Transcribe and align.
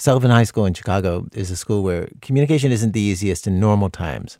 Sullivan 0.00 0.30
High 0.30 0.44
School 0.44 0.64
in 0.64 0.72
Chicago 0.72 1.26
is 1.34 1.50
a 1.50 1.56
school 1.56 1.82
where 1.82 2.08
communication 2.22 2.72
isn't 2.72 2.92
the 2.92 3.02
easiest 3.02 3.46
in 3.46 3.60
normal 3.60 3.90
times. 3.90 4.38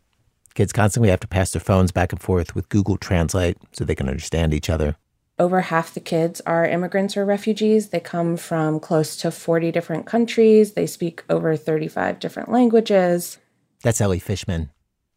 Kids 0.54 0.72
constantly 0.72 1.10
have 1.10 1.20
to 1.20 1.28
pass 1.28 1.50
their 1.50 1.60
phones 1.60 1.92
back 1.92 2.12
and 2.12 2.22
forth 2.22 2.54
with 2.54 2.70
Google 2.70 2.96
Translate 2.96 3.58
so 3.72 3.84
they 3.84 3.94
can 3.94 4.08
understand 4.08 4.54
each 4.54 4.70
other. 4.70 4.96
Over 5.38 5.60
half 5.60 5.92
the 5.92 6.00
kids 6.00 6.40
are 6.46 6.66
immigrants 6.66 7.14
or 7.14 7.26
refugees. 7.26 7.90
They 7.90 8.00
come 8.00 8.38
from 8.38 8.80
close 8.80 9.16
to 9.16 9.30
40 9.30 9.70
different 9.70 10.06
countries. 10.06 10.72
They 10.72 10.86
speak 10.86 11.24
over 11.28 11.54
35 11.56 12.18
different 12.20 12.50
languages. 12.50 13.36
That's 13.82 14.00
Elly 14.00 14.18
Fishman, 14.18 14.70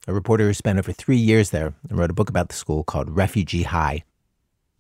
a 0.09 0.13
reporter 0.13 0.47
who 0.47 0.53
spent 0.53 0.77
over 0.77 0.91
three 0.91 1.15
years 1.15 1.51
there 1.51 1.73
and 1.89 1.97
wrote 1.97 2.11
a 2.11 2.13
book 2.13 2.29
about 2.29 2.49
the 2.49 2.55
school 2.55 2.83
called 2.83 3.15
Refugee 3.15 3.63
High. 3.63 4.03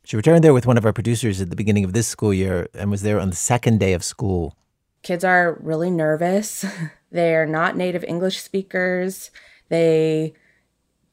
She 0.03 0.17
returned 0.17 0.43
there 0.43 0.53
with 0.53 0.67
one 0.67 0.77
of 0.77 0.85
our 0.85 0.91
producers 0.91 1.39
at 1.39 1.49
the 1.49 1.55
beginning 1.55 1.85
of 1.85 1.93
this 1.93 2.09
school 2.09 2.33
year 2.33 2.67
and 2.73 2.91
was 2.91 3.01
there 3.01 3.21
on 3.21 3.29
the 3.29 3.37
second 3.37 3.79
day 3.79 3.93
of 3.93 4.03
school. 4.03 4.57
Kids 5.03 5.23
are 5.23 5.57
really 5.61 5.91
nervous. 5.91 6.65
They're 7.11 7.45
not 7.45 7.77
native 7.77 8.03
English 8.03 8.41
speakers. 8.41 9.29
They 9.69 10.33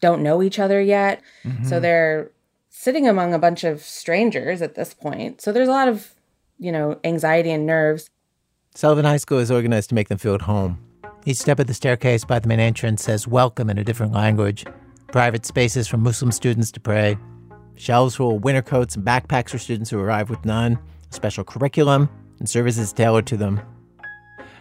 don't 0.01 0.23
know 0.23 0.43
each 0.43 0.59
other 0.59 0.81
yet. 0.81 1.21
Mm-hmm. 1.45 1.65
So 1.67 1.79
they're 1.79 2.31
sitting 2.71 3.07
among 3.07 3.35
a 3.35 3.39
bunch 3.39 3.65
of 3.65 3.83
strangers 3.83 4.63
at 4.63 4.75
this 4.75 4.95
point. 4.95 5.43
So 5.43 5.53
there's 5.53 5.69
a 5.69 5.73
lot 5.73 5.89
of, 5.89 6.15
you 6.59 6.73
know, 6.73 6.99
anxiety 7.05 7.51
and 7.51 7.67
nerves. 7.67 8.09
Sullivan 8.75 9.05
High 9.05 9.19
School 9.19 9.39
is 9.39 9.51
organized 9.51 9.91
to 9.91 9.95
make 9.95 10.09
them 10.09 10.17
feel 10.17 10.35
at 10.35 10.43
home. 10.43 10.79
Each 11.27 11.37
step 11.37 11.59
of 11.59 11.67
the 11.67 11.75
staircase 11.75 12.25
by 12.25 12.39
the 12.39 12.49
main 12.49 12.61
entrance 12.61 13.03
says 13.03 13.29
welcome 13.29 13.69
in 13.69 13.77
a 13.77 13.85
different 13.85 14.15
language. 14.15 14.65
Private 15.09 15.45
spaces 15.45 15.87
for 15.87 15.99
Muslim 15.99 16.33
students 16.33 16.71
to 16.73 16.81
pray. 16.81 17.19
Shelves 17.75 18.17
full 18.17 18.37
of 18.37 18.45
winter 18.45 18.63
coats 18.63 18.97
and 18.97 19.05
backpacks 19.05 19.51
for 19.51 19.59
students 19.59 19.91
who 19.91 19.99
arrive 19.99 20.31
with 20.31 20.45
none. 20.47 20.79
Special 21.11 21.45
curriculum 21.45 22.09
and 22.39 22.49
services 22.49 22.93
tailored 22.93 23.27
to 23.27 23.37
them. 23.37 23.61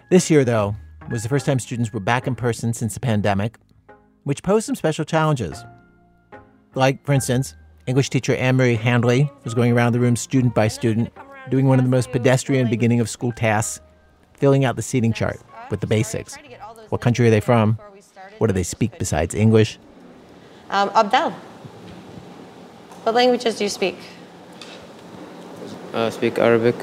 This 0.09 0.31
year, 0.31 0.43
though, 0.43 0.75
was 1.11 1.21
the 1.21 1.29
first 1.29 1.45
time 1.45 1.59
students 1.59 1.93
were 1.93 1.99
back 1.99 2.25
in 2.25 2.33
person 2.33 2.73
since 2.73 2.95
the 2.95 2.99
pandemic, 2.99 3.59
which 4.23 4.41
posed 4.41 4.65
some 4.65 4.73
special 4.73 5.05
challenges. 5.05 5.63
Like, 6.73 7.05
for 7.05 7.13
instance, 7.13 7.53
English 7.85 8.09
teacher 8.09 8.33
Anne 8.35 8.55
Marie 8.55 8.73
Handley 8.73 9.29
was 9.43 9.53
going 9.53 9.71
around 9.71 9.93
the 9.93 9.99
room 9.99 10.15
student 10.15 10.55
by 10.55 10.67
student, 10.67 11.13
doing 11.51 11.67
one 11.67 11.77
of 11.77 11.85
the 11.85 11.91
most 11.91 12.11
pedestrian 12.11 12.71
beginning 12.71 12.99
of 12.99 13.07
school 13.07 13.31
tasks, 13.31 13.81
filling 14.33 14.65
out 14.65 14.75
the 14.75 14.81
seating 14.81 15.13
chart 15.13 15.39
with 15.69 15.79
the 15.79 15.87
basics. 15.87 16.39
What 16.89 17.01
country 17.01 17.27
are 17.27 17.31
they 17.31 17.39
from? 17.39 17.77
What 18.39 18.47
do 18.47 18.53
they 18.53 18.63
speak 18.63 18.97
besides 18.97 19.35
English? 19.35 19.77
Um, 20.71 20.89
Abdel, 20.95 21.31
what 23.03 23.13
languages 23.13 23.59
do 23.59 23.63
you 23.63 23.69
speak? 23.69 23.97
Uh, 25.93 26.09
speak 26.09 26.39
Arabic. 26.39 26.75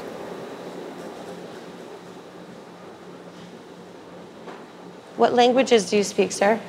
What 5.17 5.33
languages 5.33 5.89
do 5.89 5.97
you 5.97 6.03
speak, 6.03 6.31
sir? 6.31 6.59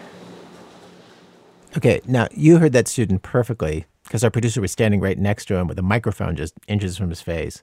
Okay, 1.77 2.01
now 2.07 2.29
you 2.33 2.59
heard 2.59 2.73
that 2.73 2.89
student 2.89 3.23
perfectly 3.23 3.85
because 4.05 4.25
our 4.25 4.31
producer 4.31 4.63
was 4.63 4.73
standing 4.73 5.01
right 5.01 5.19
next 5.19 5.45
to 5.47 5.57
him 5.57 5.69
with 5.69 5.79
a 5.79 5.83
microphone 5.83 6.35
just 6.35 6.55
inches 6.67 6.97
from 6.97 7.11
his 7.11 7.21
face. 7.21 7.63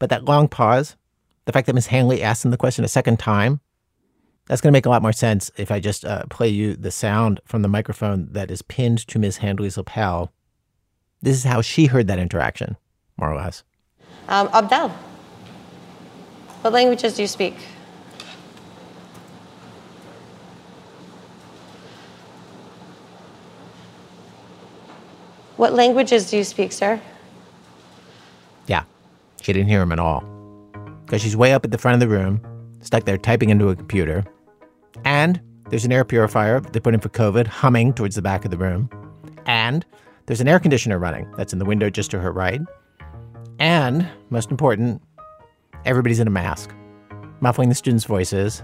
But 0.00 0.10
that 0.10 0.24
long 0.24 0.48
pause, 0.48 0.96
the 1.44 1.52
fact 1.52 1.66
that 1.66 1.74
Miss 1.74 1.86
Handley 1.86 2.20
asked 2.20 2.44
him 2.44 2.50
the 2.50 2.56
question 2.56 2.84
a 2.84 2.88
second 2.88 3.20
time, 3.20 3.60
that's 4.46 4.60
going 4.60 4.72
to 4.72 4.76
make 4.76 4.86
a 4.86 4.90
lot 4.90 5.02
more 5.02 5.12
sense 5.12 5.52
if 5.56 5.70
I 5.70 5.78
just 5.78 6.04
uh, 6.04 6.24
play 6.30 6.48
you 6.48 6.74
the 6.74 6.90
sound 6.90 7.40
from 7.44 7.62
the 7.62 7.68
microphone 7.68 8.32
that 8.32 8.50
is 8.50 8.60
pinned 8.62 9.06
to 9.08 9.18
Miss 9.20 9.36
Handley's 9.36 9.76
lapel. 9.76 10.32
This 11.22 11.36
is 11.36 11.44
how 11.44 11.60
she 11.60 11.86
heard 11.86 12.08
that 12.08 12.18
interaction, 12.18 12.76
more 13.16 13.30
or 13.30 13.36
less. 13.36 13.62
Um, 14.28 14.48
Abdel, 14.52 14.88
what 16.62 16.72
languages 16.72 17.14
do 17.14 17.22
you 17.22 17.28
speak? 17.28 17.54
What 25.58 25.72
languages 25.72 26.30
do 26.30 26.36
you 26.36 26.44
speak, 26.44 26.70
sir? 26.70 27.00
Yeah, 28.68 28.84
she 29.42 29.52
didn't 29.52 29.68
hear 29.68 29.82
him 29.82 29.90
at 29.90 29.98
all. 29.98 30.20
Because 31.04 31.20
she's 31.20 31.36
way 31.36 31.52
up 31.52 31.64
at 31.64 31.72
the 31.72 31.78
front 31.78 31.94
of 31.94 32.00
the 32.00 32.06
room, 32.06 32.40
stuck 32.80 33.04
there 33.04 33.18
typing 33.18 33.50
into 33.50 33.68
a 33.68 33.74
computer. 33.74 34.24
And 35.04 35.40
there's 35.68 35.84
an 35.84 35.90
air 35.90 36.04
purifier 36.04 36.60
they 36.60 36.78
put 36.78 36.94
in 36.94 37.00
for 37.00 37.08
COVID 37.08 37.48
humming 37.48 37.92
towards 37.92 38.14
the 38.14 38.22
back 38.22 38.44
of 38.44 38.52
the 38.52 38.56
room. 38.56 38.88
And 39.46 39.84
there's 40.26 40.40
an 40.40 40.46
air 40.46 40.60
conditioner 40.60 40.96
running 40.96 41.28
that's 41.36 41.52
in 41.52 41.58
the 41.58 41.64
window 41.64 41.90
just 41.90 42.12
to 42.12 42.20
her 42.20 42.30
right. 42.30 42.60
And, 43.58 44.08
most 44.30 44.52
important, 44.52 45.02
everybody's 45.84 46.20
in 46.20 46.28
a 46.28 46.30
mask, 46.30 46.70
muffling 47.40 47.68
the 47.68 47.74
students' 47.74 48.04
voices 48.04 48.62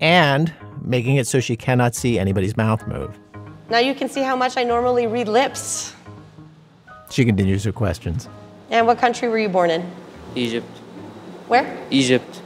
and 0.00 0.52
making 0.82 1.16
it 1.16 1.26
so 1.26 1.40
she 1.40 1.56
cannot 1.56 1.94
see 1.94 2.18
anybody's 2.18 2.58
mouth 2.58 2.86
move. 2.86 3.18
Now 3.70 3.78
you 3.78 3.94
can 3.94 4.10
see 4.10 4.20
how 4.20 4.36
much 4.36 4.58
I 4.58 4.64
normally 4.64 5.06
read 5.06 5.28
lips. 5.28 5.95
She 7.10 7.24
continues 7.24 7.64
her 7.64 7.72
questions. 7.72 8.28
And 8.70 8.86
what 8.86 8.98
country 8.98 9.28
were 9.28 9.38
you 9.38 9.48
born 9.48 9.70
in? 9.70 9.90
Egypt. 10.34 10.66
Where? 11.48 11.78
Egypt. 11.90 12.42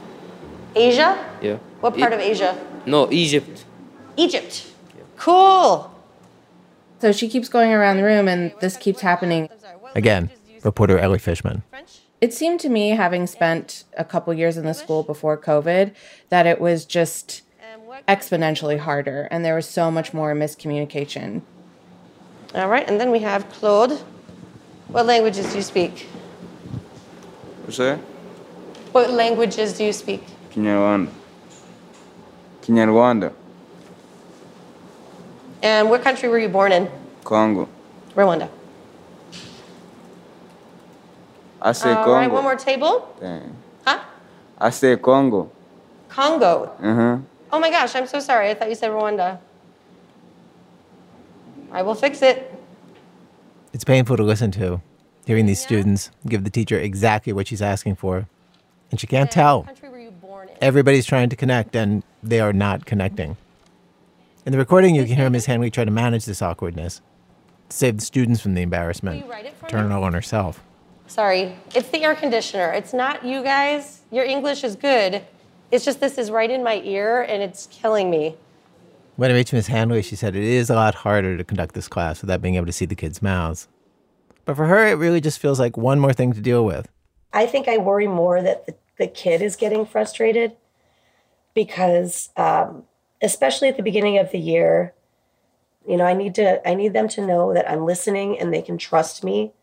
Asia? 0.75 1.17
Yeah. 1.41 1.57
What 1.79 1.97
part 1.97 2.11
e- 2.13 2.15
of 2.15 2.21
Asia? 2.21 2.57
No, 2.85 3.11
Egypt. 3.11 3.65
Egypt. 4.17 4.67
Yeah. 4.95 5.03
Cool. 5.17 5.91
So 6.99 7.11
she 7.11 7.27
keeps 7.27 7.49
going 7.49 7.71
around 7.71 7.97
the 7.97 8.03
room, 8.03 8.27
and 8.27 8.53
this 8.61 8.77
keeps 8.77 9.01
happening. 9.01 9.49
Again, 9.95 10.29
reporter 10.63 10.99
Elly 10.99 11.17
Fishman. 11.17 11.63
It 12.21 12.33
seemed 12.33 12.59
to 12.59 12.69
me, 12.69 12.89
having 12.89 13.25
spent 13.25 13.83
a 13.97 14.05
couple 14.05 14.31
years 14.35 14.55
in 14.55 14.65
the 14.65 14.75
school 14.75 15.01
before 15.01 15.35
COVID, 15.35 15.93
that 16.29 16.45
it 16.45 16.61
was 16.61 16.85
just 16.85 17.41
exponentially 18.07 18.77
harder, 18.77 19.27
and 19.31 19.43
there 19.43 19.55
was 19.55 19.67
so 19.67 19.89
much 19.89 20.13
more 20.13 20.35
miscommunication. 20.35 21.41
All 22.53 22.67
right, 22.69 22.87
and 22.87 23.01
then 23.01 23.09
we 23.09 23.19
have 23.19 23.49
Claude. 23.49 23.99
What 24.91 25.05
languages 25.05 25.49
do 25.51 25.55
you 25.55 25.61
speak? 25.63 26.07
What's 27.63 27.77
that? 27.77 27.97
What 28.91 29.09
languages 29.11 29.77
do 29.77 29.85
you 29.85 29.93
speak? 29.93 30.21
Kinyarwanda. 30.51 31.09
Kinyarwanda. 32.61 33.33
And 35.63 35.89
what 35.89 36.01
country 36.01 36.27
were 36.27 36.39
you 36.39 36.49
born 36.49 36.73
in? 36.73 36.89
Congo. 37.23 37.69
Rwanda. 38.15 38.49
I 41.61 41.71
say 41.71 41.91
All 41.91 41.95
Congo. 42.03 42.13
right, 42.13 42.31
one 42.31 42.43
more 42.43 42.55
table. 42.55 43.15
Dang. 43.21 43.55
Huh? 43.85 43.99
I 44.57 44.69
say 44.71 44.97
Congo. 44.97 45.49
Congo. 46.09 46.75
Uh-huh. 46.81 47.17
Oh 47.53 47.59
my 47.59 47.69
gosh, 47.69 47.95
I'm 47.95 48.07
so 48.07 48.19
sorry. 48.19 48.49
I 48.49 48.55
thought 48.55 48.67
you 48.67 48.75
said 48.75 48.91
Rwanda. 48.91 49.39
I 51.71 51.81
will 51.83 51.95
fix 51.95 52.21
it. 52.21 52.60
It's 53.81 53.85
painful 53.87 54.15
to 54.17 54.21
listen 54.21 54.51
to, 54.51 54.79
hearing 55.25 55.47
these 55.47 55.59
students 55.59 56.11
give 56.27 56.43
the 56.43 56.51
teacher 56.51 56.79
exactly 56.79 57.33
what 57.33 57.47
she's 57.47 57.63
asking 57.63 57.95
for. 57.95 58.27
And 58.91 58.99
she 58.99 59.07
can't 59.07 59.31
tell. 59.31 59.67
Everybody's 60.61 61.07
trying 61.07 61.29
to 61.29 61.35
connect, 61.35 61.75
and 61.75 62.03
they 62.21 62.39
are 62.39 62.53
not 62.53 62.85
connecting. 62.85 63.37
In 64.45 64.51
the 64.51 64.59
recording, 64.59 64.93
you 64.93 65.03
can 65.05 65.15
hear 65.15 65.27
Ms. 65.31 65.47
Handley 65.47 65.71
try 65.71 65.83
to 65.83 65.89
manage 65.89 66.25
this 66.25 66.43
awkwardness, 66.43 67.01
to 67.69 67.75
save 67.75 67.97
the 67.97 68.05
students 68.05 68.39
from 68.39 68.53
the 68.53 68.61
embarrassment, 68.61 69.25
turn 69.67 69.91
it 69.91 69.95
all 69.95 70.03
on 70.03 70.13
herself. 70.13 70.63
Sorry, 71.07 71.55
it's 71.73 71.89
the 71.89 72.03
air 72.03 72.13
conditioner. 72.13 72.71
It's 72.73 72.93
not 72.93 73.25
you 73.25 73.41
guys. 73.41 74.01
Your 74.11 74.25
English 74.25 74.63
is 74.63 74.75
good. 74.75 75.23
It's 75.71 75.83
just 75.83 75.99
this 75.99 76.19
is 76.19 76.29
right 76.29 76.51
in 76.51 76.63
my 76.63 76.81
ear, 76.83 77.23
and 77.23 77.41
it's 77.41 77.65
killing 77.71 78.11
me. 78.11 78.35
When 79.15 79.31
I 79.31 79.33
reached 79.33 79.53
Miss 79.53 79.65
Handley, 79.65 80.03
she 80.03 80.15
said 80.15 80.35
it 80.35 80.43
is 80.43 80.69
a 80.69 80.75
lot 80.75 80.93
harder 80.93 81.35
to 81.35 81.43
conduct 81.43 81.73
this 81.73 81.87
class 81.87 82.21
without 82.21 82.43
being 82.43 82.55
able 82.55 82.67
to 82.67 82.71
see 82.71 82.85
the 82.85 82.93
kids' 82.93 83.23
mouths. 83.23 83.67
But 84.51 84.57
for 84.57 84.65
her, 84.65 84.85
it 84.85 84.95
really 84.95 85.21
just 85.21 85.39
feels 85.39 85.61
like 85.61 85.77
one 85.77 85.97
more 85.97 86.11
thing 86.11 86.33
to 86.33 86.41
deal 86.41 86.65
with. 86.65 86.89
I 87.31 87.45
think 87.45 87.69
I 87.69 87.77
worry 87.77 88.07
more 88.07 88.41
that 88.41 88.65
the, 88.65 88.75
the 88.97 89.07
kid 89.07 89.41
is 89.41 89.55
getting 89.55 89.85
frustrated 89.85 90.57
because, 91.53 92.31
um, 92.35 92.83
especially 93.21 93.69
at 93.69 93.77
the 93.77 93.81
beginning 93.81 94.17
of 94.17 94.31
the 94.31 94.39
year, 94.39 94.93
you 95.87 95.95
know, 95.95 96.03
I 96.03 96.11
need 96.11 96.35
to 96.35 96.67
I 96.67 96.73
need 96.73 96.91
them 96.91 97.07
to 97.07 97.25
know 97.25 97.53
that 97.53 97.71
I'm 97.71 97.85
listening 97.85 98.37
and 98.37 98.53
they 98.53 98.61
can 98.61 98.77
trust 98.77 99.23
me. 99.23 99.53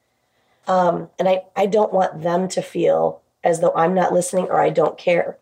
Um, 0.67 1.11
and 1.19 1.29
I, 1.29 1.43
I 1.55 1.67
don't 1.67 1.93
want 1.93 2.23
them 2.23 2.49
to 2.49 2.63
feel 2.63 3.21
as 3.45 3.61
though 3.61 3.75
I'm 3.77 3.93
not 3.93 4.15
listening 4.15 4.47
or 4.47 4.59
I 4.59 4.71
don't 4.71 4.97
care. 4.97 5.37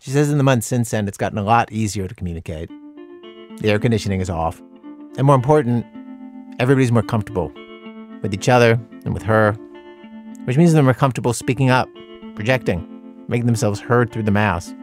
She 0.00 0.10
says 0.10 0.28
in 0.28 0.38
the 0.38 0.44
months 0.44 0.66
since 0.66 0.90
then, 0.90 1.06
it's 1.06 1.18
gotten 1.18 1.38
a 1.38 1.44
lot 1.44 1.70
easier 1.70 2.08
to 2.08 2.14
communicate. 2.16 2.68
The 3.58 3.70
air 3.70 3.78
conditioning 3.78 4.20
is 4.20 4.28
off. 4.28 4.60
And 5.16 5.22
more 5.22 5.36
important, 5.36 5.86
everybody's 6.58 6.90
more 6.90 7.04
comfortable 7.04 7.52
with 8.22 8.34
each 8.34 8.48
other 8.48 8.78
and 9.04 9.14
with 9.14 9.22
her, 9.22 9.52
which 10.44 10.56
means 10.56 10.72
they're 10.72 10.82
more 10.82 10.94
comfortable 10.94 11.32
speaking 11.32 11.70
up, 11.70 11.88
projecting, 12.34 12.86
making 13.28 13.46
themselves 13.46 13.80
heard 13.80 14.12
through 14.12 14.24
the 14.24 14.30
mass. 14.30 14.74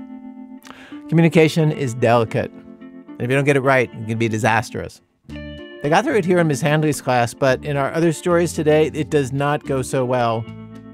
Communication 1.10 1.72
is 1.72 1.94
delicate. 1.94 2.52
And 2.52 3.22
if 3.22 3.30
you 3.30 3.36
don't 3.36 3.46
get 3.46 3.58
it 3.58 3.62
right, 3.62 3.90
it 3.92 4.08
can 4.08 4.18
be 4.18 4.28
disastrous. 4.28 5.02
They 5.30 5.90
got 5.90 6.04
through 6.04 6.18
it 6.18 6.26
here 6.26 6.40
in 6.40 6.48
Ms. 6.48 6.62
Handley's 6.62 7.02
class, 7.02 7.34
but 7.34 7.64
in 7.64 7.78
our 7.78 7.94
other 7.94 8.12
stories 8.12 8.54
today, 8.54 8.92
it 8.94 9.10
does 9.10 9.32
not 9.32 9.64
go 9.66 9.82
so 9.82 10.04
well. 10.06 10.44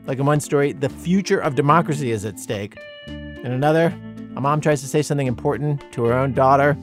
Like 0.06 0.20
in 0.20 0.26
one 0.26 0.40
story, 0.40 0.74
the 0.74 0.90
future 0.90 1.40
of 1.40 1.56
democracy 1.56 2.12
is 2.12 2.26
at 2.26 2.40
stake. 2.40 2.78
In 3.08 3.52
another, 3.52 3.94
A 4.36 4.42
mom 4.42 4.62
tries 4.62 4.82
to 4.82 4.88
say 4.88 5.02
something 5.02 5.28
important 5.28 5.84
to 5.94 6.06
her 6.06 6.14
own 6.14 6.34
daughter 6.34 6.76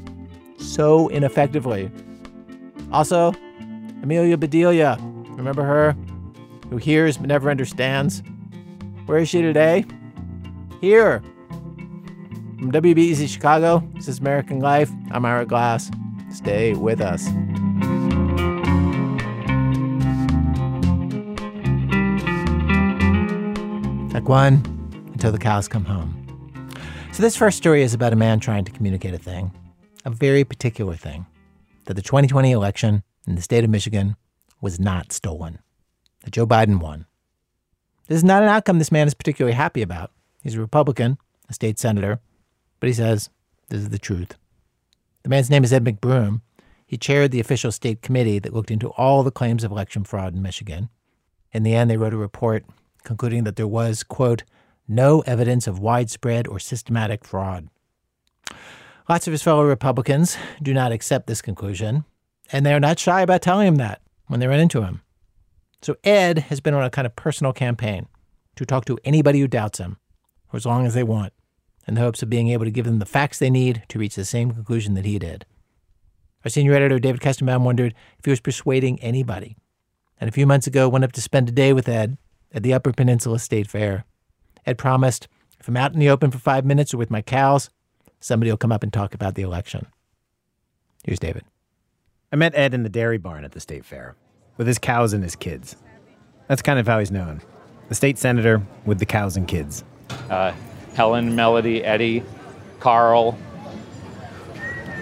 so 0.59 1.09
ineffectively. 1.11 1.91
Also, 2.93 3.33
Amelia 4.03 4.37
Bedelia, 4.37 4.97
remember 5.41 5.65
her? 5.65 5.97
Who 6.69 6.77
hears 6.77 7.17
but 7.17 7.27
never 7.27 7.51
understands? 7.51 8.23
Where 9.07 9.19
is 9.19 9.29
she 9.29 9.43
today? 9.43 9.85
Here. 10.81 11.23
From 12.59 12.71
WBEZ 12.71 13.27
Chicago, 13.27 13.83
this 13.95 14.07
is 14.07 14.19
American 14.19 14.61
Life. 14.61 14.91
I'm 15.11 15.25
Ira 15.25 15.47
Glass. 15.47 15.91
Stay 16.31 16.75
with 16.75 17.01
us. 17.01 17.27
Like 24.13 24.29
one 24.29 24.63
until 25.13 25.33
the 25.33 25.39
cows 25.39 25.69
come 25.69 25.87
home. 25.87 26.17
So, 27.13 27.23
this 27.23 27.37
first 27.37 27.57
story 27.57 27.83
is 27.83 27.95
about 27.95 28.13
a 28.13 28.17
man 28.17 28.39
trying 28.41 28.65
to 28.67 28.73
communicate 28.73 29.15
a 29.15 29.19
thing, 29.19 29.53
a 30.05 30.11
very 30.11 30.45
particular 30.45 30.95
thing, 30.95 31.27
that 31.87 31.95
the 31.95 32.03
2020 32.03 32.53
election 32.53 33.03
in 33.27 33.35
the 33.35 33.43
state 33.43 33.65
of 33.65 33.71
Michigan 33.71 34.17
was 34.61 34.79
not 34.79 35.13
stolen, 35.13 35.59
that 36.23 36.33
Joe 36.33 36.47
Biden 36.47 36.81
won. 36.81 37.07
This 38.09 38.17
is 38.17 38.25
not 38.25 38.43
an 38.43 38.49
outcome 38.49 38.79
this 38.79 38.93
man 38.93 39.07
is 39.07 39.15
particularly 39.15 39.55
happy 39.55 39.83
about. 39.83 40.11
He's 40.43 40.57
a 40.57 40.61
Republican, 40.61 41.19
a 41.49 41.55
state 41.55 41.79
senator, 41.79 42.21
but 42.81 42.89
he 42.89 42.93
says 42.93 43.31
this 43.69 43.83
is 43.83 43.91
the 43.91 43.99
truth. 43.99 44.37
The 45.23 45.29
man's 45.29 45.51
name 45.51 45.65
is 45.65 45.73
Ed 45.73 45.85
McBroom. 45.85 46.41
He 46.87 46.97
chaired 46.97 47.31
the 47.31 47.41
official 47.41 47.71
state 47.71 48.03
committee 48.03 48.41
that 48.41 48.53
looked 48.53 48.71
into 48.71 48.89
all 48.91 49.23
the 49.23 49.31
claims 49.31 49.63
of 49.63 49.71
election 49.71 50.03
fraud 50.03 50.35
in 50.35 50.43
Michigan. 50.43 50.89
In 51.53 51.63
the 51.63 51.75
end, 51.75 51.91
they 51.91 51.97
wrote 51.97 52.15
a 52.15 52.19
report 52.19 52.65
concluding 53.05 53.45
that 53.45 53.57
there 53.57 53.69
was, 53.69 54.03
quote, 54.03 54.43
no 54.89 55.21
evidence 55.21 55.67
of 55.67 55.79
widespread 55.79 56.49
or 56.49 56.59
systematic 56.59 57.25
fraud. 57.25 57.69
Lots 59.09 59.27
of 59.27 59.33
his 59.33 59.43
fellow 59.43 59.65
Republicans 59.65 60.37
do 60.63 60.75
not 60.75 60.93
accept 60.93 61.27
this 61.27 61.43
conclusion, 61.43 62.05
and 62.51 62.67
they 62.67 62.75
are 62.75 62.81
not 62.81 62.99
shy 62.99 63.23
about 63.23 63.43
telling 63.43 63.69
him 63.69 63.77
that 63.77 64.01
when 64.31 64.39
they 64.39 64.47
run 64.47 64.61
into 64.61 64.83
him. 64.83 65.03
So 65.83 65.97
Ed 66.05 66.39
has 66.39 66.61
been 66.61 66.73
on 66.73 66.85
a 66.85 66.91
kind 66.91 67.05
of 67.05 67.17
personal 67.17 67.53
campaign 67.53 68.07
to 68.55 68.65
talk 68.65 68.85
to 68.85 68.99
anybody 69.05 69.41
who 69.41 69.49
doubts 69.49 69.79
him 69.79 69.97
for 70.49 70.57
as 70.57 70.65
long 70.65 70.87
as 70.87 70.95
they 70.95 71.03
want, 71.03 71.33
in 71.89 71.95
the 71.95 72.01
hopes 72.01 72.23
of 72.23 72.31
being 72.31 72.49
able 72.49 72.65
to 72.65 72.71
give 72.71 72.85
them 72.85 73.01
the 73.01 73.07
facts 73.07 73.41
they 73.41 73.51
need 73.51 73.83
to 73.89 73.99
reach 73.99 74.15
the 74.15 74.25
same 74.25 74.53
conclusion 74.53 74.95
that 74.95 75.05
he 75.05 75.19
did. 75.19 75.47
Our 76.45 76.51
senior 76.51 76.75
editor, 76.75 77.01
David 77.01 77.21
Kestenbaum, 77.21 77.63
wondered 77.63 77.93
if 78.19 78.25
he 78.25 78.31
was 78.31 78.41
persuading 78.41 79.01
anybody. 79.01 79.57
And 80.21 80.29
a 80.29 80.33
few 80.33 80.47
months 80.47 80.69
ago, 80.69 80.89
went 80.89 81.05
up 81.05 81.13
to 81.13 81.21
spend 81.21 81.49
a 81.49 81.53
day 81.53 81.73
with 81.73 81.89
Ed 81.89 82.17
at 82.53 82.63
the 82.63 82.73
Upper 82.73 82.93
Peninsula 82.93 83.41
State 83.41 83.69
Fair. 83.69 84.05
Ed 84.65 84.79
promised, 84.79 85.27
if 85.59 85.67
I'm 85.67 85.77
out 85.77 85.93
in 85.93 85.99
the 85.99 86.09
open 86.09 86.31
for 86.31 86.39
five 86.39 86.65
minutes 86.65 86.95
or 86.95 86.99
with 86.99 87.11
my 87.11 87.21
cows, 87.21 87.69
somebody 88.21 88.51
will 88.51 88.59
come 88.59 88.73
up 88.73 88.85
and 88.85 88.93
talk 88.93 89.13
about 89.13 89.35
the 89.35 89.43
election. 89.43 89.87
Here's 91.03 91.19
David. 91.19 91.43
I 92.33 92.37
met 92.37 92.55
Ed 92.55 92.75
in 92.75 92.83
the 92.83 92.89
dairy 92.89 93.19
barn 93.19 93.45
at 93.45 93.53
the 93.53 93.61
state 93.61 93.85
fair 93.85 94.15
with 94.57 94.67
his 94.67 94.79
cows 94.79 95.13
and 95.13 95.23
his 95.23 95.35
kids. 95.37 95.77
That's 96.49 96.63
kind 96.63 96.79
of 96.79 96.87
how 96.87 96.99
he's 96.99 97.11
known. 97.11 97.41
The 97.89 97.95
state 97.95 98.19
senator 98.19 98.63
with 98.85 98.99
the 98.99 99.07
cows 99.07 99.37
and 99.37 99.49
kids. 99.49 99.83
Uh, 100.29 100.53
Helen, 100.95 101.35
Melody, 101.35 101.85
Eddie, 101.85 102.23
Carl, 102.79 103.37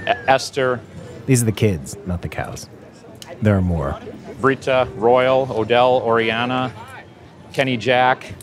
E- 0.07 0.11
Esther, 0.27 0.81
These 1.27 1.43
are 1.43 1.47
the 1.47 1.53
kids, 1.53 1.97
not 2.07 2.23
the 2.23 2.29
cows. 2.29 2.69
There 3.43 3.57
are 3.57 3.63
more. 3.63 3.99
Brita, 4.41 4.89
Royal, 4.95 5.47
Odell, 5.51 6.01
Oriana, 6.03 6.73
Kenny 7.53 7.77
Jack, 7.77 8.35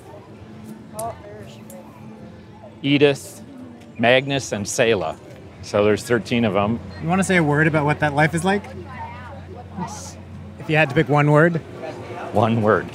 Edith, 2.83 3.41
Magnus, 3.97 4.51
and 4.51 4.67
Selah. 4.67 5.17
So 5.65 5.83
there's 5.83 6.03
13 6.03 6.45
of 6.45 6.53
them. 6.53 6.79
You 7.01 7.07
want 7.09 7.19
to 7.19 7.23
say 7.23 7.37
a 7.37 7.43
word 7.43 7.65
about 7.65 7.85
what 7.85 7.99
that 8.01 8.13
life 8.13 8.35
is 8.35 8.43
like? 8.45 8.63
If 10.59 10.69
you 10.69 10.75
had 10.75 10.89
to 10.89 10.95
pick 10.95 11.09
one 11.09 11.31
word, 11.31 11.55
One 12.33 12.61
word. 12.61 12.87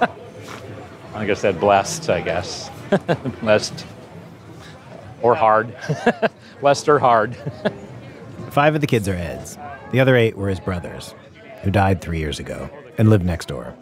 like 0.00 0.10
I 1.30 1.34
said, 1.34 1.60
blessed, 1.60 2.08
I 2.08 2.22
guess. 2.22 2.70
blessed. 3.42 3.84
Or 5.22 5.34
hard. 5.34 5.76
blessed 6.60 6.88
or 6.88 6.98
hard. 6.98 7.36
five 8.50 8.74
of 8.74 8.80
the 8.80 8.86
kids 8.86 9.06
are 9.06 9.14
Ed's. 9.14 9.58
The 9.92 10.00
other 10.00 10.16
eight 10.16 10.36
were 10.36 10.48
his 10.48 10.60
brothers, 10.60 11.14
who 11.62 11.70
died 11.70 12.00
three 12.00 12.18
years 12.18 12.38
ago 12.40 12.70
and 12.96 13.10
lived 13.10 13.24
next 13.26 13.48
door. 13.48 13.74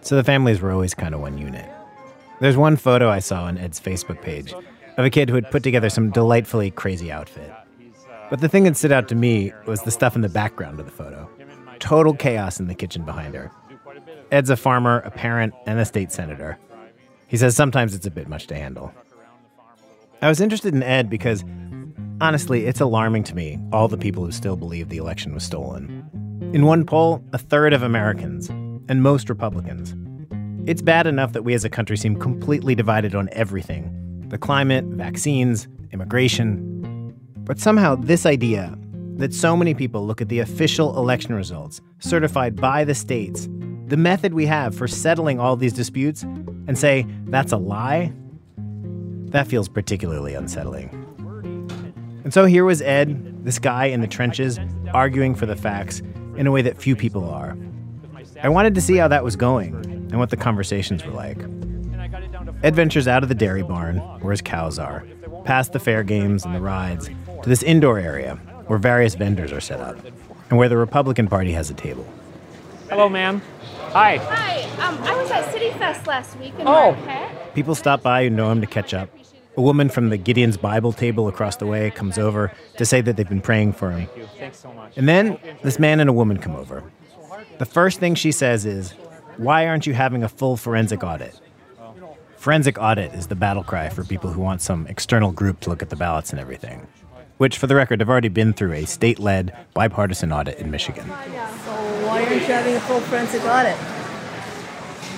So 0.00 0.16
the 0.16 0.24
families 0.24 0.60
were 0.62 0.72
always 0.72 0.94
kind 0.94 1.14
of 1.14 1.20
one 1.20 1.36
unit. 1.36 1.68
There's 2.40 2.56
one 2.56 2.76
photo 2.76 3.10
I 3.10 3.18
saw 3.18 3.44
on 3.44 3.58
Ed's 3.58 3.78
Facebook 3.78 4.22
page 4.22 4.54
of 5.00 5.06
a 5.06 5.10
kid 5.10 5.30
who 5.30 5.34
had 5.34 5.50
put 5.50 5.62
together 5.62 5.88
some 5.88 6.10
delightfully 6.10 6.70
crazy 6.70 7.10
outfit. 7.10 7.50
But 8.28 8.40
the 8.40 8.48
thing 8.48 8.64
that 8.64 8.76
stood 8.76 8.92
out 8.92 9.08
to 9.08 9.14
me 9.14 9.50
was 9.66 9.82
the 9.82 9.90
stuff 9.90 10.14
in 10.14 10.20
the 10.20 10.28
background 10.28 10.78
of 10.78 10.84
the 10.84 10.92
photo. 10.92 11.28
Total 11.78 12.14
chaos 12.14 12.60
in 12.60 12.68
the 12.68 12.74
kitchen 12.74 13.04
behind 13.04 13.34
her. 13.34 13.50
Ed's 14.30 14.50
a 14.50 14.56
farmer, 14.56 14.98
a 14.98 15.10
parent, 15.10 15.54
and 15.66 15.80
a 15.80 15.86
state 15.86 16.12
senator. 16.12 16.58
He 17.26 17.38
says 17.38 17.56
sometimes 17.56 17.94
it's 17.94 18.06
a 18.06 18.10
bit 18.10 18.28
much 18.28 18.46
to 18.48 18.54
handle. 18.54 18.92
I 20.20 20.28
was 20.28 20.40
interested 20.40 20.74
in 20.74 20.82
Ed 20.82 21.08
because, 21.08 21.42
honestly, 22.20 22.66
it's 22.66 22.80
alarming 22.80 23.24
to 23.24 23.34
me 23.34 23.58
all 23.72 23.88
the 23.88 23.96
people 23.96 24.24
who 24.24 24.32
still 24.32 24.56
believe 24.56 24.90
the 24.90 24.98
election 24.98 25.32
was 25.32 25.44
stolen. 25.44 26.50
In 26.52 26.66
one 26.66 26.84
poll, 26.84 27.24
a 27.32 27.38
third 27.38 27.72
of 27.72 27.82
Americans, 27.82 28.50
and 28.50 29.02
most 29.02 29.30
Republicans. 29.30 29.94
It's 30.68 30.82
bad 30.82 31.06
enough 31.06 31.32
that 31.32 31.44
we 31.44 31.54
as 31.54 31.64
a 31.64 31.70
country 31.70 31.96
seem 31.96 32.16
completely 32.16 32.74
divided 32.74 33.14
on 33.14 33.30
everything 33.32 33.96
the 34.30 34.38
climate, 34.38 34.84
vaccines, 34.84 35.68
immigration. 35.92 37.12
But 37.38 37.58
somehow, 37.58 37.96
this 37.96 38.24
idea 38.24 38.78
that 39.16 39.34
so 39.34 39.56
many 39.56 39.74
people 39.74 40.06
look 40.06 40.22
at 40.22 40.28
the 40.28 40.38
official 40.38 40.96
election 40.96 41.34
results, 41.34 41.80
certified 41.98 42.56
by 42.56 42.84
the 42.84 42.94
states, 42.94 43.48
the 43.86 43.96
method 43.96 44.32
we 44.32 44.46
have 44.46 44.74
for 44.74 44.86
settling 44.86 45.40
all 45.40 45.56
these 45.56 45.72
disputes, 45.72 46.22
and 46.22 46.78
say 46.78 47.06
that's 47.24 47.50
a 47.52 47.56
lie, 47.56 48.12
that 49.26 49.48
feels 49.48 49.68
particularly 49.68 50.34
unsettling. 50.34 50.88
And 52.22 52.32
so 52.32 52.44
here 52.44 52.64
was 52.64 52.80
Ed, 52.82 53.44
this 53.44 53.58
guy 53.58 53.86
in 53.86 54.00
the 54.00 54.06
trenches, 54.06 54.60
arguing 54.94 55.34
for 55.34 55.46
the 55.46 55.56
facts 55.56 56.02
in 56.36 56.46
a 56.46 56.52
way 56.52 56.62
that 56.62 56.78
few 56.78 56.94
people 56.94 57.28
are. 57.28 57.56
I 58.42 58.48
wanted 58.48 58.76
to 58.76 58.80
see 58.80 58.96
how 58.96 59.08
that 59.08 59.24
was 59.24 59.34
going 59.34 59.74
and 59.74 60.20
what 60.20 60.30
the 60.30 60.36
conversations 60.36 61.04
were 61.04 61.12
like. 61.12 61.38
Ed 62.62 62.74
ventures 62.76 63.08
out 63.08 63.22
of 63.22 63.28
the 63.28 63.34
dairy 63.34 63.62
barn, 63.62 63.96
where 64.20 64.32
his 64.32 64.42
cows 64.42 64.78
are, 64.78 65.04
past 65.44 65.72
the 65.72 65.78
fair 65.78 66.02
games 66.02 66.44
and 66.44 66.54
the 66.54 66.60
rides, 66.60 67.08
to 67.42 67.48
this 67.48 67.62
indoor 67.62 67.98
area 67.98 68.34
where 68.66 68.78
various 68.78 69.14
vendors 69.14 69.50
are 69.52 69.60
set 69.60 69.80
up, 69.80 69.96
and 70.50 70.58
where 70.58 70.68
the 70.68 70.76
Republican 70.76 71.26
Party 71.26 71.52
has 71.52 71.70
a 71.70 71.74
table. 71.74 72.06
Hello, 72.88 73.08
ma'am. 73.08 73.40
Hi. 73.92 74.16
Hi, 74.18 74.62
um, 74.86 74.98
I 75.02 75.16
was 75.20 75.30
at 75.30 75.50
City 75.52 75.70
Fest 75.70 76.06
last 76.06 76.38
week 76.38 76.52
in 76.58 76.66
Oh. 76.66 76.92
Marquette. 76.92 77.54
People 77.54 77.74
stop 77.74 78.02
by 78.02 78.24
who 78.24 78.30
know 78.30 78.50
him 78.52 78.60
to 78.60 78.66
catch 78.66 78.92
up. 78.94 79.08
A 79.56 79.62
woman 79.62 79.88
from 79.88 80.10
the 80.10 80.16
Gideon's 80.16 80.56
Bible 80.56 80.92
table 80.92 81.26
across 81.28 81.56
the 81.56 81.66
way 81.66 81.90
comes 81.90 82.18
over 82.18 82.52
to 82.76 82.84
say 82.86 83.00
that 83.00 83.16
they've 83.16 83.28
been 83.28 83.40
praying 83.40 83.72
for 83.72 83.90
him. 83.90 84.08
Thanks 84.38 84.58
so 84.60 84.72
much. 84.72 84.96
And 84.96 85.08
then 85.08 85.38
this 85.62 85.78
man 85.78 85.98
and 85.98 86.08
a 86.08 86.12
woman 86.12 86.38
come 86.38 86.54
over. 86.54 86.84
The 87.58 87.64
first 87.66 87.98
thing 87.98 88.14
she 88.14 88.30
says 88.32 88.64
is, 88.64 88.92
Why 89.38 89.66
aren't 89.66 89.86
you 89.86 89.94
having 89.94 90.22
a 90.22 90.28
full 90.28 90.56
forensic 90.56 91.02
audit? 91.02 91.38
Forensic 92.40 92.78
audit 92.80 93.12
is 93.12 93.26
the 93.26 93.34
battle 93.34 93.62
cry 93.62 93.90
for 93.90 94.02
people 94.02 94.30
who 94.32 94.40
want 94.40 94.62
some 94.62 94.86
external 94.86 95.30
group 95.30 95.60
to 95.60 95.68
look 95.68 95.82
at 95.82 95.90
the 95.90 95.96
ballots 95.96 96.30
and 96.30 96.40
everything. 96.40 96.86
Which, 97.36 97.58
for 97.58 97.66
the 97.66 97.74
record, 97.74 98.00
have 98.00 98.08
already 98.08 98.30
been 98.30 98.54
through 98.54 98.72
a 98.72 98.86
state 98.86 99.18
led 99.18 99.54
bipartisan 99.74 100.32
audit 100.32 100.58
in 100.58 100.70
Michigan. 100.70 101.04
So, 101.04 101.12
why 101.12 102.22
aren't 102.24 102.30
you 102.32 102.38
having 102.40 102.76
a 102.76 102.80
full 102.80 103.00
forensic 103.00 103.44
audit? 103.44 103.76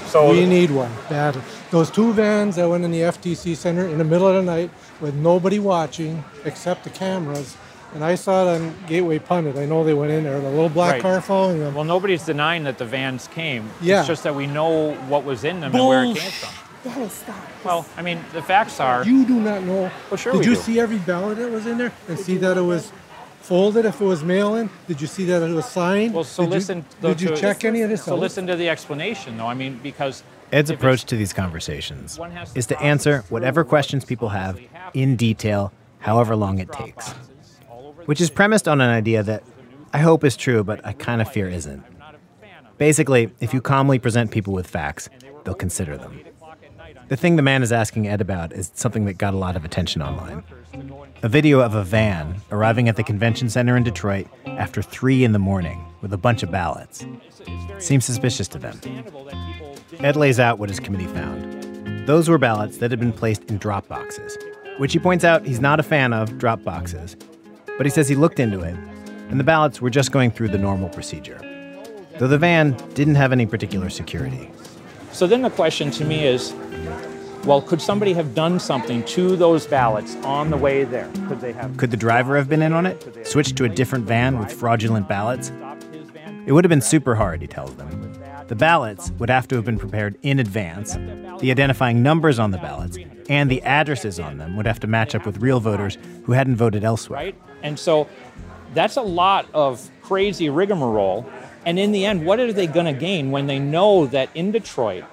So 0.08 0.32
We 0.32 0.46
need 0.46 0.72
one 0.72 0.90
badly. 1.08 1.42
Those 1.70 1.92
two 1.92 2.12
vans 2.12 2.56
that 2.56 2.68
went 2.68 2.82
in 2.82 2.90
the 2.90 3.02
TCF 3.02 3.54
center 3.56 3.86
in 3.86 3.98
the 3.98 4.04
middle 4.04 4.26
of 4.26 4.34
the 4.34 4.42
night 4.42 4.72
with 5.00 5.14
nobody 5.14 5.60
watching 5.60 6.24
except 6.44 6.82
the 6.82 6.90
cameras. 6.90 7.56
And 7.94 8.02
I 8.02 8.16
saw 8.16 8.46
it 8.52 8.56
on 8.60 8.74
Gateway 8.88 9.20
Pundit. 9.20 9.54
I 9.56 9.66
know 9.66 9.84
they 9.84 9.94
went 9.94 10.10
in 10.10 10.24
there, 10.24 10.40
the 10.40 10.50
little 10.50 10.68
black 10.68 10.94
Right. 10.94 11.02
car 11.02 11.20
following 11.20 11.60
them. 11.60 11.74
Well, 11.76 11.84
nobody's 11.84 12.24
denying 12.24 12.64
that 12.64 12.78
the 12.78 12.84
vans 12.84 13.28
came. 13.28 13.70
Yeah. 13.80 14.00
It's 14.00 14.08
just 14.08 14.24
that 14.24 14.34
we 14.34 14.48
know 14.48 14.94
what 15.08 15.24
was 15.24 15.44
in 15.44 15.60
them 15.60 15.72
and 15.72 15.86
where 15.86 16.02
it 16.02 16.16
came 16.16 16.30
Bullsh- 16.32 16.58
from. 16.82 16.92
Daddy. 17.26 17.46
Well, 17.64 17.86
I 17.96 18.02
mean, 18.02 18.20
the 18.32 18.42
facts 18.42 18.80
are. 18.80 19.04
You 19.04 19.24
do 19.24 19.40
not 19.40 19.62
know. 19.62 19.90
Well, 20.10 20.16
sure 20.16 20.32
Did 20.32 20.40
we 20.40 20.46
you 20.46 20.54
do. 20.54 20.60
see 20.60 20.80
every 20.80 20.98
ballot 20.98 21.38
that 21.38 21.50
was 21.50 21.66
in 21.66 21.78
there 21.78 21.92
and 22.08 22.18
see 22.18 22.36
that 22.38 22.56
it 22.56 22.62
was 22.62 22.92
folded 23.40 23.84
if 23.84 24.00
it 24.00 24.04
was 24.04 24.22
mail-in? 24.22 24.70
Did 24.88 25.00
you 25.00 25.06
see 25.06 25.24
that 25.26 25.42
it 25.42 25.52
was 25.54 25.66
signed? 25.66 26.14
Well, 26.14 26.24
so 26.24 26.42
did 26.44 26.50
listen. 26.50 26.78
You, 26.78 26.84
though, 27.00 27.08
did 27.14 27.20
you 27.22 27.28
to- 27.30 27.36
check 27.36 27.64
any 27.64 27.82
of 27.82 27.90
this 27.90 28.04
So 28.04 28.14
out? 28.14 28.18
listen 28.20 28.46
to 28.46 28.56
the 28.56 28.68
explanation, 28.68 29.36
though. 29.36 29.46
I 29.46 29.54
mean, 29.54 29.80
because 29.82 30.22
Ed's 30.52 30.70
approach 30.70 31.04
to 31.06 31.16
these 31.16 31.32
conversations 31.32 32.16
to 32.16 32.46
is 32.54 32.66
to 32.66 32.80
answer 32.82 33.24
whatever 33.30 33.64
questions 33.64 34.04
people 34.04 34.28
have 34.30 34.60
in 34.94 35.16
detail, 35.16 35.72
however 36.00 36.36
long 36.36 36.58
it 36.58 36.70
takes. 36.72 37.10
Which 38.06 38.20
is 38.20 38.30
premised 38.30 38.66
on 38.68 38.80
an 38.80 38.90
idea 38.90 39.22
that 39.22 39.42
I 39.94 39.98
hope 39.98 40.24
is 40.24 40.36
true, 40.36 40.62
but 40.64 40.84
I 40.84 40.92
kind 40.92 41.22
of 41.22 41.30
fear 41.32 41.48
isn't. 41.48 41.82
Basically, 42.78 43.30
if 43.40 43.54
you 43.54 43.60
calmly 43.60 43.98
present 43.98 44.30
people 44.30 44.52
with 44.52 44.66
facts, 44.66 45.08
they'll 45.44 45.54
consider 45.54 45.96
them. 45.96 46.20
The 47.12 47.18
thing 47.18 47.36
the 47.36 47.42
man 47.42 47.62
is 47.62 47.72
asking 47.72 48.08
Ed 48.08 48.22
about 48.22 48.54
is 48.54 48.72
something 48.74 49.04
that 49.04 49.18
got 49.18 49.34
a 49.34 49.36
lot 49.36 49.54
of 49.54 49.66
attention 49.66 50.00
online. 50.00 50.42
a 51.22 51.28
video 51.28 51.60
of 51.60 51.74
a 51.74 51.84
van 51.84 52.36
arriving 52.50 52.88
at 52.88 52.96
the 52.96 53.02
convention 53.02 53.50
center 53.50 53.76
in 53.76 53.82
Detroit 53.82 54.26
after 54.46 54.80
3 54.80 55.22
in 55.22 55.32
the 55.32 55.38
morning 55.38 55.84
with 56.00 56.14
a 56.14 56.16
bunch 56.16 56.42
of 56.42 56.50
ballots. 56.50 57.04
Seems 57.80 58.06
suspicious 58.06 58.48
to 58.48 58.58
them. 58.58 58.80
Ed 60.00 60.16
lays 60.16 60.40
out 60.40 60.58
what 60.58 60.70
his 60.70 60.80
committee 60.80 61.06
found. 61.06 62.08
Those 62.08 62.30
were 62.30 62.38
ballots 62.38 62.78
that 62.78 62.90
had 62.90 62.98
been 62.98 63.12
placed 63.12 63.44
in 63.50 63.58
drop 63.58 63.86
boxes, 63.88 64.38
which 64.78 64.94
he 64.94 64.98
points 64.98 65.22
out 65.22 65.44
he's 65.44 65.60
not 65.60 65.78
a 65.78 65.82
fan 65.82 66.14
of 66.14 66.38
drop 66.38 66.64
boxes. 66.64 67.14
But 67.76 67.84
he 67.84 67.90
says 67.90 68.08
he 68.08 68.14
looked 68.14 68.40
into 68.40 68.60
it, 68.60 68.74
and 69.28 69.38
the 69.38 69.44
ballots 69.44 69.82
were 69.82 69.90
just 69.90 70.12
going 70.12 70.30
through 70.30 70.48
the 70.48 70.56
normal 70.56 70.88
procedure. 70.88 71.38
Though 72.18 72.28
the 72.28 72.38
van 72.38 72.72
didn't 72.94 73.16
have 73.16 73.32
any 73.32 73.44
particular 73.44 73.90
security. 73.90 74.50
So 75.12 75.26
then 75.26 75.42
the 75.42 75.50
question 75.50 75.90
to 75.90 76.06
me 76.06 76.26
is 76.26 76.54
well, 77.44 77.60
could 77.60 77.82
somebody 77.82 78.12
have 78.12 78.34
done 78.34 78.60
something 78.60 79.04
to 79.04 79.36
those 79.36 79.66
ballots 79.66 80.16
on 80.24 80.50
the 80.50 80.56
way 80.56 80.84
there? 80.84 81.10
Could 81.28 81.40
they 81.40 81.52
have? 81.52 81.76
Could 81.76 81.90
the 81.90 81.96
driver 81.96 82.36
have 82.36 82.48
been 82.48 82.62
in 82.62 82.72
on 82.72 82.86
it? 82.86 83.26
Switched 83.26 83.56
to 83.56 83.64
a 83.64 83.68
different 83.68 84.04
van 84.04 84.38
with 84.38 84.52
fraudulent 84.52 85.08
ballots? 85.08 85.50
It 86.46 86.52
would 86.52 86.64
have 86.64 86.70
been 86.70 86.80
super 86.80 87.14
hard, 87.14 87.40
he 87.40 87.46
tells 87.46 87.74
them. 87.76 88.12
The 88.48 88.56
ballots 88.56 89.10
would 89.18 89.30
have 89.30 89.48
to 89.48 89.56
have 89.56 89.64
been 89.64 89.78
prepared 89.78 90.18
in 90.22 90.38
advance. 90.38 90.94
The 91.40 91.50
identifying 91.50 92.02
numbers 92.02 92.38
on 92.38 92.50
the 92.50 92.58
ballots 92.58 92.98
and 93.28 93.50
the 93.50 93.62
addresses 93.62 94.20
on 94.20 94.38
them 94.38 94.56
would 94.56 94.66
have 94.66 94.80
to 94.80 94.86
match 94.86 95.14
up 95.14 95.24
with 95.24 95.38
real 95.38 95.58
voters 95.58 95.96
who 96.24 96.32
hadn't 96.32 96.56
voted 96.56 96.84
elsewhere. 96.84 97.18
Right? 97.18 97.34
And 97.62 97.78
so 97.78 98.08
that's 98.74 98.96
a 98.96 99.02
lot 99.02 99.46
of 99.54 99.90
crazy 100.02 100.50
rigmarole. 100.50 101.28
And 101.64 101.78
in 101.78 101.92
the 101.92 102.04
end, 102.04 102.26
what 102.26 102.40
are 102.40 102.52
they 102.52 102.66
going 102.66 102.86
to 102.86 102.92
gain 102.92 103.30
when 103.30 103.46
they 103.46 103.58
know 103.58 104.06
that 104.06 104.28
in 104.34 104.50
Detroit, 104.50 105.04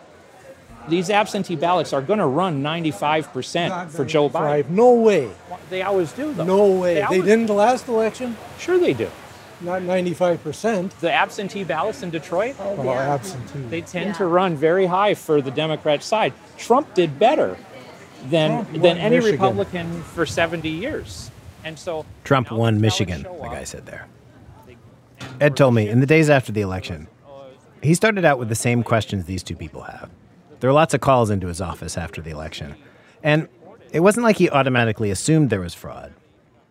these 0.89 1.10
absentee 1.10 1.55
ballots 1.55 1.93
are 1.93 2.01
going 2.01 2.19
to 2.19 2.25
run 2.25 2.62
95% 2.63 3.89
for 3.91 4.05
Joe 4.05 4.29
Biden? 4.29 4.69
No 4.69 4.93
way. 4.93 5.29
They 5.69 5.81
always 5.84 6.12
do, 6.12 6.34
though. 6.34 6.43
No 6.46 6.72
way. 6.79 6.96
They, 6.96 7.01
always- 7.03 7.24
didn't 7.24 7.48
the 7.48 7.53
last 7.53 7.88
election. 7.88 8.36
Sure, 8.58 8.77
they 8.77 8.93
do. 8.93 9.10
Not 9.62 9.81
95%. 9.81 10.91
The 11.00 11.12
absentee 11.12 11.65
ballots 11.65 12.01
in 12.01 12.10
Detroit, 12.12 12.55
Oh, 12.60 12.89
absentee. 12.89 13.60
they 13.69 13.81
tend 13.81 14.15
to 14.15 14.25
run 14.25 14.55
very 14.55 14.86
high 14.86 15.13
for 15.15 15.41
the 15.41 15.51
Democrat 15.51 16.01
side. 16.01 16.34
Trump 16.58 16.93
did 16.93 17.19
better 17.19 17.58
than 18.29 18.65
Trump 18.65 18.81
than 18.81 18.98
any 18.98 19.17
Michigan. 19.17 19.31
Republican 19.39 20.01
for 20.03 20.25
70 20.25 20.69
years. 20.69 21.29
And 21.65 21.77
so 21.77 22.05
Trump 22.24 22.51
won 22.51 22.79
Michigan, 22.79 23.24
the 23.24 23.50
guy 23.50 23.65
said 23.65 23.86
there. 23.86 24.08
Ed 25.41 25.58
told 25.58 25.75
me 25.75 25.89
in 25.89 26.00
the 26.00 26.05
days 26.05 26.29
after 26.29 26.53
the 26.53 26.62
election, 26.62 27.08
he 27.81 27.93
started 27.93 28.24
out 28.24 28.39
with 28.39 28.48
the 28.50 28.55
same 28.55 28.81
questions 28.84 29.25
these 29.25 29.43
two 29.43 29.55
people 29.58 29.81
have. 29.81 30.10
There 30.60 30.70
were 30.70 30.74
lots 30.74 30.94
of 30.94 31.01
calls 31.01 31.30
into 31.30 31.48
his 31.48 31.62
office 31.62 31.98
after 31.98 32.22
the 32.22 32.32
election. 32.32 32.75
And 33.24 33.48
it 33.92 34.01
wasn't 34.01 34.24
like 34.24 34.38
he 34.38 34.50
automatically 34.50 35.10
assumed 35.10 35.50
there 35.50 35.62
was 35.62 35.74
fraud, 35.74 36.13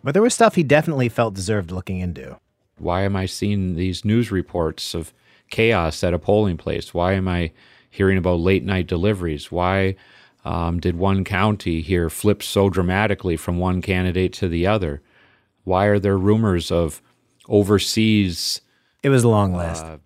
but 0.05 0.13
there 0.13 0.23
was 0.23 0.35
stuff 0.35 0.55
he 0.55 0.63
definitely 0.63 1.09
felt 1.09 1.35
deserved 1.35 1.71
looking 1.71 1.99
into. 1.99 2.39
Why 2.79 3.03
am 3.03 3.17
I 3.17 3.27
seeing 3.27 3.75
these 3.75 4.05
news 4.05 4.31
reports 4.31 4.95
of 4.95 5.13
chaos 5.51 6.05
at 6.05 6.15
a 6.15 6.19
polling 6.19 6.57
place? 6.57 6.95
Why 6.95 7.15
am 7.15 7.27
I 7.27 7.53
hearing 7.91 8.19
about 8.19 8.41
late 8.41 8.65
night 8.65 8.87
deliveries? 8.87 9.51
Why 9.51 9.97
um, 10.45 10.79
did 10.79 10.97
one 10.97 11.25
county 11.25 11.81
here 11.81 12.09
flip 12.09 12.43
so 12.43 12.71
dramatically 12.71 13.37
from 13.37 13.59
one 13.59 13.83
candidate 13.83 14.33
to 14.35 14.49
the 14.49 14.67
other? 14.67 15.03
Why 15.65 15.87
are 15.87 15.99
there 15.99 16.17
rumors 16.17 16.71
of 16.71 17.03
overseas? 17.49 18.61
It 19.03 19.09
was 19.09 19.25
a 19.25 19.29
long 19.29 19.55
list. 19.55 19.85
Uh, 19.85 19.99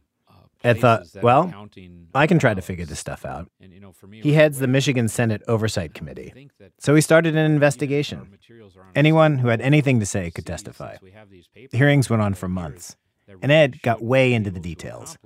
Ed 0.64 0.80
thought, 0.80 0.98
places 1.00 1.12
that 1.12 1.20
are 1.20 1.22
well, 1.22 1.68
I 2.14 2.26
can 2.26 2.38
try 2.38 2.54
to 2.54 2.62
figure 2.62 2.84
this 2.84 2.98
stuff 2.98 3.24
out. 3.24 3.50
And, 3.60 3.72
you 3.72 3.80
know, 3.80 3.92
for 3.92 4.06
me, 4.06 4.20
He 4.20 4.32
heads 4.32 4.58
the 4.58 4.66
Michigan 4.66 5.08
Senate 5.08 5.42
Oversight 5.48 5.94
Committee. 5.94 6.50
So 6.78 6.94
he 6.94 7.00
started 7.00 7.36
an 7.36 7.50
investigation. 7.50 8.38
Anyone 8.94 9.38
who 9.38 9.48
had 9.48 9.60
anything 9.60 10.00
to 10.00 10.06
say 10.06 10.30
could 10.30 10.46
testify. 10.46 10.96
The 11.00 11.76
hearings 11.76 12.10
went 12.10 12.22
on 12.22 12.34
for 12.34 12.48
months. 12.48 12.96
And 13.40 13.50
Ed 13.50 13.80
got 13.82 14.02
way 14.02 14.32
into 14.34 14.50
the 14.50 14.60
details. 14.60 15.16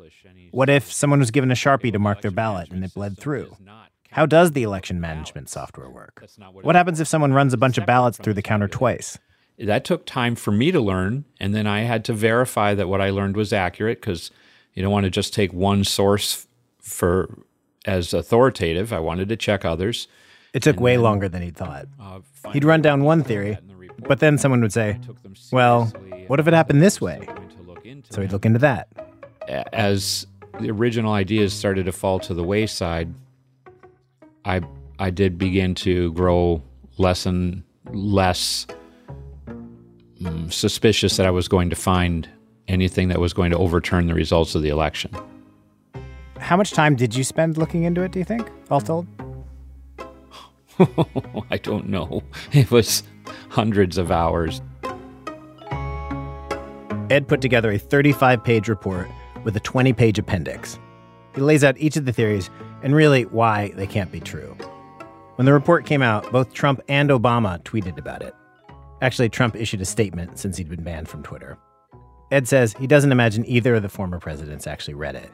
What 0.52 0.69
if 0.69 0.93
someone 0.93 1.19
was 1.19 1.31
given 1.31 1.50
a 1.50 1.55
Sharpie 1.55 1.93
to 1.93 1.99
mark 1.99 2.23
their 2.23 2.31
ballot 2.31 2.71
and 2.71 2.85
it 2.85 2.95
bled 2.95 3.19
through? 3.19 3.57
How 4.11 4.26
does 4.26 4.52
the 4.52 4.62
election 4.62 5.00
management 5.00 5.49
software 5.49 5.90
work? 5.90 6.25
What 6.62 6.76
happens 6.76 7.00
if 7.00 7.09
someone 7.09 7.33
runs 7.33 7.52
a 7.52 7.59
bunch 7.59 7.78
of 7.78 7.87
ballots 7.87 8.19
through 8.19 8.35
the 8.35 8.43
counter 8.43 8.69
twice? 8.69 9.19
that 9.59 9.85
took 9.85 10.05
time 10.05 10.35
for 10.37 10.52
me 10.52 10.71
to 10.71 10.81
learn 10.81 11.25
and 11.40 11.55
then 11.55 11.66
i 11.66 11.81
had 11.81 12.05
to 12.05 12.12
verify 12.12 12.75
that 12.75 12.88
what 12.88 13.00
i 13.00 13.09
learned 13.11 13.37
was 13.37 13.52
accurate 13.52 14.00
because 14.00 14.31
you 14.76 14.83
don't 14.83 14.92
want 14.92 15.04
to 15.04 15.11
just 15.11 15.35
take 15.35 15.52
one 15.52 15.83
source 15.83 16.47
for 16.80 17.37
as 17.85 18.14
authoritative 18.14 18.92
i 18.92 19.00
wanted 19.00 19.28
to 19.28 19.37
check 19.37 19.64
others 19.64 20.06
It 20.54 20.62
took 20.62 20.78
way 20.78 20.97
longer 20.97 21.28
than 21.28 21.42
he'd 21.42 21.56
thought. 21.56 21.87
He'd 22.52 22.64
run 22.64 22.80
down 22.80 23.02
one 23.02 23.25
theory, 23.25 23.59
but 24.06 24.21
then 24.21 24.38
someone 24.38 24.61
would 24.62 24.73
say, 24.73 24.99
Well, 25.50 25.87
what 26.28 26.38
if 26.40 26.47
it 26.47 26.54
happened 26.54 26.80
this 26.80 27.00
way? 27.00 27.26
So 28.11 28.21
he'd 28.23 28.33
look 28.33 28.47
into 28.47 28.61
that. 28.61 28.88
As 29.73 30.26
the 30.61 30.71
original 30.71 31.12
ideas 31.12 31.52
started 31.52 31.85
to 31.87 31.92
fall 31.92 32.18
to 32.21 32.33
the 32.35 32.42
wayside 32.42 33.12
i 34.47 34.61
i 34.99 35.11
did 35.11 35.37
begin 35.37 35.75
to 35.75 36.12
grow 36.12 36.62
less 36.97 37.26
and 37.26 37.62
less 37.92 38.66
mm, 40.18 40.50
suspicious 40.52 41.16
that 41.18 41.26
i 41.26 41.30
was 41.30 41.47
going 41.49 41.68
to 41.68 41.76
find 41.76 42.28
anything 42.68 43.08
that 43.08 43.20
was 43.20 43.32
going 43.32 43.50
to 43.50 43.58
overturn 43.58 44.06
the 44.06 44.14
results 44.14 44.54
of 44.54 44.62
the 44.62 44.68
election 44.68 45.11
How 46.38 46.56
much 46.56 46.73
time 46.73 46.96
did 46.96 47.14
you 47.14 47.25
spend 47.25 47.56
looking 47.56 47.85
into 47.85 48.02
it, 48.02 48.12
do 48.12 48.18
you 48.18 48.25
think, 48.25 48.49
all 48.70 48.80
told? 48.80 49.06
I 51.50 51.58
don't 51.58 51.88
know. 51.88 52.23
It 52.52 52.70
was 52.70 53.02
hundreds 53.49 53.99
of 53.99 54.11
hours. 54.11 54.61
Ed 57.08 57.28
put 57.28 57.40
together 57.40 57.70
a 57.70 57.78
35 57.78 58.42
page 58.44 58.68
report 58.68 59.08
with 59.44 59.56
a 59.56 59.61
20 59.61 59.92
page 59.92 60.18
appendix. 60.18 60.78
He 61.35 61.40
lays 61.40 61.62
out 61.62 61.78
each 61.78 61.96
of 61.96 62.04
the 62.04 62.12
theories 62.12 62.50
and 62.82 62.94
really 62.94 63.25
why 63.25 63.73
they 63.76 63.87
can't 63.87 64.11
be 64.11 64.20
true. 64.20 64.56
When 65.37 65.46
the 65.46 65.52
report 65.52 65.87
came 65.87 66.02
out, 66.02 66.30
both 66.32 66.52
Trump 66.52 66.80
and 66.88 67.11
Obama 67.11 67.62
tweeted 67.62 67.99
about 67.99 68.23
it. 68.23 68.35
Actually, 69.02 69.28
Trump 69.28 69.54
issued 69.54 69.82
a 69.82 69.85
statement 69.85 70.38
since 70.38 70.56
he'd 70.56 70.68
been 70.68 70.82
banned 70.82 71.08
from 71.08 71.23
Twitter. 71.23 71.58
Ed 72.30 72.49
says 72.49 72.75
he 72.78 72.87
doesn't 72.87 73.12
imagine 73.12 73.45
either 73.47 73.75
of 73.76 73.83
the 73.83 73.88
former 73.88 74.18
presidents 74.18 74.66
actually 74.66 74.95
read 74.95 75.14
it. 75.14 75.30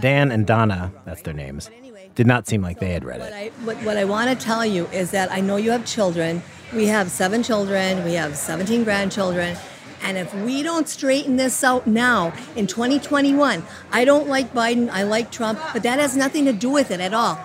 Dan 0.00 0.32
and 0.32 0.46
Donna, 0.46 0.92
that's 1.04 1.22
their 1.22 1.34
names, 1.34 1.70
did 2.16 2.26
not 2.26 2.48
seem 2.48 2.62
like 2.62 2.80
they 2.80 2.92
had 2.92 3.04
read 3.04 3.20
What 3.20 3.32
it. 3.32 3.34
I, 3.34 3.48
what, 3.64 3.76
what 3.78 3.96
I 3.96 4.04
want 4.04 4.28
to 4.30 4.44
tell 4.44 4.66
you 4.66 4.86
is 4.86 5.12
that 5.12 5.30
I 5.30 5.40
know 5.40 5.56
you 5.56 5.70
have 5.70 5.86
children. 5.86 6.42
We 6.72 6.86
have 6.86 7.10
seven 7.10 7.42
children, 7.44 8.04
we 8.04 8.14
have 8.14 8.36
17 8.36 8.82
grandchildren. 8.82 9.56
And 10.02 10.18
if 10.18 10.34
we 10.34 10.62
don't 10.62 10.88
straighten 10.88 11.36
this 11.36 11.62
out 11.64 11.86
now 11.86 12.34
in 12.56 12.66
2021, 12.66 13.62
I 13.90 14.04
don't 14.04 14.28
like 14.28 14.52
Biden, 14.52 14.90
I 14.90 15.04
like 15.04 15.30
Trump, 15.30 15.60
but 15.72 15.82
that 15.84 15.98
has 15.98 16.16
nothing 16.16 16.44
to 16.44 16.52
do 16.52 16.68
with 16.68 16.90
it 16.90 17.00
at 17.00 17.14
all. 17.14 17.38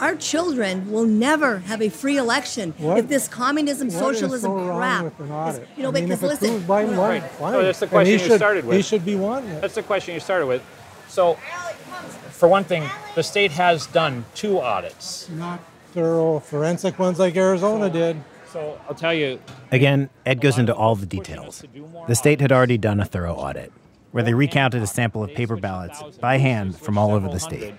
Our 0.00 0.14
children 0.16 0.90
will 0.90 1.06
never 1.06 1.58
have 1.60 1.80
a 1.80 1.88
free 1.88 2.16
election 2.18 2.74
What- 2.78 2.98
if 2.98 3.08
this 3.08 3.28
communism, 3.28 3.88
What 3.88 3.94
is 3.94 4.00
socialism 4.00 4.50
so 4.50 4.54
wrong 4.56 4.78
crap. 4.78 5.04
with 5.04 5.20
an 5.20 5.32
audit? 5.32 5.68
You 5.76 5.82
know, 5.84 5.88
I 5.88 5.92
mean, 5.92 6.04
because 6.04 6.22
if 6.22 6.28
listen, 6.30 6.48
proves 6.48 6.64
Biden 6.66 6.96
won, 6.96 7.10
Right. 7.10 7.22
fine. 7.22 7.52
So 7.52 7.62
that's 7.62 7.80
the 7.80 7.86
question 7.86 8.12
you 8.12 8.18
should- 8.18 8.36
started 8.36 8.64
with. 8.66 8.76
He 8.76 8.82
should 8.82 9.04
be 9.04 9.16
one. 9.16 9.60
That's 9.60 9.74
the 9.74 9.82
question 9.82 10.14
you 10.14 10.20
started 10.20 10.46
with. 10.46 10.62
So, 11.08 11.36
for 12.30 12.48
one 12.48 12.64
thing, 12.64 12.82
the 13.14 13.22
state 13.22 13.52
has 13.52 13.86
done 13.86 14.24
two 14.34 14.60
audits. 14.60 15.28
Not 15.30 15.60
thorough 15.94 16.40
forensic 16.40 16.98
ones 16.98 17.18
like 17.18 17.36
Arizona 17.36 17.88
did. 17.88 18.16
So 18.52 18.78
I'll 18.88 18.94
tell 18.94 19.14
you, 19.14 19.38
Again, 19.72 20.08
Ed 20.24 20.40
goes 20.40 20.58
into 20.58 20.74
all 20.74 20.94
the 20.94 21.06
details. 21.06 21.62
The 22.06 22.14
state 22.14 22.40
had 22.40 22.52
already 22.52 22.78
done 22.78 23.00
a 23.00 23.04
thorough 23.04 23.34
audit, 23.34 23.72
where 24.12 24.22
they 24.22 24.32
recounted 24.34 24.82
a 24.82 24.86
sample 24.86 25.22
of 25.24 25.34
paper 25.34 25.56
ballots 25.56 26.02
by 26.20 26.38
hand 26.38 26.76
from 26.78 26.96
all 26.96 27.12
over 27.14 27.28
the 27.28 27.40
state. 27.40 27.74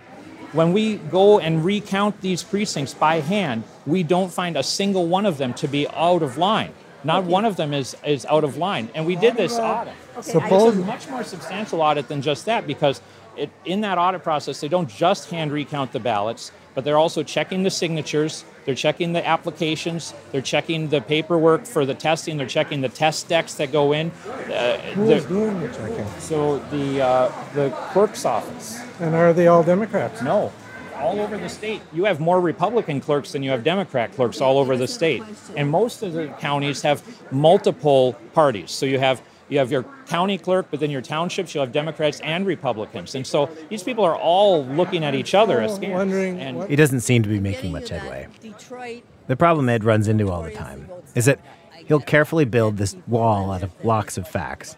When 0.57 0.73
we 0.73 0.95
go 0.97 1.39
and 1.39 1.63
recount 1.63 2.19
these 2.21 2.41
precincts 2.41 2.95
by 2.95 3.19
hand, 3.19 3.63
we 3.85 4.01
don't 4.01 4.33
find 4.33 4.57
a 4.57 4.63
single 4.63 5.05
one 5.05 5.27
of 5.27 5.37
them 5.37 5.53
to 5.53 5.67
be 5.67 5.87
out 5.89 6.23
of 6.23 6.37
line. 6.37 6.73
Not 7.03 7.25
one 7.25 7.45
of 7.45 7.57
them 7.57 7.75
is, 7.75 7.95
is 8.03 8.25
out 8.25 8.43
of 8.43 8.57
line. 8.57 8.89
And 8.95 9.05
we 9.05 9.15
did 9.15 9.37
this 9.37 9.53
audit. 9.59 9.93
It's 10.17 10.33
a 10.33 10.39
much 10.73 11.07
more 11.09 11.23
substantial 11.23 11.81
audit 11.81 12.07
than 12.07 12.23
just 12.23 12.45
that 12.45 12.65
because 12.65 13.01
it, 13.37 13.51
in 13.65 13.81
that 13.81 13.99
audit 13.99 14.23
process, 14.23 14.59
they 14.59 14.67
don't 14.67 14.89
just 14.89 15.29
hand 15.29 15.51
recount 15.51 15.91
the 15.91 15.99
ballots, 15.99 16.51
but 16.73 16.83
they're 16.83 16.97
also 16.97 17.21
checking 17.21 17.61
the 17.61 17.69
signatures, 17.69 18.43
they're 18.65 18.73
checking 18.73 19.13
the 19.13 19.25
applications, 19.25 20.15
they're 20.31 20.41
checking 20.41 20.89
the 20.89 21.01
paperwork 21.01 21.67
for 21.67 21.85
the 21.85 21.93
testing, 21.93 22.37
they're 22.37 22.47
checking 22.47 22.81
the 22.81 22.89
test 22.89 23.27
decks 23.27 23.53
that 23.55 23.71
go 23.71 23.93
in. 23.93 24.09
Uh, 24.09 24.79
Who's 24.95 25.23
doing 25.25 25.59
the 25.61 25.67
checking? 25.67 26.07
so 26.19 26.57
the, 26.71 27.01
uh, 27.01 27.31
the 27.53 27.69
clerk's 27.91 28.25
office. 28.25 28.86
And 28.99 29.15
are 29.15 29.33
they 29.33 29.47
all 29.47 29.63
Democrats? 29.63 30.21
No. 30.21 30.51
All 30.95 31.19
over 31.19 31.37
the 31.37 31.49
state. 31.49 31.81
You 31.93 32.05
have 32.05 32.19
more 32.19 32.41
Republican 32.41 32.99
clerks 32.99 33.31
than 33.31 33.43
you 33.43 33.51
have 33.51 33.63
Democrat 33.63 34.13
clerks 34.13 34.41
all 34.41 34.57
over 34.57 34.75
the 34.75 34.87
state. 34.87 35.23
And 35.55 35.69
most 35.69 36.01
of 36.01 36.13
the 36.13 36.27
counties 36.39 36.81
have 36.81 37.03
multiple 37.31 38.13
parties. 38.33 38.71
So 38.71 38.85
you 38.85 38.99
have 38.99 39.21
you 39.49 39.59
have 39.59 39.71
your 39.71 39.83
county 40.07 40.37
clerk, 40.37 40.67
but 40.71 40.81
then 40.81 40.89
your 40.89 41.01
townships, 41.01 41.55
you'll 41.55 41.63
have 41.63 41.71
Democrats 41.71 42.19
and 42.19 42.45
Republicans. 42.45 43.15
And 43.15 43.25
so 43.25 43.49
these 43.69 43.81
people 43.81 44.03
are 44.03 44.17
all 44.17 44.65
looking 44.65 45.05
at 45.05 45.15
each 45.15 45.33
other 45.33 45.61
as 45.61 45.71
oh, 45.71 45.79
scams. 45.79 45.93
Wondering 45.93 46.39
and 46.41 46.69
He 46.69 46.75
doesn't 46.75 46.99
seem 46.99 47.23
to 47.23 47.29
be 47.29 47.39
making 47.39 47.71
much 47.71 47.87
headway. 47.89 48.27
Detroit 48.41 49.03
The 49.27 49.37
problem 49.37 49.69
Ed 49.69 49.85
runs 49.85 50.09
into 50.09 50.29
all 50.29 50.43
the 50.43 50.51
time 50.51 50.89
is 51.15 51.25
that 51.25 51.39
He'll 51.87 52.01
carefully 52.01 52.43
build 52.43 52.77
this 52.77 52.97
wall 53.07 53.51
out 53.51 53.63
of 53.63 53.81
blocks 53.81 54.17
of 54.17 54.27
facts. 54.27 54.75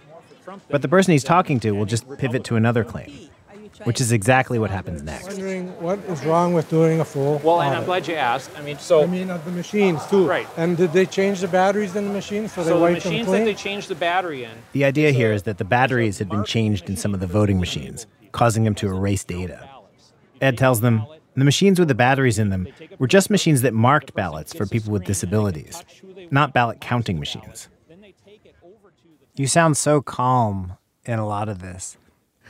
But 0.70 0.82
the 0.82 0.88
person 0.88 1.12
he's 1.12 1.24
talking 1.24 1.60
to 1.62 1.72
will 1.72 1.86
just 1.86 2.08
pivot 2.18 2.44
to 2.46 2.56
another 2.56 2.84
claim, 2.84 3.29
which 3.84 4.02
is 4.02 4.12
exactly 4.12 4.60
what 4.60 4.70
happens 4.70 5.02
next. 5.02 5.28
Wondering 5.28 5.68
what 5.82 6.00
is 6.08 6.24
wrong 6.26 6.54
with 6.54 6.70
doing 6.70 7.00
a 7.00 7.06
full 7.06 7.40
Well, 7.44 7.62
and 7.62 7.76
I'm 7.76 7.86
glad 7.86 8.08
you 8.08 8.16
asked. 8.16 8.52
I 8.58 8.62
mean, 8.62 8.78
so 8.78 9.04
I 9.04 9.06
mean, 9.06 9.30
of 9.30 9.44
the 9.46 9.52
machines 9.52 10.06
too. 10.08 10.28
Right. 10.28 10.48
And 10.58 10.78
did 10.78 10.94
they 10.94 11.06
change 11.06 11.42
the 11.42 11.48
batteries 11.48 11.96
in 11.96 12.08
the 12.08 12.14
machines 12.14 12.54
so 12.54 12.64
they 12.64 12.70
so 12.70 12.76
the 12.76 12.82
wiped 12.82 13.04
them 13.04 13.14
machines 13.14 13.28
that 13.28 13.32
clean? 13.32 13.46
they 13.46 13.54
changed 13.54 13.88
the 13.88 13.96
battery 13.96 14.44
in. 14.44 14.52
The 14.74 14.86
idea 14.86 15.12
here 15.12 15.32
is 15.32 15.44
that 15.44 15.58
the 15.58 15.66
batteries 15.66 16.20
had 16.20 16.30
been 16.30 16.44
changed 16.44 16.90
in 16.90 16.98
some 16.98 17.14
of 17.14 17.20
the 17.20 17.28
voting 17.28 17.60
machines, 17.60 18.08
causing 18.32 18.64
them 18.64 18.76
to 18.76 18.88
erase 18.88 19.24
data. 19.24 19.68
Ed 20.42 20.58
tells 20.58 20.82
them 20.82 21.06
the 21.36 21.46
machines 21.46 21.80
with 21.80 21.88
the 21.88 21.96
batteries 21.96 22.40
in 22.40 22.50
them 22.50 22.68
were 22.98 23.08
just 23.08 23.30
machines 23.30 23.62
that 23.62 23.74
marked 23.74 24.14
ballots 24.14 24.54
for 24.54 24.66
people 24.66 24.92
with 24.92 25.06
disabilities, 25.06 25.84
not 26.32 26.54
ballot 26.54 26.82
counting 26.82 27.20
machines. 27.20 27.68
You 29.36 29.48
sound 29.48 29.78
so 29.78 30.02
calm 30.02 30.74
in 31.06 31.18
a 31.18 31.26
lot 31.26 31.48
of 31.48 31.62
this. 31.62 31.98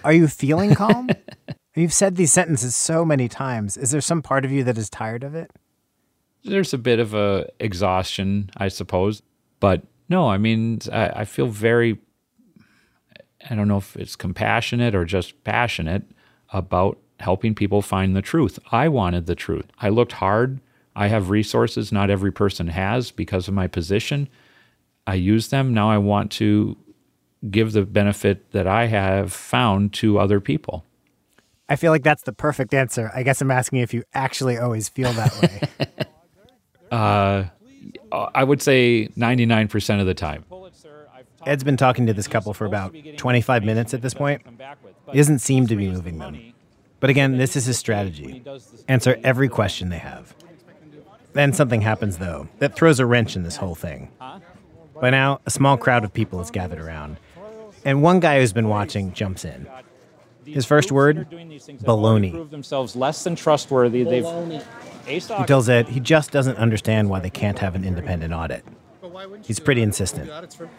Are 0.04 0.14
you 0.14 0.28
feeling 0.28 0.76
calm? 0.76 1.10
You've 1.76 1.94
said 1.94 2.16
these 2.16 2.34
sentences 2.34 2.76
so 2.76 3.06
many 3.06 3.28
times. 3.28 3.78
Is 3.78 3.92
there 3.92 4.02
some 4.02 4.22
part 4.22 4.46
of 4.46 4.52
you 4.52 4.64
that 4.64 4.78
is 4.78 4.90
tired 4.90 5.24
of 5.24 5.36
it? 5.36 5.52
There's 6.44 6.74
a 6.74 6.78
bit 6.78 7.00
of 7.00 7.14
a 7.14 7.50
exhaustion, 7.60 8.50
I 8.58 8.70
suppose, 8.70 9.22
but 9.60 9.84
no, 10.08 10.30
I 10.30 10.38
mean, 10.38 10.80
I, 10.92 11.10
I 11.10 11.26
feel 11.26 11.48
very. 11.48 12.00
I 13.50 13.56
don't 13.56 13.68
know 13.68 13.78
if 13.78 13.96
it's 13.96 14.16
compassionate 14.16 14.96
or 14.96 15.06
just 15.06 15.44
passionate 15.44 16.04
about 16.52 16.98
helping 17.20 17.56
people 17.56 17.82
find 17.82 18.16
the 18.16 18.22
truth. 18.22 18.60
I 18.72 18.88
wanted 18.90 19.28
the 19.28 19.36
truth. 19.36 19.66
I 19.80 19.90
looked 19.90 20.14
hard. 20.14 20.60
I 20.96 21.08
have 21.08 21.30
resources 21.30 21.92
not 21.92 22.10
every 22.10 22.32
person 22.32 22.68
has 22.68 23.12
because 23.12 23.48
of 23.48 23.54
my 23.54 23.68
position. 23.68 24.28
I 25.08 25.16
use 25.16 25.50
them. 25.50 25.74
Now 25.74 25.90
I 25.90 25.98
want 25.98 26.32
to 26.34 26.76
give 27.50 27.72
the 27.74 27.84
benefit 27.84 28.52
that 28.52 28.68
I 28.68 28.88
have 28.88 29.32
found 29.32 29.94
to 29.94 30.20
other 30.20 30.40
people. 30.40 30.86
I 31.70 31.76
feel 31.76 31.92
like 31.92 32.04
that's 32.04 32.24
the 32.24 32.34
perfect 32.34 32.74
answer. 32.74 33.12
I 33.14 33.24
guess 33.24 33.42
I'm 33.42 33.52
asking 33.52 33.80
if 33.80 33.94
you 33.94 34.04
actually 34.14 34.58
always 34.58 34.90
feel 34.90 35.12
that 35.14 35.42
way. 35.42 35.86
Uh, 36.92 37.46
I 38.12 38.44
would 38.44 38.64
say 38.64 39.10
99% 39.16 40.02
of 40.02 40.08
the 40.08 40.16
time. 40.16 40.44
Ed's 41.46 41.64
been 41.64 41.78
talking 41.78 42.08
to 42.08 42.14
this 42.14 42.28
couple 42.28 42.54
for 42.54 42.66
about 42.66 42.96
25 43.18 43.64
minutes 43.64 43.94
at 43.94 44.02
this 44.02 44.16
point. 44.16 44.42
He 45.12 45.18
doesn't 45.18 45.40
seem 45.40 45.68
to 45.68 45.76
be 45.76 45.88
moving 45.88 46.18
them. 46.18 46.54
But 47.00 47.10
again, 47.10 47.38
this 47.38 47.56
is 47.56 47.66
his 47.66 47.78
strategy 47.78 48.44
answer 48.88 49.20
every 49.24 49.50
question 49.50 49.90
they 49.90 50.00
have. 50.00 50.36
Then 51.34 51.54
something 51.54 51.82
happens, 51.82 52.18
though, 52.18 52.50
that 52.58 52.76
throws 52.76 53.00
a 53.00 53.06
wrench 53.06 53.36
in 53.36 53.44
this 53.44 53.58
whole 53.58 53.76
thing. 53.76 54.12
By 55.00 55.12
now, 55.12 55.40
a 55.46 55.52
small 55.52 55.78
crowd 55.78 56.04
of 56.04 56.12
people 56.12 56.40
has 56.40 56.52
gathered 56.52 56.80
around, 56.80 57.18
and 57.86 58.02
one 58.02 58.20
guy 58.20 58.40
who's 58.40 58.54
been 58.54 58.68
watching 58.68 59.14
jumps 59.14 59.46
in. 59.46 59.68
His 60.46 60.66
first 60.66 60.92
word 60.92 61.30
baloney. 61.30 62.32
Prove 62.32 62.50
themselves 62.50 62.96
less 62.96 63.24
than 63.24 63.36
trustworthy. 63.36 64.04
They've 64.04 64.26
He 65.06 65.20
tells 65.46 65.70
Ed 65.70 65.90
he 65.90 66.00
just 66.00 66.32
doesn't 66.32 66.58
understand 66.58 67.10
why 67.10 67.20
they 67.20 67.30
can't 67.30 67.60
have 67.60 67.76
an 67.76 67.84
independent 67.84 68.34
audit. 68.34 68.64
He's 69.44 69.60
pretty 69.60 69.82
insistent. 69.82 70.30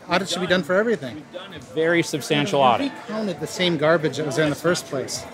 Audits 0.09 0.33
should 0.33 0.41
be 0.41 0.47
done 0.47 0.63
for 0.63 0.75
everything. 0.75 1.25
very 1.75 2.03
substantial 2.03 2.61
audit. 2.61 2.93
We 2.93 2.99
counted 3.09 3.41
the 3.41 3.47
same 3.47 3.77
garbage 3.77 4.17
that 4.17 4.27
was 4.27 4.37
there 4.37 4.45
in 4.45 4.51
the 4.51 4.57
first 4.57 4.87
place. 4.87 5.25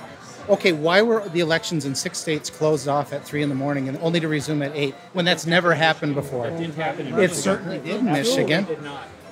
Okay, 0.49 0.73
why 0.73 1.03
were 1.03 1.29
the 1.31 1.41
elections 1.41 1.85
in 1.87 1.95
six 1.95 2.19
states 2.19 2.51
closed 2.51 2.87
off 2.87 3.13
at 3.13 3.25
three 3.25 3.43
in 3.43 3.49
the 3.49 3.55
morning 3.55 3.89
and 3.89 3.99
only 3.99 4.21
to 4.21 4.29
resume 4.29 4.63
at 4.63 4.77
eight 4.77 4.95
when 5.13 5.25
that's 5.25 5.45
never 5.45 5.75
happened 5.75 6.15
before? 6.15 6.47
It 6.47 6.57
didn't 6.57 6.77
happen. 6.77 7.19
It 7.19 7.33
certainly 7.33 7.79
did 7.81 7.97
in 7.97 8.05
Michigan. 8.05 8.67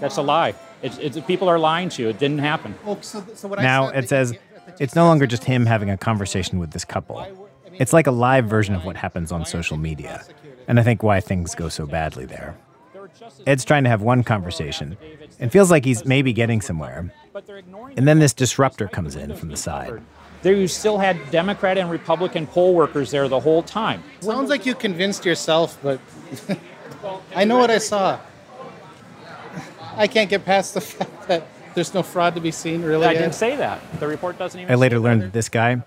That's 0.00 0.16
a 0.16 0.22
lie. 0.22 0.54
It's, 0.82 0.98
it's, 0.98 1.18
people 1.20 1.48
are 1.48 1.58
lying 1.58 1.88
to 1.90 2.02
you. 2.02 2.08
It 2.08 2.18
didn't 2.18 2.40
happen. 2.40 2.74
Oh, 2.84 2.98
so, 3.00 3.24
so 3.34 3.48
what 3.48 3.60
Now, 3.60 3.88
I 3.88 4.00
said, 4.02 4.08
says 4.08 4.38
it's 4.78 4.94
no 4.94 5.06
longer 5.06 5.26
just 5.26 5.44
him 5.44 5.66
having 5.66 5.90
a 5.90 5.96
conversation 5.96 6.58
with 6.58 6.72
this 6.72 6.84
couple. 6.84 7.26
It's 7.72 7.92
like 7.92 8.06
a 8.06 8.10
live 8.10 8.46
version 8.46 8.74
of 8.74 8.84
what 8.84 8.96
happens 8.96 9.32
on 9.32 9.44
social 9.44 9.76
media. 9.76 10.22
And 10.68 10.78
I 10.78 10.82
think 10.82 11.02
why 11.02 11.20
things 11.20 11.54
go 11.54 11.68
so 11.68 11.86
badly 11.86 12.26
there. 12.26 12.56
Ed's 13.46 13.64
trying 13.64 13.84
to 13.84 13.90
have 13.90 14.02
one 14.02 14.24
conversation 14.24 14.96
and 15.38 15.52
feels 15.52 15.70
like 15.70 15.84
he's 15.84 16.04
maybe 16.04 16.32
getting 16.32 16.60
somewhere. 16.60 17.12
And 17.96 18.08
then 18.08 18.18
this 18.18 18.32
disruptor 18.32 18.88
comes 18.88 19.16
in 19.16 19.34
from 19.36 19.50
the 19.50 19.56
side. 19.56 20.00
There, 20.42 20.52
you 20.52 20.68
still 20.68 20.98
had 20.98 21.30
Democrat 21.30 21.78
and 21.78 21.90
Republican 21.90 22.46
poll 22.46 22.74
workers 22.74 23.10
there 23.10 23.28
the 23.28 23.40
whole 23.40 23.62
time. 23.62 24.02
sounds 24.20 24.50
like 24.50 24.66
you 24.66 24.74
convinced 24.74 25.24
yourself, 25.24 25.78
but 25.82 26.00
I 27.34 27.44
know 27.44 27.56
what 27.56 27.70
I 27.70 27.78
saw. 27.78 28.18
I 29.96 30.06
can't 30.06 30.30
get 30.30 30.44
past 30.44 30.74
the 30.74 30.80
fact 30.82 31.28
that 31.28 31.46
there's 31.74 31.92
no 31.92 32.02
fraud 32.02 32.34
to 32.36 32.40
be 32.40 32.50
seen, 32.50 32.82
really. 32.82 33.06
I 33.06 33.14
Ed. 33.14 33.18
didn't 33.18 33.34
say 33.34 33.56
that. 33.56 33.80
The 33.98 34.06
report 34.06 34.38
doesn't 34.38 34.60
even. 34.60 34.72
I 34.72 34.76
later 34.76 34.98
learned 35.00 35.22
that. 35.22 35.26
that 35.26 35.32
this 35.32 35.48
guy, 35.48 35.82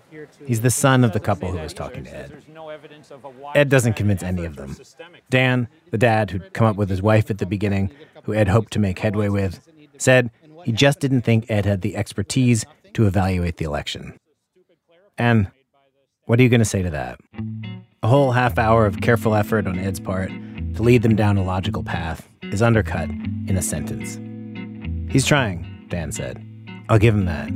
he's 0.46 0.60
the 0.60 0.70
son 0.70 1.02
of 1.02 1.12
the 1.12 1.20
couple 1.20 1.50
who 1.50 1.58
was 1.58 1.72
talking 1.72 2.04
to 2.04 2.14
Ed. 2.14 2.42
Ed 3.54 3.68
doesn't 3.68 3.94
convince 3.94 4.22
any 4.22 4.44
of 4.44 4.56
them. 4.56 4.76
Dan, 5.30 5.68
the 5.90 5.98
dad 5.98 6.30
who'd 6.30 6.52
come 6.52 6.66
up 6.66 6.76
with 6.76 6.90
his 6.90 7.00
wife 7.00 7.30
at 7.30 7.38
the 7.38 7.46
beginning, 7.46 7.90
who 8.24 8.34
Ed 8.34 8.48
hoped 8.48 8.72
to 8.74 8.78
make 8.78 8.98
headway 8.98 9.28
with, 9.28 9.60
said 9.96 10.30
he 10.64 10.72
just 10.72 11.00
didn't 11.00 11.22
think 11.22 11.50
Ed 11.50 11.64
had 11.64 11.80
the 11.80 11.96
expertise 11.96 12.66
to 12.92 13.06
evaluate 13.06 13.56
the 13.56 13.64
election. 13.64 14.18
And 15.16 15.50
what 16.26 16.38
are 16.38 16.42
you 16.42 16.48
going 16.48 16.60
to 16.60 16.64
say 16.66 16.82
to 16.82 16.90
that? 16.90 17.18
A 18.02 18.08
whole 18.08 18.32
half 18.32 18.58
hour 18.58 18.86
of 18.86 19.00
careful 19.00 19.34
effort 19.34 19.66
on 19.66 19.78
Ed's 19.78 19.98
part 19.98 20.30
to 20.74 20.82
lead 20.82 21.02
them 21.02 21.16
down 21.16 21.36
a 21.38 21.42
logical 21.42 21.82
path 21.82 22.27
is 22.52 22.62
undercut 22.62 23.08
in 23.08 23.56
a 23.56 23.62
sentence. 23.62 24.18
He's 25.12 25.26
trying, 25.26 25.86
Dan 25.88 26.12
said. 26.12 26.44
I'll 26.88 26.98
give 26.98 27.14
him 27.14 27.26
that. 27.26 27.50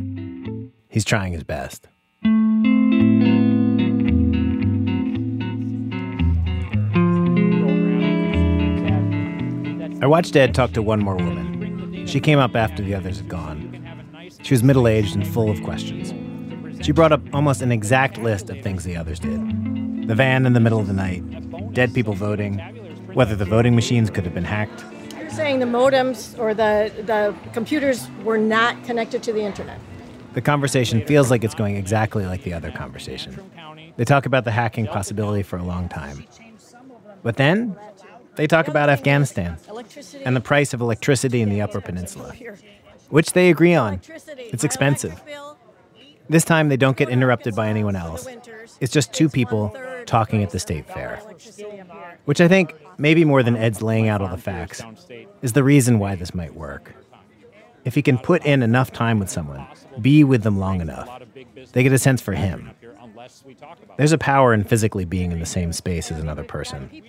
He's 0.88 1.04
trying 1.04 1.32
his 1.32 1.44
best. 1.44 1.88
I 10.02 10.06
watched 10.06 10.34
Ed 10.34 10.54
talk 10.54 10.72
to 10.72 10.82
one 10.82 11.00
more 11.00 11.16
woman. 11.16 12.06
She 12.06 12.20
came 12.20 12.38
up 12.38 12.56
after 12.56 12.82
the 12.82 12.94
others 12.94 13.18
had 13.18 13.28
gone. 13.28 13.68
She 14.42 14.54
was 14.54 14.62
middle 14.62 14.88
aged 14.88 15.14
and 15.14 15.26
full 15.26 15.50
of 15.50 15.62
questions. 15.62 16.12
She 16.84 16.92
brought 16.92 17.12
up 17.12 17.22
almost 17.32 17.62
an 17.62 17.70
exact 17.70 18.18
list 18.18 18.50
of 18.50 18.60
things 18.62 18.84
the 18.84 18.96
others 18.96 19.20
did 19.20 19.62
the 20.08 20.16
van 20.16 20.44
in 20.46 20.52
the 20.52 20.60
middle 20.60 20.80
of 20.80 20.88
the 20.88 20.92
night, 20.92 21.22
dead 21.72 21.94
people 21.94 22.12
voting, 22.12 22.60
whether 23.14 23.36
the 23.36 23.44
voting 23.44 23.74
machines 23.74 24.10
could 24.10 24.24
have 24.24 24.34
been 24.34 24.44
hacked. 24.44 24.84
You're 25.18 25.30
saying 25.30 25.60
the 25.60 25.66
modems 25.66 26.38
or 26.38 26.54
the, 26.54 26.92
the 27.04 27.34
computers 27.52 28.08
were 28.24 28.38
not 28.38 28.82
connected 28.84 29.22
to 29.24 29.32
the 29.32 29.40
internet. 29.40 29.78
The 30.34 30.40
conversation 30.40 31.04
feels 31.06 31.30
like 31.30 31.44
it's 31.44 31.54
going 31.54 31.76
exactly 31.76 32.24
like 32.24 32.42
the 32.42 32.54
other 32.54 32.70
conversation. 32.70 33.38
They 33.96 34.04
talk 34.04 34.24
about 34.24 34.44
the 34.44 34.50
hacking 34.50 34.86
possibility 34.86 35.42
for 35.42 35.58
a 35.58 35.62
long 35.62 35.88
time. 35.88 36.24
But 37.22 37.36
then 37.36 37.76
they 38.36 38.46
talk 38.46 38.68
about 38.68 38.88
Afghanistan 38.88 39.58
and 40.24 40.34
the 40.34 40.40
price 40.40 40.72
of 40.72 40.80
electricity 40.80 41.42
in 41.42 41.50
the 41.50 41.60
Upper 41.60 41.80
Peninsula, 41.80 42.32
which 43.10 43.32
they 43.34 43.50
agree 43.50 43.74
on. 43.74 44.00
It's 44.36 44.64
expensive. 44.64 45.22
This 46.28 46.44
time 46.44 46.70
they 46.70 46.78
don't 46.78 46.96
get 46.96 47.10
interrupted 47.10 47.54
by 47.54 47.68
anyone 47.68 47.94
else. 47.94 48.26
It's 48.80 48.92
just 48.92 49.12
two 49.12 49.28
people 49.28 49.76
talking 50.06 50.42
at 50.42 50.50
the 50.50 50.58
state 50.58 50.86
fair. 50.86 51.20
Which 52.24 52.40
I 52.40 52.48
think, 52.48 52.74
maybe 53.02 53.24
more 53.24 53.42
than 53.42 53.56
Ed's 53.56 53.82
laying 53.82 54.08
out 54.08 54.22
all 54.22 54.28
the 54.28 54.38
facts, 54.38 54.80
is 55.42 55.52
the 55.52 55.64
reason 55.64 55.98
why 55.98 56.14
this 56.14 56.34
might 56.34 56.54
work. 56.54 56.94
If 57.84 57.96
he 57.96 58.02
can 58.02 58.16
put 58.16 58.46
in 58.46 58.62
enough 58.62 58.92
time 58.92 59.18
with 59.18 59.28
someone, 59.28 59.66
be 60.00 60.22
with 60.22 60.44
them 60.44 60.60
long 60.60 60.80
enough, 60.80 61.20
they 61.72 61.82
get 61.82 61.92
a 61.92 61.98
sense 61.98 62.20
for 62.20 62.32
him. 62.32 62.70
There's 63.98 64.12
a 64.12 64.18
power 64.18 64.54
in 64.54 64.62
physically 64.62 65.04
being 65.04 65.32
in 65.32 65.40
the 65.40 65.46
same 65.46 65.72
space 65.72 66.12
as 66.12 66.20
another 66.20 66.44
person. 66.44 67.02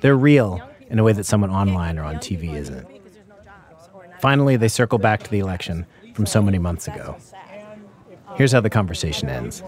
They're 0.00 0.16
real 0.16 0.62
in 0.88 0.98
a 0.98 1.04
way 1.04 1.12
that 1.12 1.24
someone 1.24 1.50
online 1.50 1.98
or 1.98 2.04
on 2.04 2.16
TV 2.16 2.54
isn't. 2.54 2.88
Finally, 4.20 4.56
they 4.56 4.68
circle 4.68 4.98
back 4.98 5.22
to 5.24 5.30
the 5.30 5.40
election 5.40 5.84
from 6.14 6.24
so 6.24 6.40
many 6.40 6.58
months 6.58 6.88
ago. 6.88 7.16
Here's 8.36 8.52
how 8.52 8.62
the 8.62 8.70
conversation 8.70 9.28
ends. 9.28 9.62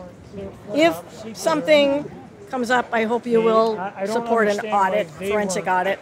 If 0.72 1.36
something 1.36 2.10
comes 2.50 2.70
up, 2.70 2.88
I 2.92 3.04
hope 3.04 3.26
you 3.26 3.42
will 3.42 3.76
support 4.06 4.48
an 4.48 4.60
audit, 4.66 5.08
forensic 5.10 5.66
audit. 5.66 5.98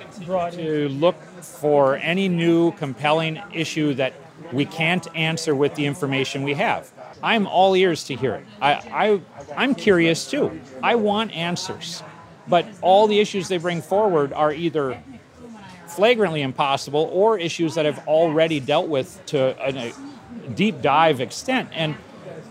to 0.53 0.89
look 0.91 1.21
for 1.41 1.97
any 1.97 2.29
new 2.29 2.73
compelling 2.73 3.41
issue 3.53 3.95
that 3.95 4.15
we 4.53 4.65
can't 4.65 5.07
answer 5.17 5.55
with 5.55 5.75
the 5.75 5.87
information 5.87 6.43
we 6.43 6.55
have. 6.55 6.93
I'm 7.23 7.47
all 7.47 7.75
ears 7.75 8.05
to 8.05 8.17
hear 8.17 8.35
it. 8.35 8.47
I, 8.61 8.73
I, 8.73 9.21
I'm 9.57 9.75
curious 9.75 10.31
too. 10.31 10.61
I 10.83 10.97
want 10.97 11.35
answers. 11.35 12.03
But 12.47 12.67
all 12.83 13.07
the 13.07 13.21
issues 13.21 13.49
they 13.49 13.57
bring 13.57 13.81
forward 13.81 14.33
are 14.33 14.53
either 14.53 15.03
flagrantly 15.87 16.43
impossible 16.43 17.09
or 17.13 17.39
issues 17.39 17.75
that 17.77 17.87
I've 17.87 18.07
already 18.07 18.61
dealt 18.61 18.89
with 18.89 19.25
to 19.27 19.57
a, 19.65 19.89
a 19.89 20.51
deep 20.51 20.83
dive 20.83 21.21
extent. 21.21 21.71
And 21.73 21.95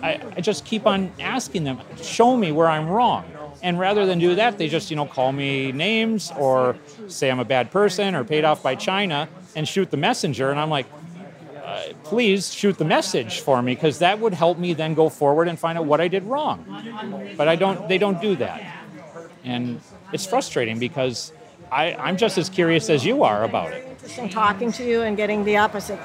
I, 0.02 0.22
I 0.36 0.42
just 0.42 0.66
keep 0.66 0.88
on 0.88 1.12
asking 1.20 1.64
them, 1.64 1.80
show 2.02 2.36
me 2.36 2.52
where 2.52 2.68
I'm 2.68 2.88
wrong. 2.88 3.26
And 3.64 3.80
rather 3.80 4.06
than 4.06 4.20
do 4.20 4.36
that, 4.36 4.58
they 4.58 4.68
just, 4.68 4.92
you 4.92 4.98
know, 4.98 5.06
call 5.06 5.32
me 5.32 5.72
names 5.72 6.32
or 6.38 6.76
say 7.08 7.32
I'm 7.32 7.40
a 7.40 7.46
bad 7.46 7.72
person 7.72 8.14
or 8.14 8.24
paid 8.26 8.44
off 8.44 8.62
by 8.62 8.76
China. 8.76 9.28
and 9.56 9.68
shoot 9.68 9.92
the 9.92 9.98
messenger. 9.98 10.50
And 10.50 10.60
I'm 10.60 10.72
like, 10.72 10.88
uh, 11.64 11.84
please 12.04 12.52
shoot 12.52 12.76
the 12.80 12.86
message 12.86 13.40
for 13.42 13.62
me 13.62 13.76
because 13.76 14.00
that 14.00 14.18
would 14.20 14.34
help 14.34 14.58
me 14.58 14.74
then 14.74 14.96
go 14.96 15.10
forward 15.10 15.48
and 15.48 15.60
find 15.60 15.78
out 15.78 15.86
what 15.86 16.02
I 16.02 16.08
did 16.08 16.24
wrong. 16.24 16.66
But 17.38 17.48
I 17.48 17.56
don't. 17.56 17.88
They 17.88 18.00
don't 18.00 18.20
do 18.20 18.36
that, 18.38 18.64
and 19.44 19.80
it's 20.12 20.26
frustrating 20.26 20.80
because 20.80 21.32
I, 21.72 21.94
I'm 21.94 22.18
just 22.18 22.38
as 22.40 22.50
curious 22.50 22.90
as 22.90 23.06
you 23.06 23.24
are 23.24 23.44
about 23.44 23.74
it. 23.74 23.86
Interesting 23.92 24.30
talking 24.30 24.72
to 24.74 24.84
you 24.84 25.04
and 25.04 25.16
getting 25.16 25.44
the 25.46 25.58
opposite. 25.58 26.00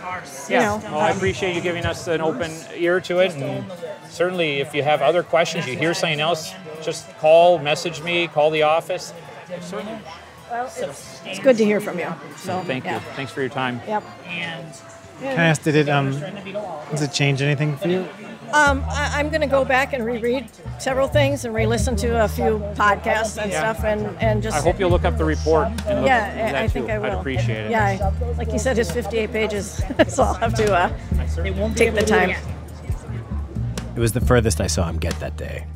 You 0.49 0.57
Yeah. 0.57 0.63
know, 0.63 0.83
well, 0.93 1.01
I 1.01 1.11
appreciate 1.11 1.55
you 1.57 1.63
giving 1.63 1.87
us 1.87 2.07
an 2.07 2.21
open 2.21 2.53
ear 2.77 3.01
to 3.01 3.19
it, 3.21 3.33
and 3.35 3.65
certainly 4.11 4.61
if 4.61 4.75
you 4.75 4.83
have 4.83 5.01
other 5.03 5.23
questions, 5.23 5.67
you 5.67 5.75
hear 5.77 5.95
something 5.95 6.21
else, 6.21 6.53
just 6.83 7.09
call, 7.19 7.59
message 7.59 8.03
me, 8.03 8.29
call 8.29 8.51
the 8.51 8.63
office. 8.63 9.13
Certainly. 9.61 9.99
well, 10.51 10.67
it's, 10.67 11.21
it's 11.25 11.39
good 11.39 11.57
to 11.57 11.65
hear 11.65 11.81
from 11.81 11.99
you. 11.99 12.13
So 12.37 12.63
Thank 12.63 12.85
yeah. 12.85 12.95
you. 12.97 13.01
Thanks 13.17 13.33
for 13.33 13.41
your 13.41 13.51
time. 13.51 13.81
Yep. 13.87 14.03
Can 15.21 15.41
I 15.41 15.47
ask, 15.47 15.63
did 15.63 15.75
it 15.75 15.89
um, 15.89 16.13
does 16.91 17.03
it 17.03 17.13
change 17.13 17.43
anything 17.43 17.77
for 17.77 17.89
you? 17.89 18.07
Um, 18.53 18.83
I, 18.89 19.11
I'm 19.17 19.29
going 19.29 19.41
to 19.43 19.47
go 19.47 19.65
back 19.65 19.93
and 19.93 20.05
reread 20.05 20.49
several 20.79 21.09
things 21.09 21.45
and 21.45 21.53
re-listen 21.55 21.97
to 21.97 22.25
a 22.25 22.29
few 22.29 22.61
podcasts 22.77 23.37
and 23.41 23.51
Yeah. 23.51 23.75
stuff, 23.75 23.85
and 23.85 24.07
and 24.23 24.43
just. 24.43 24.57
I 24.57 24.61
hope 24.61 24.79
you'll 24.79 24.91
look 24.91 25.05
up 25.05 25.19
the 25.19 25.25
report. 25.25 25.67
And 25.87 26.01
look 26.01 26.07
yeah, 26.07 26.33
I- 26.33 26.53
that 26.53 26.55
I 26.55 26.69
think 26.69 26.87
too. 26.87 26.93
I 26.93 26.99
will. 26.99 27.07
I'd 27.07 27.19
appreciate 27.19 27.67
it. 27.67 27.71
Yeah, 27.73 27.85
I- 27.85 28.33
like 28.39 28.53
you 28.53 28.59
said, 28.59 28.79
it's 28.79 28.91
58 28.91 29.33
pages, 29.33 29.83
so 30.09 30.23
I'll 30.23 30.35
have 30.35 30.55
to 30.55 30.73
uh, 30.73 30.89
take 31.75 31.95
the 31.95 32.05
time. 32.07 32.31
It 33.97 34.01
was 34.01 34.13
the 34.13 34.21
furthest 34.21 34.61
I 34.61 34.69
saw 34.69 34.89
him 34.89 34.99
get 34.99 35.19
that 35.21 35.37
day. 35.37 35.67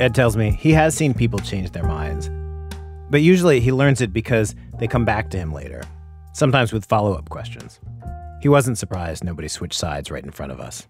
Ed 0.00 0.14
tells 0.14 0.36
me 0.36 0.50
he 0.50 0.72
has 0.72 0.94
seen 0.94 1.14
people 1.14 1.38
change 1.38 1.70
their 1.70 1.84
minds. 1.84 2.28
But 3.10 3.22
usually 3.22 3.60
he 3.60 3.70
learns 3.70 4.00
it 4.00 4.12
because 4.12 4.54
they 4.78 4.88
come 4.88 5.04
back 5.04 5.30
to 5.30 5.38
him 5.38 5.52
later, 5.52 5.82
sometimes 6.32 6.72
with 6.72 6.84
follow 6.84 7.14
up 7.14 7.28
questions. 7.28 7.78
He 8.40 8.48
wasn't 8.48 8.76
surprised 8.76 9.22
nobody 9.22 9.46
switched 9.46 9.78
sides 9.78 10.10
right 10.10 10.24
in 10.24 10.32
front 10.32 10.52
of 10.52 10.60
us. 10.60 10.88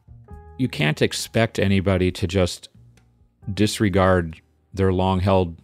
You 0.56 0.68
can't 0.68 1.02
expect 1.02 1.58
anybody 1.58 2.10
to 2.12 2.26
just 2.26 2.68
disregard 3.52 4.40
their 4.72 4.92
long 4.92 5.20
held 5.20 5.56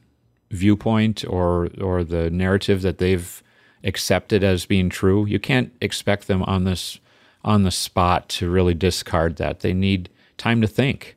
viewpoint 0.50 1.24
or 1.26 1.68
or 1.80 2.04
the 2.04 2.28
narrative 2.30 2.82
that 2.82 2.98
they've 2.98 3.42
accepted 3.84 4.44
as 4.44 4.66
being 4.66 4.90
true. 4.90 5.24
You 5.24 5.38
can't 5.38 5.72
expect 5.80 6.26
them 6.26 6.42
on 6.42 6.64
this 6.64 7.00
on 7.42 7.62
the 7.62 7.70
spot 7.70 8.28
to 8.28 8.50
really 8.50 8.74
discard 8.74 9.36
that. 9.36 9.60
They 9.60 9.72
need 9.72 10.10
time 10.36 10.60
to 10.60 10.66
think. 10.66 11.16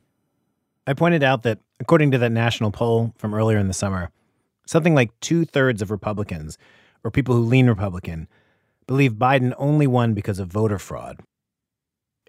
I 0.86 0.94
pointed 0.94 1.24
out 1.24 1.44
that, 1.44 1.60
according 1.80 2.12
to 2.12 2.18
that 2.18 2.32
national 2.32 2.72
poll 2.72 3.14
from 3.18 3.34
earlier 3.34 3.58
in 3.58 3.68
the 3.68 3.74
summer, 3.74 4.10
something 4.66 4.96
like 4.96 5.18
two 5.20 5.46
thirds 5.46 5.82
of 5.82 5.92
Republicans, 5.92 6.58
or 7.04 7.12
people 7.12 7.36
who 7.36 7.42
lean 7.42 7.68
Republican, 7.68 8.28
believe 8.88 9.14
Biden 9.14 9.54
only 9.58 9.88
won 9.88 10.14
because 10.14 10.40
of 10.40 10.48
voter 10.48 10.80
fraud. 10.80 11.20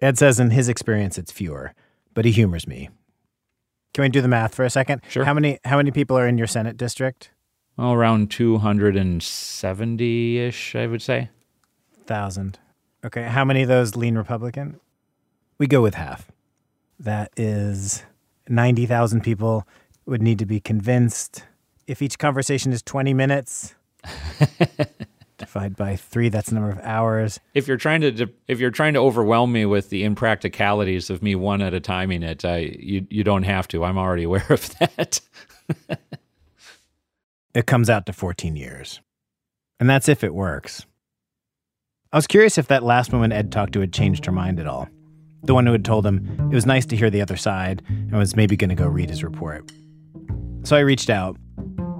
Ed 0.01 0.17
says 0.17 0.39
in 0.39 0.51
his 0.51 0.67
experience 0.67 1.17
it's 1.17 1.31
fewer, 1.31 1.73
but 2.13 2.25
he 2.25 2.31
humors 2.31 2.67
me. 2.67 2.89
Can 3.93 4.01
we 4.01 4.09
do 4.09 4.21
the 4.21 4.27
math 4.27 4.53
for 4.53 4.65
a 4.65 4.69
second? 4.69 5.01
Sure. 5.07 5.23
How 5.23 5.33
many 5.33 5.59
how 5.63 5.77
many 5.77 5.89
people 5.89 6.17
are 6.17 6.27
in 6.27 6.37
your 6.37 6.47
Senate 6.47 6.75
district? 6.75 7.31
Well, 7.77 7.93
around 7.93 8.29
270 8.31 10.37
ish, 10.37 10.75
I 10.75 10.87
would 10.87 11.01
say. 11.01 11.29
Thousand. 12.05 12.59
Okay. 13.05 13.23
How 13.23 13.45
many 13.45 13.61
of 13.61 13.69
those 13.69 13.95
lean 13.95 14.17
Republican? 14.17 14.81
We 15.57 15.67
go 15.67 15.81
with 15.81 15.95
half. 15.95 16.29
That 16.99 17.31
is 17.37 18.03
90,000 18.47 19.21
people 19.21 19.67
would 20.05 20.21
need 20.21 20.39
to 20.39 20.45
be 20.45 20.59
convinced. 20.59 21.43
If 21.87 22.01
each 22.01 22.17
conversation 22.19 22.71
is 22.71 22.81
20 22.81 23.13
minutes, 23.13 23.75
divide 25.37 25.75
by 25.75 25.95
three, 25.95 26.29
that's 26.29 26.49
the 26.49 26.55
number 26.55 26.71
of 26.71 26.79
hours. 26.79 27.39
If 27.53 27.67
you're 27.67 27.77
trying 27.77 28.01
to 28.01 28.29
if 28.47 28.59
you're 28.59 28.71
trying 28.71 28.93
to 28.93 28.99
overwhelm 28.99 29.51
me 29.51 29.65
with 29.65 29.89
the 29.89 30.03
impracticalities 30.03 31.09
of 31.09 31.21
me 31.21 31.35
one 31.35 31.61
at 31.61 31.73
a 31.73 31.79
timing 31.79 32.23
it, 32.23 32.45
I 32.45 32.75
you 32.79 33.05
you 33.09 33.23
don't 33.23 33.43
have 33.43 33.67
to. 33.69 33.83
I'm 33.83 33.97
already 33.97 34.23
aware 34.29 34.47
of 34.49 34.77
that. 34.79 35.21
It 37.55 37.65
comes 37.65 37.89
out 37.89 38.05
to 38.07 38.13
14 38.13 38.57
years. 38.57 38.99
And 39.79 39.89
that's 39.89 40.09
if 40.09 40.25
it 40.25 40.33
works. 40.33 40.85
I 42.11 42.17
was 42.17 42.27
curious 42.27 42.57
if 42.57 42.67
that 42.67 42.83
last 42.83 43.13
woman 43.13 43.31
Ed 43.31 43.51
talked 43.51 43.73
to 43.73 43.79
had 43.79 43.93
changed 43.93 44.25
her 44.25 44.31
mind 44.33 44.59
at 44.59 44.67
all. 44.67 44.89
The 45.45 45.53
one 45.53 45.65
who 45.65 45.71
had 45.71 45.85
told 45.85 46.05
him 46.05 46.49
it 46.51 46.55
was 46.55 46.65
nice 46.65 46.85
to 46.87 46.95
hear 46.95 47.09
the 47.09 47.21
other 47.21 47.37
side 47.37 47.83
and 47.87 48.13
was 48.13 48.35
maybe 48.35 48.57
going 48.57 48.69
to 48.69 48.75
go 48.75 48.87
read 48.87 49.09
his 49.09 49.23
report. 49.23 49.71
So 50.63 50.75
I 50.75 50.79
reached 50.79 51.09
out. 51.09 51.37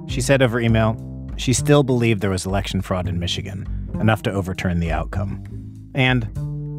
She 0.07 0.21
said 0.21 0.41
over 0.41 0.59
email 0.59 0.99
she 1.37 1.53
still 1.53 1.83
believed 1.83 2.21
there 2.21 2.29
was 2.29 2.45
election 2.45 2.81
fraud 2.81 3.07
in 3.07 3.19
Michigan, 3.19 3.67
enough 3.99 4.23
to 4.23 4.31
overturn 4.31 4.79
the 4.79 4.91
outcome, 4.91 5.43
and 5.93 6.23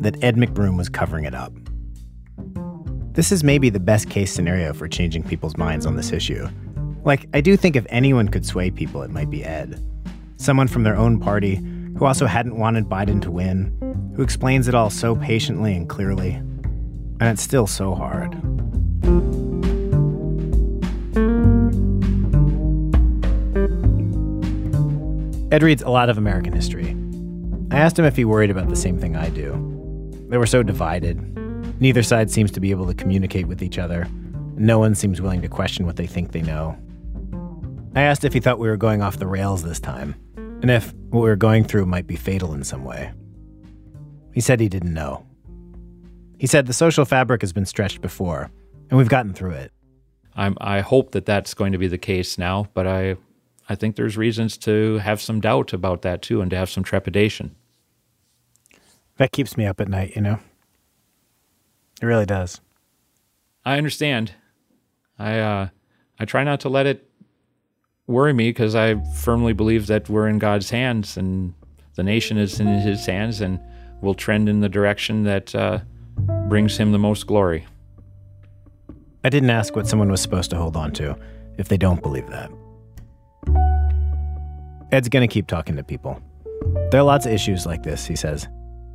that 0.03 0.23
Ed 0.25 0.37
McBroom 0.37 0.77
was 0.77 0.89
covering 0.89 1.25
it 1.25 1.35
up. 1.35 1.53
This 3.13 3.33
is 3.33 3.45
maybe 3.45 3.71
the 3.71 3.81
best 3.81 4.11
case 4.11 4.33
scenario 4.33 4.73
for 4.73 4.89
changing 4.89 5.23
people's 5.23 5.57
minds 5.57 5.87
on 5.87 5.97
this 5.97 6.13
issue. 6.13 6.49
Like, 7.05 7.29
I 7.33 7.41
do 7.41 7.57
think 7.57 7.77
if 7.77 7.87
anyone 7.89 8.29
could 8.29 8.45
sway 8.45 8.71
people, 8.71 9.03
it 9.03 9.11
might 9.11 9.31
be 9.31 9.45
Ed. 9.45 9.81
Someone 10.37 10.69
from 10.69 10.83
their 10.83 10.97
own 10.97 11.21
party 11.21 11.57
who 11.97 12.05
also 12.05 12.27
hadn't 12.27 12.59
wanted 12.59 12.87
Biden 12.87 13.23
to 13.23 13.31
win, 13.31 13.75
who 14.17 14.23
explains 14.23 14.69
it 14.69 14.75
all 14.75 14.91
so 14.91 15.17
patiently 15.17 15.75
and 15.75 15.89
clearly. 15.89 16.43
And 17.21 17.31
it's 17.31 17.43
still 17.43 17.67
so 17.67 17.95
hard. 17.95 18.35
Ed 25.53 25.63
reads 25.63 25.83
a 25.83 25.89
lot 25.89 26.11
of 26.11 26.19
American 26.19 26.53
history. 26.53 26.97
I 27.71 27.79
asked 27.79 27.99
him 27.99 28.05
if 28.05 28.17
he 28.17 28.25
worried 28.25 28.51
about 28.51 28.69
the 28.69 28.77
same 28.77 28.99
thing 28.99 29.17
I 29.17 29.31
do. 29.31 29.53
They 30.29 30.39
were 30.39 30.47
so 30.47 30.63
divided. 30.63 31.19
Neither 31.81 32.03
side 32.03 32.31
seems 32.31 32.51
to 32.53 32.61
be 32.61 32.71
able 32.71 32.87
to 32.87 32.95
communicate 32.95 33.47
with 33.49 33.63
each 33.63 33.79
other. 33.79 34.07
No 34.57 34.79
one 34.79 34.95
seems 34.95 35.21
willing 35.21 35.43
to 35.43 35.49
question 35.49 35.87
what 35.87 35.97
they 35.97 36.07
think 36.07 36.33
they 36.33 36.43
know. 36.43 36.77
I 37.95 38.03
asked 38.03 38.25
if 38.25 38.33
he 38.33 38.41
thought 38.41 38.59
we 38.59 38.69
were 38.69 38.77
going 38.77 39.03
off 39.03 39.19
the 39.19 39.27
rails 39.27 39.63
this 39.63 39.81
time, 39.81 40.15
and 40.37 40.71
if 40.71 40.93
what 41.11 41.21
we 41.21 41.29
were 41.29 41.37
going 41.37 41.65
through 41.65 41.87
might 41.87 42.07
be 42.07 42.17
fatal 42.17 42.55
in 42.55 42.65
some 42.65 42.85
way. 42.85 43.13
He 44.33 44.41
said 44.41 44.61
he 44.61 44.69
didn't 44.69 44.95
know. 44.95 45.26
He 46.39 46.47
said 46.47 46.67
the 46.67 46.73
social 46.73 47.05
fabric 47.05 47.41
has 47.41 47.53
been 47.53 47.67
stretched 47.67 48.01
before, 48.01 48.51
and 48.91 48.99
we've 48.99 49.09
gotten 49.09 49.33
through 49.33 49.53
it. 49.53 49.73
I'm, 50.35 50.57
I 50.61 50.81
hope 50.81 51.13
that 51.13 51.25
that's 51.25 51.55
going 51.55 51.73
to 51.73 51.79
be 51.79 51.89
the 51.89 51.99
case 51.99 52.37
now, 52.37 52.69
but 52.75 52.87
I, 52.87 53.17
I 53.69 53.75
think 53.75 53.97
there's 53.97 54.19
reasons 54.19 54.59
to 54.59 54.99
have 54.99 55.21
some 55.21 55.41
doubt 55.41 55.73
about 55.73 56.03
that 56.03 56.21
too, 56.21 56.43
and 56.43 56.51
to 56.51 56.57
have 56.57 56.69
some 56.69 56.85
trepidation. 56.85 57.57
That 59.17 59.33
keeps 59.33 59.57
me 59.57 59.65
up 59.65 59.81
at 59.81 59.89
night, 59.89 60.15
you 60.15 60.21
know? 60.21 60.39
It 62.03 62.07
really 62.07 62.27
does. 62.27 62.61
I 63.65 63.79
understand. 63.79 64.35
I, 65.19 65.39
uh, 65.39 65.69
I 66.21 66.25
try 66.27 66.45
not 66.45 66.61
to 66.61 66.69
let 66.69 66.87
it 66.87 67.09
worry 68.07 68.35
me 68.35 68.51
because 68.51 68.75
I 68.75 69.03
firmly 69.15 69.55
believe 69.55 69.87
that 69.87 70.11
we're 70.11 70.29
in 70.29 70.39
God's 70.39 70.69
hands 70.69 71.17
and 71.17 71.55
the 71.95 72.03
nation 72.03 72.37
is 72.37 72.61
in 72.61 72.67
His 72.67 73.07
hands, 73.07 73.41
and 73.41 73.59
will 74.03 74.15
trend 74.15 74.51
in 74.51 74.61
the 74.61 74.69
direction 74.69 75.23
that 75.23 75.55
uh, 75.55 75.81
brings 76.49 76.77
Him 76.77 76.93
the 76.93 76.99
most 76.99 77.27
glory. 77.27 77.67
I 79.25 79.29
didn't 79.29 79.51
ask 79.51 79.75
what 79.75 79.87
someone 79.87 80.11
was 80.11 80.21
supposed 80.21 80.51
to 80.51 80.57
hold 80.57 80.77
on 80.77 80.93
to 80.93 81.17
if 81.59 81.69
they 81.69 81.77
don't 81.77 82.03
believe 82.03 82.29
that. 82.29 82.51
Ed's 84.93 85.09
going 85.09 85.29
to 85.29 85.33
keep 85.33 85.47
talking 85.47 85.77
to 85.77 85.83
people. 85.83 86.21
There 86.91 87.01
are 87.01 87.05
lots 87.05 87.27
of 87.27 87.33
issues 87.33 87.67
like 87.67 87.83
this, 87.83 88.07
he 88.07 88.15
says. 88.15 88.47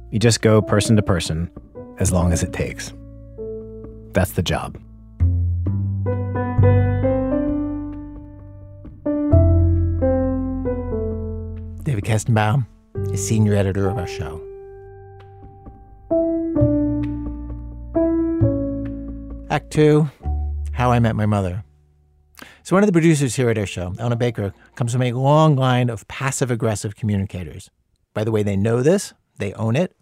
You 0.10 0.20
just 0.20 0.42
go 0.42 0.62
person 0.62 0.96
to 0.96 1.02
person 1.02 1.52
as 2.00 2.12
long 2.12 2.32
as 2.32 2.44
it 2.44 2.54
takes. 2.54 2.94
That's 4.14 4.32
the 4.32 4.42
job. 4.42 4.78
David 11.84 12.04
Kestenbaum 12.04 12.66
is 13.12 13.26
senior 13.26 13.56
editor 13.56 13.90
of 13.90 13.98
our 13.98 14.08
show. 14.08 14.42
Act 19.52 19.70
two 19.70 20.10
How 20.72 20.94
I 20.94 21.00
Met 21.00 21.18
My 21.18 21.26
Mother. 21.26 21.66
So, 22.64 22.74
one 22.74 22.84
of 22.84 22.88
the 22.88 22.94
producers 22.94 23.36
here 23.36 23.50
at 23.50 23.58
our 23.58 23.66
show, 23.66 23.90
Elna 23.98 24.18
Baker, 24.18 24.54
comes 24.76 24.94
from 24.94 25.02
a 25.02 25.12
long 25.12 25.58
line 25.58 25.90
of 25.90 26.08
passive 26.08 26.50
aggressive 26.50 26.96
communicators. 26.96 27.70
By 28.14 28.24
the 28.24 28.32
way, 28.32 28.44
they 28.44 28.56
know 28.56 28.82
this, 28.82 29.14
they 29.40 29.52
own 29.56 29.76
it. 29.76 29.94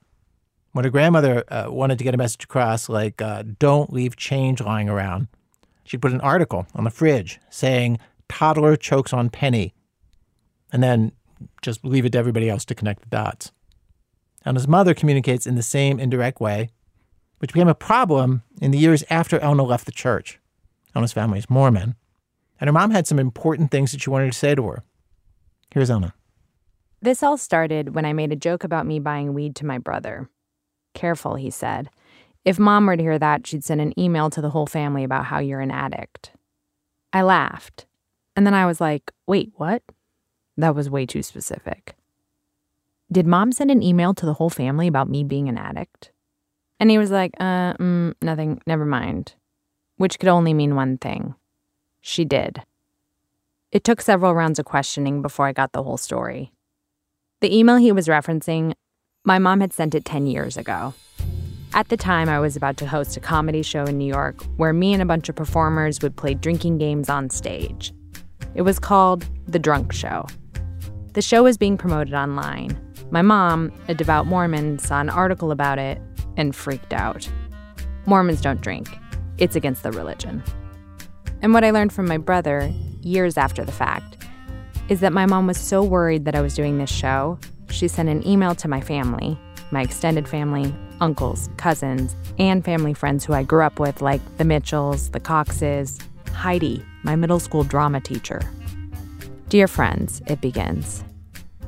When 0.74 0.86
her 0.86 0.92
grandmother 0.92 1.44
uh, 1.48 1.66
wanted 1.72 1.98
to 1.98 2.04
get 2.04 2.14
a 2.14 2.18
message 2.18 2.44
across, 2.44 2.90
like, 2.90 3.24
uh, 3.24 3.42
don't 3.58 3.92
leave 3.92 4.16
change 4.16 4.62
lying 4.62 4.88
around, 4.88 5.30
she'd 5.84 6.04
put 6.04 6.14
an 6.14 6.22
article 6.22 6.68
on 6.76 6.84
the 6.84 6.92
fridge 6.92 7.40
saying, 7.50 7.98
toddler 8.28 8.76
chokes 8.76 9.14
on 9.14 9.32
penny, 9.32 9.74
and 10.72 10.84
then 10.84 11.12
just 11.64 11.84
leave 11.84 12.06
it 12.06 12.12
to 12.12 12.20
everybody 12.20 12.52
else 12.52 12.66
to 12.66 12.76
connect 12.76 13.02
the 13.02 13.10
dots. 13.10 13.52
And 14.46 14.56
his 14.56 14.68
mother 14.68 14.94
communicates 14.94 15.48
in 15.48 15.56
the 15.56 15.64
same 15.64 16.00
indirect 16.00 16.40
way, 16.40 16.70
which 17.40 17.54
became 17.54 17.68
a 17.68 17.76
problem 17.76 18.44
in 18.62 18.72
the 18.72 18.78
years 18.78 19.04
after 19.10 19.40
Elna 19.40 19.68
left 19.68 19.86
the 19.86 19.92
church. 19.92 20.40
Elna's 20.96 21.14
family 21.14 21.40
is 21.40 21.50
Mormon, 21.50 21.96
and 22.60 22.68
her 22.68 22.74
mom 22.74 22.92
had 22.92 23.08
some 23.08 23.20
important 23.20 23.72
things 23.72 23.92
that 23.92 24.02
she 24.02 24.10
wanted 24.10 24.32
to 24.32 24.38
say 24.38 24.56
to 24.56 24.68
her. 24.68 24.84
Here's 25.72 25.90
Elna. 25.90 26.14
This 27.02 27.24
all 27.24 27.38
started 27.38 27.96
when 27.96 28.06
I 28.06 28.14
made 28.14 28.32
a 28.32 28.36
joke 28.36 28.64
about 28.64 28.86
me 28.86 29.00
buying 29.00 29.34
weed 29.34 29.56
to 29.58 29.66
my 29.66 29.78
brother. 29.78 30.30
Careful, 30.94 31.36
he 31.36 31.50
said. 31.50 31.90
If 32.44 32.60
mom 32.60 32.86
were 32.86 32.98
to 32.98 33.04
hear 33.04 33.20
that, 33.20 33.48
she'd 33.48 33.64
send 33.64 33.80
an 33.80 33.98
email 33.98 34.30
to 34.32 34.42
the 34.42 34.50
whole 34.50 34.66
family 34.66 35.04
about 35.04 35.26
how 35.26 35.40
you're 35.40 35.62
an 35.62 35.72
addict. 35.72 36.32
I 37.14 37.22
laughed. 37.22 37.86
And 38.36 38.46
then 38.46 38.54
I 38.54 38.66
was 38.66 38.82
like, 38.82 39.12
wait, 39.28 39.52
what? 39.56 39.84
That 40.58 40.76
was 40.76 40.90
way 40.90 41.06
too 41.06 41.24
specific. 41.24 41.96
Did 43.12 43.26
mom 43.26 43.52
send 43.52 43.72
an 43.72 43.82
email 43.82 44.14
to 44.14 44.26
the 44.26 44.34
whole 44.34 44.50
family 44.50 44.88
about 44.88 45.10
me 45.10 45.24
being 45.24 45.50
an 45.50 45.58
addict? 45.58 46.12
And 46.80 46.90
he 46.90 46.98
was 46.98 47.12
like, 47.12 47.34
uh, 47.40 47.74
mm, 47.74 48.14
nothing, 48.22 48.62
never 48.66 48.86
mind. 48.86 49.34
Which 49.98 50.20
could 50.20 50.30
only 50.30 50.54
mean 50.54 50.76
one 50.76 50.98
thing. 50.98 51.36
She 52.02 52.24
did. 52.24 52.64
It 53.72 53.84
took 53.84 54.02
several 54.02 54.34
rounds 54.34 54.60
of 54.60 54.66
questioning 54.66 55.22
before 55.22 55.46
I 55.46 55.52
got 55.52 55.74
the 55.74 55.84
whole 55.84 55.98
story. 55.98 56.54
The 57.42 57.56
email 57.56 57.76
he 57.76 57.92
was 57.92 58.08
referencing, 58.08 58.74
my 59.24 59.40
mom 59.40 59.62
had 59.62 59.74
sent 59.74 59.94
it 59.94 60.06
10 60.06 60.26
years 60.26 60.58
ago. 60.58 60.94
At 61.74 61.90
the 61.90 61.98
time, 61.98 62.30
I 62.30 62.40
was 62.40 62.56
about 62.56 62.78
to 62.78 62.88
host 62.88 63.16
a 63.16 63.20
comedy 63.20 63.62
show 63.62 63.84
in 63.84 63.98
New 63.98 64.08
York 64.08 64.42
where 64.58 64.74
me 64.74 64.94
and 64.94 65.02
a 65.02 65.06
bunch 65.06 65.30
of 65.30 65.36
performers 65.36 66.02
would 66.02 66.16
play 66.16 66.34
drinking 66.34 66.80
games 66.80 67.10
on 67.10 67.30
stage. 67.30 67.94
It 68.56 68.64
was 68.64 68.80
called 68.80 69.26
The 69.48 69.60
Drunk 69.60 69.94
Show. 69.94 70.26
The 71.14 71.22
show 71.22 71.44
was 71.44 71.58
being 71.58 71.78
promoted 71.78 72.14
online. 72.14 72.80
My 73.12 73.22
mom, 73.22 73.72
a 73.88 73.94
devout 73.94 74.26
Mormon, 74.26 74.80
saw 74.80 75.00
an 75.00 75.10
article 75.10 75.52
about 75.52 75.78
it 75.78 76.02
and 76.40 76.56
freaked 76.56 76.94
out. 76.94 77.30
Mormons 78.08 78.42
don't 78.42 78.62
drink, 78.62 78.88
it's 79.38 79.56
against 79.56 79.84
the 79.84 79.92
religion. 79.92 80.42
And 81.42 81.54
what 81.54 81.64
I 81.64 81.72
learned 81.72 81.94
from 81.94 82.08
my 82.08 82.18
brother, 82.18 82.74
years 83.02 83.38
after 83.38 83.64
the 83.64 83.72
fact, 83.72 84.26
is 84.88 85.02
that 85.02 85.14
my 85.14 85.26
mom 85.26 85.46
was 85.46 85.58
so 85.58 85.84
worried 85.84 86.26
that 86.26 86.36
I 86.36 86.42
was 86.42 86.56
doing 86.56 86.78
this 86.78 86.90
show, 86.90 87.38
she 87.70 87.88
sent 87.88 88.10
an 88.10 88.26
email 88.28 88.56
to 88.56 88.68
my 88.68 88.82
family, 88.82 89.38
my 89.72 89.82
extended 89.82 90.28
family, 90.28 90.74
uncles, 91.00 91.50
cousins, 91.58 92.16
and 92.40 92.66
family 92.66 92.94
friends 92.94 93.24
who 93.24 93.34
I 93.34 93.44
grew 93.44 93.62
up 93.62 93.80
with, 93.80 94.02
like 94.02 94.22
the 94.38 94.46
Mitchells, 94.46 95.12
the 95.12 95.20
Coxes, 95.20 96.00
Heidi, 96.34 96.84
my 97.04 97.16
middle 97.16 97.40
school 97.40 97.64
drama 97.64 98.02
teacher. 98.02 98.42
Dear 99.50 99.68
friends, 99.68 100.22
it 100.28 100.42
begins. 100.42 101.04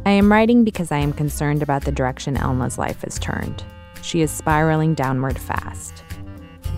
I 0.06 0.12
am 0.12 0.32
writing 0.32 0.64
because 0.64 0.92
I 0.92 0.98
am 0.98 1.14
concerned 1.14 1.62
about 1.62 1.84
the 1.84 1.92
direction 1.92 2.38
Elna's 2.38 2.78
life 2.78 3.02
has 3.02 3.20
turned. 3.20 3.64
She 4.02 4.22
is 4.22 4.32
spiraling 4.32 4.94
downward 4.94 5.38
fast. 5.38 6.04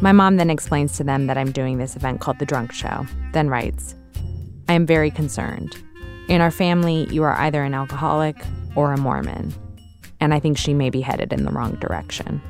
My 0.01 0.11
mom 0.11 0.37
then 0.37 0.49
explains 0.49 0.97
to 0.97 1.03
them 1.03 1.27
that 1.27 1.37
I'm 1.37 1.51
doing 1.51 1.77
this 1.77 1.95
event 1.95 2.19
called 2.19 2.39
The 2.39 2.45
Drunk 2.45 2.73
Show, 2.73 3.05
then 3.31 3.49
writes 3.49 3.95
I 4.67 4.73
am 4.73 4.85
very 4.85 5.11
concerned. 5.11 5.75
In 6.27 6.41
our 6.41 6.51
family, 6.51 7.07
you 7.09 7.23
are 7.23 7.37
either 7.39 7.63
an 7.63 7.73
alcoholic 7.73 8.35
or 8.75 8.93
a 8.93 8.97
Mormon, 8.97 9.53
and 10.19 10.33
I 10.33 10.39
think 10.39 10.57
she 10.57 10.73
may 10.73 10.89
be 10.89 11.01
headed 11.01 11.33
in 11.33 11.43
the 11.43 11.51
wrong 11.51 11.75
direction. 11.75 12.41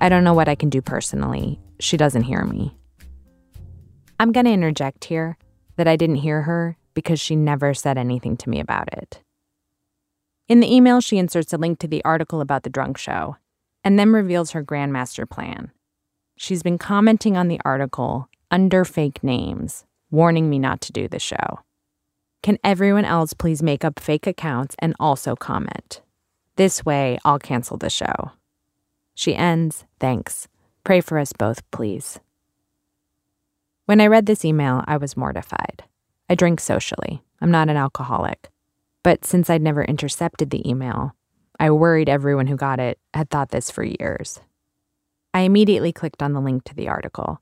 I 0.00 0.08
don't 0.08 0.24
know 0.24 0.34
what 0.34 0.48
I 0.48 0.54
can 0.54 0.70
do 0.70 0.80
personally. 0.80 1.60
She 1.80 1.96
doesn't 1.96 2.22
hear 2.22 2.44
me. 2.44 2.76
I'm 4.20 4.32
going 4.32 4.46
to 4.46 4.52
interject 4.52 5.04
here 5.04 5.36
that 5.76 5.88
I 5.88 5.96
didn't 5.96 6.16
hear 6.16 6.42
her 6.42 6.76
because 6.94 7.20
she 7.20 7.36
never 7.36 7.74
said 7.74 7.98
anything 7.98 8.36
to 8.38 8.50
me 8.50 8.58
about 8.58 8.92
it. 8.92 9.20
In 10.48 10.60
the 10.60 10.72
email, 10.72 11.00
she 11.00 11.18
inserts 11.18 11.52
a 11.52 11.58
link 11.58 11.78
to 11.80 11.88
the 11.88 12.04
article 12.04 12.40
about 12.40 12.62
the 12.62 12.70
drunk 12.70 12.98
show 12.98 13.36
and 13.84 13.98
then 13.98 14.12
reveals 14.12 14.50
her 14.52 14.62
grandmaster 14.62 15.28
plan. 15.28 15.70
She's 16.36 16.62
been 16.62 16.78
commenting 16.78 17.36
on 17.36 17.48
the 17.48 17.60
article 17.64 18.28
under 18.50 18.84
fake 18.84 19.22
names, 19.22 19.84
warning 20.10 20.48
me 20.48 20.58
not 20.58 20.80
to 20.82 20.92
do 20.92 21.08
the 21.08 21.18
show. 21.18 21.60
Can 22.42 22.58
everyone 22.62 23.04
else 23.04 23.32
please 23.32 23.62
make 23.62 23.84
up 23.84 23.98
fake 23.98 24.26
accounts 24.26 24.76
and 24.78 24.94
also 25.00 25.34
comment? 25.34 26.00
This 26.56 26.84
way, 26.84 27.18
I'll 27.24 27.38
cancel 27.38 27.76
the 27.76 27.90
show. 27.90 28.32
She 29.14 29.34
ends, 29.34 29.84
thanks. 29.98 30.48
Pray 30.84 31.00
for 31.00 31.18
us 31.18 31.32
both, 31.32 31.68
please. 31.70 32.20
When 33.86 34.00
I 34.00 34.06
read 34.06 34.26
this 34.26 34.44
email, 34.44 34.84
I 34.86 34.96
was 34.96 35.16
mortified. 35.16 35.84
I 36.30 36.34
drink 36.34 36.60
socially. 36.60 37.22
I'm 37.40 37.50
not 37.50 37.68
an 37.68 37.76
alcoholic. 37.76 38.48
But 39.02 39.24
since 39.24 39.48
I'd 39.48 39.62
never 39.62 39.84
intercepted 39.84 40.50
the 40.50 40.68
email, 40.68 41.14
I 41.58 41.70
worried 41.70 42.08
everyone 42.08 42.46
who 42.46 42.56
got 42.56 42.78
it 42.78 42.98
had 43.14 43.30
thought 43.30 43.50
this 43.50 43.70
for 43.70 43.82
years. 43.82 44.40
I 45.34 45.40
immediately 45.40 45.92
clicked 45.92 46.22
on 46.22 46.32
the 46.32 46.40
link 46.40 46.64
to 46.64 46.74
the 46.74 46.88
article. 46.88 47.40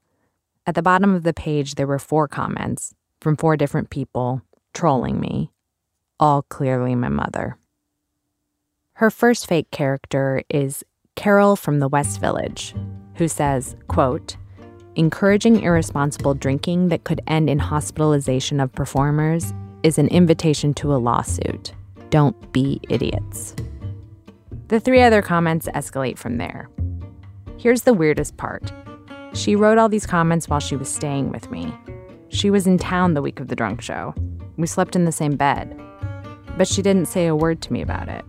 At 0.67 0.75
the 0.75 0.83
bottom 0.83 1.15
of 1.15 1.23
the 1.23 1.35
page, 1.35 1.75
there 1.75 1.87
were 1.87 1.99
four 1.99 2.27
comments 2.27 2.95
from 3.21 3.37
four 3.37 3.57
different 3.57 3.91
people 3.91 4.43
trolling 4.75 5.21
me, 5.21 5.51
all 6.19 6.43
clearly 6.43 6.95
my 6.95 7.09
mother. 7.09 7.59
Her 8.95 9.11
first 9.11 9.47
fake 9.47 9.71
character 9.71 10.43
is 10.49 10.83
Carol 11.15 11.57
from 11.57 11.79
the 11.79 11.89
West 11.89 12.21
Village, 12.21 12.75
who 13.17 13.29
says, 13.29 13.77
quote, 13.89 14.37
encouraging 14.97 15.61
irresponsible 15.61 16.35
drinking 16.35 16.89
that 16.89 17.05
could 17.05 17.21
end 17.27 17.51
in 17.51 17.59
hospitalization 17.59 18.61
of 18.61 18.73
performers 18.73 19.53
is 19.83 19.99
an 19.99 20.09
invitation 20.09 20.73
to 20.75 20.95
a 20.95 20.97
lawsuit. 20.97 21.75
Don't 22.11 22.53
be 22.53 22.81
idiots. 22.89 23.55
The 24.69 24.81
three 24.81 25.01
other 25.01 25.23
comments 25.23 25.69
escalate 25.75 26.19
from 26.19 26.39
there. 26.39 26.69
Here's 27.57 27.83
the 27.83 27.95
weirdest 27.95 28.37
part 28.37 28.73
she 29.33 29.55
wrote 29.55 29.79
all 29.79 29.89
these 29.89 30.07
comments 30.07 30.49
while 30.49 30.61
she 30.61 30.77
was 30.77 30.89
staying 30.89 31.31
with 31.31 31.51
me. 31.51 31.73
She 32.31 32.51
was 32.51 32.67
in 32.67 32.79
town 32.79 33.15
the 33.15 33.23
week 33.23 33.39
of 33.39 33.49
the 33.49 33.55
drunk 33.55 33.81
show. 33.81 34.15
We 34.57 34.67
slept 34.67 34.97
in 34.97 35.05
the 35.05 35.13
same 35.13 35.37
bed. 35.37 35.81
But 36.57 36.67
she 36.67 36.83
didn't 36.83 37.07
say 37.07 37.27
a 37.27 37.37
word 37.37 37.61
to 37.63 37.73
me 37.73 37.83
about 37.83 38.09
it. 38.09 38.25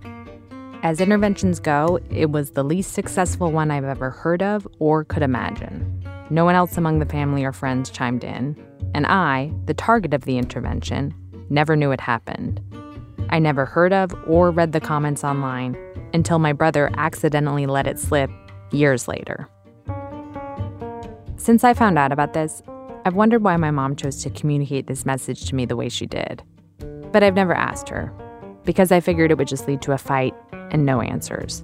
As 0.83 1.01
interventions 1.01 1.59
go, 1.59 1.99
it 2.11 2.29
was 2.29 2.51
the 2.51 2.63
least 2.63 2.93
successful 2.93 3.51
one 3.51 3.71
I've 3.71 3.85
ever 3.85 4.09
heard 4.09 4.43
of 4.43 4.67
or 4.79 5.05
could 5.05 5.23
imagine. 5.23 6.03
No 6.29 6.45
one 6.45 6.55
else 6.55 6.77
among 6.77 6.99
the 6.99 7.05
family 7.05 7.45
or 7.45 7.53
friends 7.53 7.89
chimed 7.89 8.23
in, 8.23 8.55
and 8.93 9.07
I, 9.07 9.51
the 9.65 9.73
target 9.73 10.13
of 10.13 10.25
the 10.25 10.37
intervention, 10.37 11.15
never 11.49 11.75
knew 11.75 11.91
it 11.91 12.01
happened. 12.01 12.61
I 13.29 13.39
never 13.39 13.65
heard 13.65 13.93
of 13.93 14.13
or 14.25 14.51
read 14.51 14.71
the 14.71 14.79
comments 14.79 15.23
online 15.23 15.77
until 16.13 16.39
my 16.39 16.53
brother 16.53 16.89
accidentally 16.97 17.65
let 17.65 17.87
it 17.87 17.99
slip 17.99 18.29
years 18.71 19.07
later. 19.07 19.47
Since 21.35 21.63
I 21.63 21.73
found 21.73 21.97
out 21.99 22.11
about 22.11 22.33
this, 22.33 22.61
I've 23.05 23.15
wondered 23.15 23.43
why 23.43 23.55
my 23.57 23.71
mom 23.71 23.95
chose 23.95 24.21
to 24.23 24.29
communicate 24.29 24.87
this 24.87 25.05
message 25.05 25.45
to 25.45 25.55
me 25.55 25.65
the 25.65 25.75
way 25.75 25.87
she 25.87 26.05
did. 26.05 26.43
But 27.11 27.23
I've 27.23 27.35
never 27.35 27.53
asked 27.53 27.89
her, 27.89 28.11
because 28.63 28.91
I 28.91 28.99
figured 28.99 29.31
it 29.31 29.37
would 29.37 29.47
just 29.47 29.67
lead 29.67 29.81
to 29.83 29.93
a 29.93 29.97
fight 29.97 30.33
and 30.71 30.85
no 30.85 31.01
answers. 31.01 31.63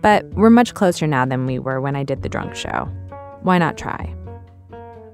But 0.00 0.24
we're 0.34 0.50
much 0.50 0.74
closer 0.74 1.06
now 1.06 1.24
than 1.24 1.46
we 1.46 1.58
were 1.58 1.80
when 1.80 1.96
I 1.96 2.04
did 2.04 2.22
the 2.22 2.28
drunk 2.28 2.54
show. 2.54 2.88
Why 3.42 3.58
not 3.58 3.76
try? 3.76 4.14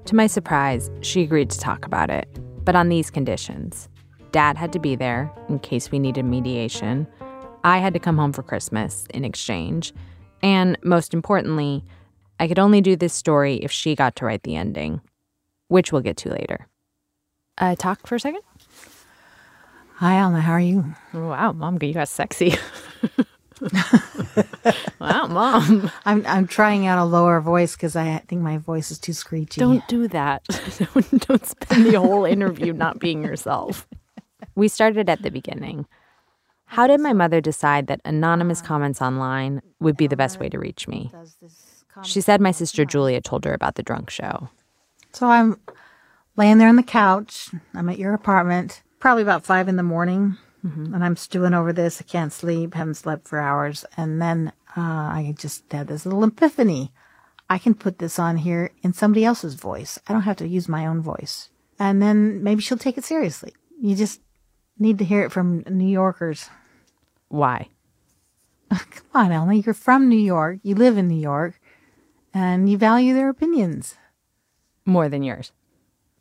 To 0.05 0.15
my 0.15 0.27
surprise, 0.27 0.89
she 1.01 1.23
agreed 1.23 1.49
to 1.51 1.59
talk 1.59 1.85
about 1.85 2.09
it, 2.09 2.27
but 2.63 2.75
on 2.75 2.89
these 2.89 3.09
conditions. 3.09 3.89
Dad 4.31 4.57
had 4.57 4.73
to 4.73 4.79
be 4.79 4.95
there 4.95 5.31
in 5.47 5.59
case 5.59 5.91
we 5.91 5.99
needed 5.99 6.25
mediation. 6.25 7.07
I 7.63 7.79
had 7.79 7.93
to 7.93 7.99
come 7.99 8.17
home 8.17 8.33
for 8.33 8.43
Christmas 8.43 9.05
in 9.13 9.25
exchange. 9.25 9.93
And 10.41 10.77
most 10.83 11.13
importantly, 11.13 11.83
I 12.39 12.47
could 12.47 12.59
only 12.59 12.81
do 12.81 12.95
this 12.95 13.13
story 13.13 13.55
if 13.55 13.71
she 13.71 13.95
got 13.95 14.15
to 14.17 14.25
write 14.25 14.43
the 14.43 14.55
ending, 14.55 15.01
which 15.67 15.91
we'll 15.91 16.01
get 16.01 16.17
to 16.17 16.29
later. 16.29 16.67
Uh, 17.57 17.75
talk 17.75 18.07
for 18.07 18.15
a 18.15 18.19
second? 18.19 18.41
Hi, 19.95 20.13
Elna. 20.13 20.39
How 20.39 20.53
are 20.53 20.61
you? 20.61 20.95
Wow, 21.13 21.51
Mom, 21.51 21.77
you 21.81 21.93
got 21.93 22.07
sexy. 22.07 22.55
wow, 24.99 25.27
Mom. 25.27 25.91
I'm 26.05 26.25
I'm 26.25 26.47
trying 26.47 26.87
out 26.87 26.99
a 26.99 27.03
lower 27.03 27.41
voice 27.41 27.75
because 27.75 27.97
I 27.97 28.19
think 28.29 28.41
my 28.41 28.59
voice 28.59 28.91
is 28.91 28.99
too 28.99 29.11
screechy. 29.11 29.59
Don't 29.59 29.85
do 29.89 30.07
that. 30.07 30.43
don't, 30.93 31.27
don't 31.27 31.45
spend 31.45 31.87
the 31.87 31.99
whole 31.99 32.23
interview 32.23 32.71
not 32.71 32.99
being 32.99 33.25
yourself. 33.25 33.88
We 34.55 34.67
started 34.67 35.09
at 35.09 35.21
the 35.21 35.31
beginning. 35.31 35.85
How 36.65 36.87
did 36.87 36.99
my 36.99 37.13
mother 37.13 37.41
decide 37.41 37.87
that 37.87 38.01
anonymous 38.05 38.61
comments 38.61 39.01
online 39.01 39.61
would 39.79 39.97
be 39.97 40.07
the 40.07 40.15
best 40.17 40.39
way 40.39 40.49
to 40.49 40.59
reach 40.59 40.87
me? 40.87 41.11
She 42.03 42.21
said 42.21 42.39
my 42.41 42.51
sister 42.51 42.85
Julia 42.85 43.21
told 43.21 43.43
her 43.45 43.53
about 43.53 43.75
the 43.75 43.83
drunk 43.83 44.09
show. 44.09 44.49
So 45.11 45.27
I'm 45.27 45.59
laying 46.37 46.59
there 46.59 46.69
on 46.69 46.75
the 46.75 46.83
couch. 46.83 47.49
I'm 47.73 47.89
at 47.89 47.97
your 47.97 48.13
apartment, 48.13 48.83
probably 48.99 49.23
about 49.23 49.45
five 49.45 49.67
in 49.67 49.75
the 49.77 49.83
morning, 49.83 50.37
Mm-hmm. 50.65 50.93
and 50.93 51.05
I'm 51.05 51.15
stewing 51.15 51.53
over 51.53 51.71
this. 51.71 52.01
I 52.01 52.03
can't 52.03 52.33
sleep, 52.33 52.73
haven't 52.73 52.95
slept 52.95 53.29
for 53.29 53.39
hours. 53.39 53.85
And 53.95 54.21
then 54.21 54.51
uh, 54.75 54.81
I 54.81 55.33
just 55.39 55.63
had 55.71 55.87
this 55.87 56.05
little 56.05 56.25
epiphany. 56.25 56.91
I 57.49 57.57
can 57.59 57.73
put 57.73 57.99
this 57.99 58.19
on 58.19 58.35
here 58.35 58.71
in 58.83 58.91
somebody 58.91 59.23
else's 59.23 59.53
voice. 59.53 59.97
I 60.05 60.11
don't 60.11 60.23
have 60.23 60.35
to 60.35 60.47
use 60.49 60.67
my 60.67 60.85
own 60.85 61.01
voice. 61.01 61.49
And 61.79 62.01
then 62.01 62.43
maybe 62.43 62.61
she'll 62.61 62.77
take 62.77 62.97
it 62.97 63.05
seriously. 63.05 63.53
You 63.81 63.95
just 63.95 64.19
need 64.79 64.97
to 64.99 65.05
hear 65.05 65.23
it 65.23 65.31
from 65.31 65.63
New 65.69 65.87
Yorkers. 65.87 66.49
Why? 67.27 67.67
Come 68.69 69.05
on, 69.13 69.31
Elna. 69.31 69.65
You're 69.65 69.73
from 69.73 70.09
New 70.09 70.19
York. 70.19 70.59
You 70.63 70.75
live 70.75 70.97
in 70.97 71.07
New 71.07 71.19
York. 71.19 71.59
And 72.33 72.69
you 72.69 72.77
value 72.77 73.13
their 73.13 73.29
opinions. 73.29 73.95
More 74.85 75.09
than 75.09 75.23
yours. 75.23 75.51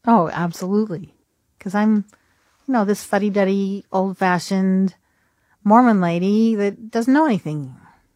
Oh, 0.06 0.30
absolutely. 0.32 1.14
Because 1.58 1.74
I'm, 1.74 2.06
you 2.66 2.72
know, 2.72 2.84
this 2.84 3.04
fuddy 3.04 3.30
duddy, 3.30 3.84
old 3.92 4.16
fashioned 4.16 4.94
Mormon 5.64 6.00
lady 6.00 6.54
that 6.54 6.90
doesn't 6.90 7.12
know 7.12 7.26
anything. 7.26 7.74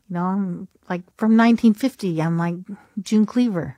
You 0.09 0.15
know, 0.15 0.25
I'm 0.25 0.69
like 0.89 1.03
from 1.17 1.37
1950. 1.37 2.21
I'm 2.21 2.39
like 2.39 2.55
June 3.01 3.27
Cleaver. 3.27 3.77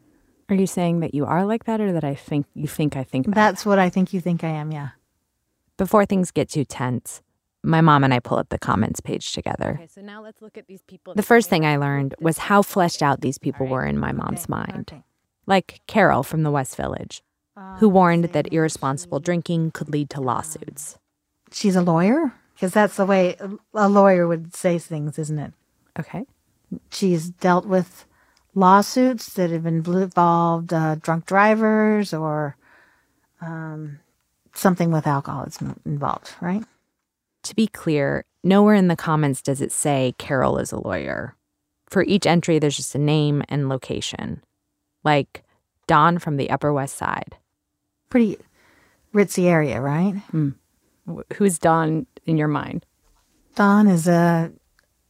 Are 0.48 0.54
you 0.54 0.66
saying 0.66 1.00
that 1.00 1.14
you 1.14 1.24
are 1.24 1.44
like 1.44 1.64
that 1.64 1.80
or 1.80 1.92
that 1.92 2.04
I 2.04 2.14
think 2.14 2.46
you 2.54 2.68
think 2.68 2.96
I 2.96 3.02
think 3.02 3.26
that? 3.26 3.34
That's 3.34 3.64
what 3.64 3.78
I 3.78 3.88
think 3.88 4.12
you 4.12 4.20
think 4.20 4.44
I 4.44 4.48
am, 4.48 4.72
yeah. 4.72 4.90
Before 5.76 6.06
things 6.06 6.30
get 6.30 6.48
too 6.48 6.64
tense, 6.64 7.20
my 7.64 7.80
mom 7.80 8.04
and 8.04 8.14
I 8.14 8.20
pull 8.20 8.38
up 8.38 8.50
the 8.50 8.58
comments 8.58 9.00
page 9.00 9.32
together. 9.32 9.72
Okay, 9.74 9.88
so 9.88 10.00
now 10.02 10.22
let's 10.22 10.40
look 10.40 10.56
at 10.56 10.66
these 10.68 10.82
people. 10.82 11.14
The 11.14 11.22
first 11.22 11.48
thing 11.50 11.66
I 11.66 11.76
learned 11.76 12.14
was 12.20 12.38
how 12.38 12.62
fleshed 12.62 13.02
out 13.02 13.22
these 13.22 13.38
people 13.38 13.66
were 13.66 13.84
in 13.84 13.98
my 13.98 14.12
mom's 14.12 14.48
mind. 14.48 15.02
Like 15.46 15.80
Carol 15.86 16.22
from 16.22 16.42
the 16.42 16.50
West 16.50 16.76
Village, 16.76 17.22
who 17.78 17.88
warned 17.88 18.26
that 18.26 18.52
irresponsible 18.52 19.18
drinking 19.20 19.72
could 19.72 19.88
lead 19.88 20.10
to 20.10 20.20
lawsuits. 20.20 20.98
She's 21.50 21.76
a 21.76 21.82
lawyer? 21.82 22.34
Because 22.54 22.72
that's 22.72 22.96
the 22.96 23.06
way 23.06 23.36
a 23.74 23.88
lawyer 23.88 24.28
would 24.28 24.54
say 24.54 24.78
things, 24.78 25.18
isn't 25.18 25.38
it? 25.38 25.52
Okay. 25.98 26.24
She's 26.90 27.30
dealt 27.30 27.66
with 27.66 28.06
lawsuits 28.54 29.32
that 29.34 29.50
have 29.50 29.66
involved 29.66 30.72
uh, 30.72 30.94
drunk 30.96 31.26
drivers 31.26 32.14
or 32.14 32.56
um, 33.40 33.98
something 34.54 34.90
with 34.90 35.06
alcohol 35.06 35.44
is 35.44 35.58
involved, 35.84 36.34
right? 36.40 36.64
To 37.44 37.54
be 37.54 37.66
clear, 37.66 38.24
nowhere 38.42 38.74
in 38.74 38.88
the 38.88 38.96
comments 38.96 39.42
does 39.42 39.60
it 39.60 39.72
say 39.72 40.14
Carol 40.18 40.58
is 40.58 40.72
a 40.72 40.78
lawyer. 40.80 41.36
For 41.88 42.02
each 42.04 42.26
entry, 42.26 42.58
there's 42.58 42.76
just 42.76 42.94
a 42.94 42.98
name 42.98 43.42
and 43.48 43.68
location. 43.68 44.42
Like 45.04 45.42
Don 45.86 46.18
from 46.18 46.36
the 46.38 46.50
Upper 46.50 46.72
West 46.72 46.96
Side. 46.96 47.36
Pretty 48.08 48.38
ritzy 49.12 49.44
area, 49.44 49.80
right? 49.80 50.14
Hmm. 50.30 50.50
Wh- 51.06 51.34
Who's 51.34 51.58
Don 51.58 52.06
in 52.24 52.36
your 52.38 52.48
mind? 52.48 52.86
Don 53.54 53.86
is 53.86 54.08
a, 54.08 54.50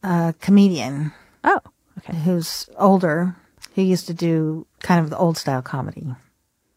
a 0.03 0.35
comedian. 0.41 1.13
Oh, 1.43 1.61
okay. 1.99 2.17
Who's 2.17 2.69
older, 2.77 3.35
who 3.75 3.81
used 3.81 4.07
to 4.07 4.13
do 4.13 4.67
kind 4.81 5.03
of 5.03 5.09
the 5.09 5.17
old 5.17 5.37
style 5.37 5.61
comedy. 5.61 6.05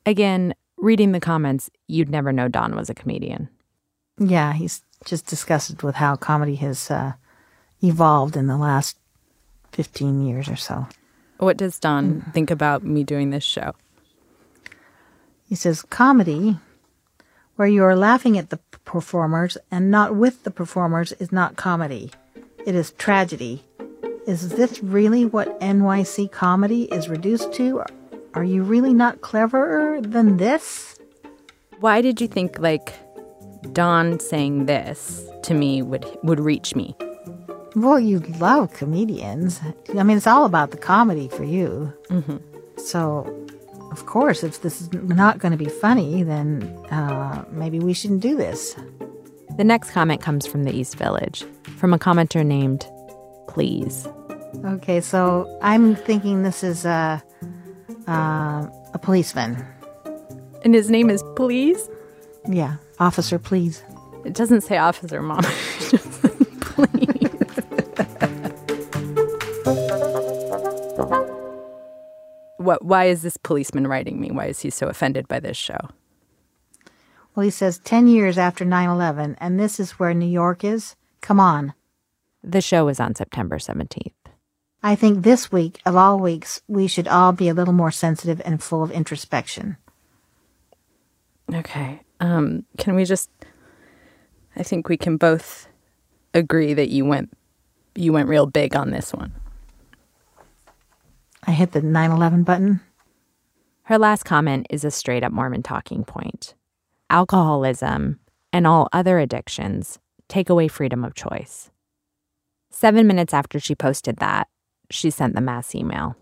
Again, 0.07 0.55
reading 0.79 1.13
the 1.13 1.21
comments, 1.21 1.71
you'd 1.87 2.09
never 2.09 2.33
know 2.33 2.49
Don 2.49 2.75
was 2.75 2.89
a 2.89 2.95
comedian. 2.95 3.49
Yeah, 4.19 4.53
he's 4.53 4.83
just 5.05 5.27
disgusted 5.27 5.83
with 5.83 5.97
how 5.97 6.17
comedy 6.17 6.57
has 6.57 6.91
uh, 6.91 7.13
evolved 7.83 8.37
in 8.37 8.47
the 8.47 8.57
last 8.57 8.97
15 9.73 10.27
years 10.27 10.49
or 10.49 10.57
so. 10.57 10.87
What 11.39 11.57
does 11.57 11.79
Don 11.79 12.23
think 12.33 12.51
about 12.51 12.83
me 12.83 13.05
doing 13.05 13.31
this 13.31 13.45
show? 13.45 13.75
He 15.49 15.55
says, 15.55 15.83
comedy, 15.83 16.59
where 17.57 17.69
you 17.69 17.85
are 17.85 17.97
laughing 17.97 18.37
at 18.37 18.51
the 18.51 18.59
performers 18.85 19.57
and 19.71 19.91
not 19.91 20.17
with 20.17 20.43
the 20.43 20.51
performers, 20.51 21.13
is 21.13 21.31
not 21.31 21.57
comedy. 21.57 22.11
It 22.67 22.75
is 22.75 22.91
tragedy. 22.93 23.65
Is 24.27 24.51
this 24.51 24.83
really 24.83 25.25
what 25.25 25.59
NYC 25.61 26.31
comedy 26.31 26.85
is 26.85 27.09
reduced 27.09 27.53
to? 27.55 27.83
Are 28.39 28.45
you 28.45 28.63
really 28.63 28.95
not 28.95 29.21
cleverer 29.21 30.01
than 30.01 30.37
this? 30.37 30.97
Why 31.81 32.01
did 32.01 32.21
you 32.21 32.29
think 32.29 32.61
like 32.61 32.95
Don 33.73 34.21
saying 34.21 34.67
this 34.67 35.29
to 35.43 35.55
me 35.55 35.83
would 35.83 36.07
would 36.23 36.39
reach 36.39 36.77
me? 36.77 36.95
Well, 37.75 37.99
you 37.99 38.21
love 38.39 38.73
comedians. 38.75 39.61
I 39.89 40.05
mean, 40.05 40.19
it's 40.19 40.29
all 40.29 40.45
about 40.45 40.71
the 40.71 40.77
comedy 40.77 41.27
for 41.27 41.43
you. 41.43 41.93
Mm-hmm. 42.11 42.37
So, 42.77 43.27
of 43.91 44.07
course, 44.07 44.45
if 44.45 44.63
this 44.63 44.83
is 44.83 44.93
not 44.93 45.41
going 45.41 45.51
to 45.51 45.59
be 45.59 45.69
funny, 45.69 46.23
then 46.23 46.63
uh, 46.93 47.45
maybe 47.51 47.81
we 47.81 47.93
shouldn't 47.93 48.21
do 48.21 48.37
this. 48.37 48.77
The 49.57 49.65
next 49.65 49.91
comment 49.91 50.23
comes 50.23 50.47
from 50.47 50.63
the 50.63 50.73
East 50.73 50.95
Village, 50.95 51.45
from 51.77 51.93
a 51.93 51.99
commenter 51.99 52.47
named 52.47 52.87
Please. 53.49 54.07
Okay, 54.65 55.01
so 55.01 55.59
I'm 55.61 55.97
thinking 55.97 56.45
this 56.45 56.63
is 56.63 56.85
a 56.85 56.89
uh, 56.89 57.21
Uh, 58.07 58.69
a 58.93 58.99
policeman. 59.01 59.65
And 60.65 60.75
his 60.75 60.91
name 60.91 61.11
is 61.11 61.23
Please? 61.37 61.89
Yeah, 62.49 62.77
officer, 62.99 63.39
please. 63.39 63.83
It 64.25 64.35
doesn't 64.35 64.63
say 64.63 64.77
officer, 64.79 65.23
mom. 65.23 65.45
It 65.81 65.91
just 65.91 66.13
says, 66.21 66.47
please. 66.61 67.19
what 72.57 72.85
why 72.85 73.07
is 73.07 73.23
this 73.23 73.37
policeman 73.39 73.87
writing 73.87 74.21
me? 74.21 74.31
Why 74.31 74.47
is 74.47 74.61
he 74.61 74.71
so 74.71 74.89
offended 74.89 75.27
by 75.27 75.41
this 75.41 75.57
show? 75.57 75.79
Well, 77.35 77.45
he 77.45 77.51
says 77.51 77.79
10 77.79 78.09
years 78.09 78.37
after 78.37 78.65
9 78.65 78.89
11, 78.91 79.37
and 79.41 79.59
this 79.59 79.81
is 79.81 79.93
where 79.93 80.13
New 80.13 80.27
York 80.27 80.65
is? 80.65 80.97
Come 81.21 81.41
on. 81.41 81.73
The 82.43 82.61
show 82.61 82.85
was 82.85 83.01
on 83.01 83.15
September 83.15 83.59
17th. 83.59 84.13
I 84.83 84.95
think 84.95 85.23
this 85.23 85.51
week, 85.51 85.81
of 85.85 85.97
all 85.97 86.19
weeks, 86.19 86.61
we 86.69 86.87
should 86.87 87.09
all 87.09 87.33
be 87.33 87.49
a 87.49 87.55
little 87.55 87.75
more 87.75 87.91
sensitive 87.91 88.41
and 88.45 88.63
full 88.63 88.83
of 88.83 88.91
introspection. 88.91 89.77
Okay. 91.53 92.01
Um, 92.21 92.65
can 92.77 92.95
we 92.95 93.05
just 93.05 93.31
I 94.57 94.63
think 94.63 94.89
we 94.89 94.97
can 94.97 95.17
both 95.17 95.69
agree 96.35 96.75
that 96.75 96.89
you 96.89 97.05
went 97.05 97.31
you 97.95 98.13
went 98.13 98.29
real 98.29 98.47
big 98.47 98.77
on 98.77 98.91
this 98.91 99.13
one. 99.13 99.33
I 101.45 101.53
hit 101.53 101.73
the 101.73 101.83
9 101.83 102.11
11 102.11 102.43
button. 102.43 102.81
Her 103.85 103.99
last 103.99 104.25
comment 104.25 104.67
is 104.69 104.85
a 104.85 104.91
straight 104.91 105.25
up 105.25 105.33
Mormon 105.33 105.63
talking 105.63 106.05
point. 106.05 106.55
Alcoholism 107.09 108.21
and 108.53 108.67
all 108.67 108.89
other 108.93 109.19
addictions 109.19 109.99
take 110.29 110.51
away 110.51 110.69
freedom 110.69 111.05
of 111.05 111.15
choice. 111.15 111.71
Seven 112.71 113.07
minutes 113.07 113.33
after 113.33 113.59
she 113.59 113.75
posted 113.75 114.19
that, 114.19 114.47
she 114.91 115.11
sent 115.11 115.35
the 115.35 115.41
mass 115.41 115.75
email. 115.75 116.17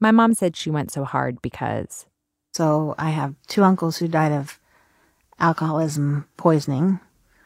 My 0.00 0.10
mom 0.10 0.34
said 0.34 0.56
she 0.56 0.70
went 0.70 0.92
so 0.92 1.04
hard 1.04 1.42
because 1.42 2.06
So 2.52 2.94
I 2.98 3.10
have 3.10 3.34
two 3.46 3.64
uncles 3.64 3.98
who 3.98 4.08
died 4.08 4.32
of 4.32 4.58
alcoholism 5.38 6.26
poisoning. 6.36 7.00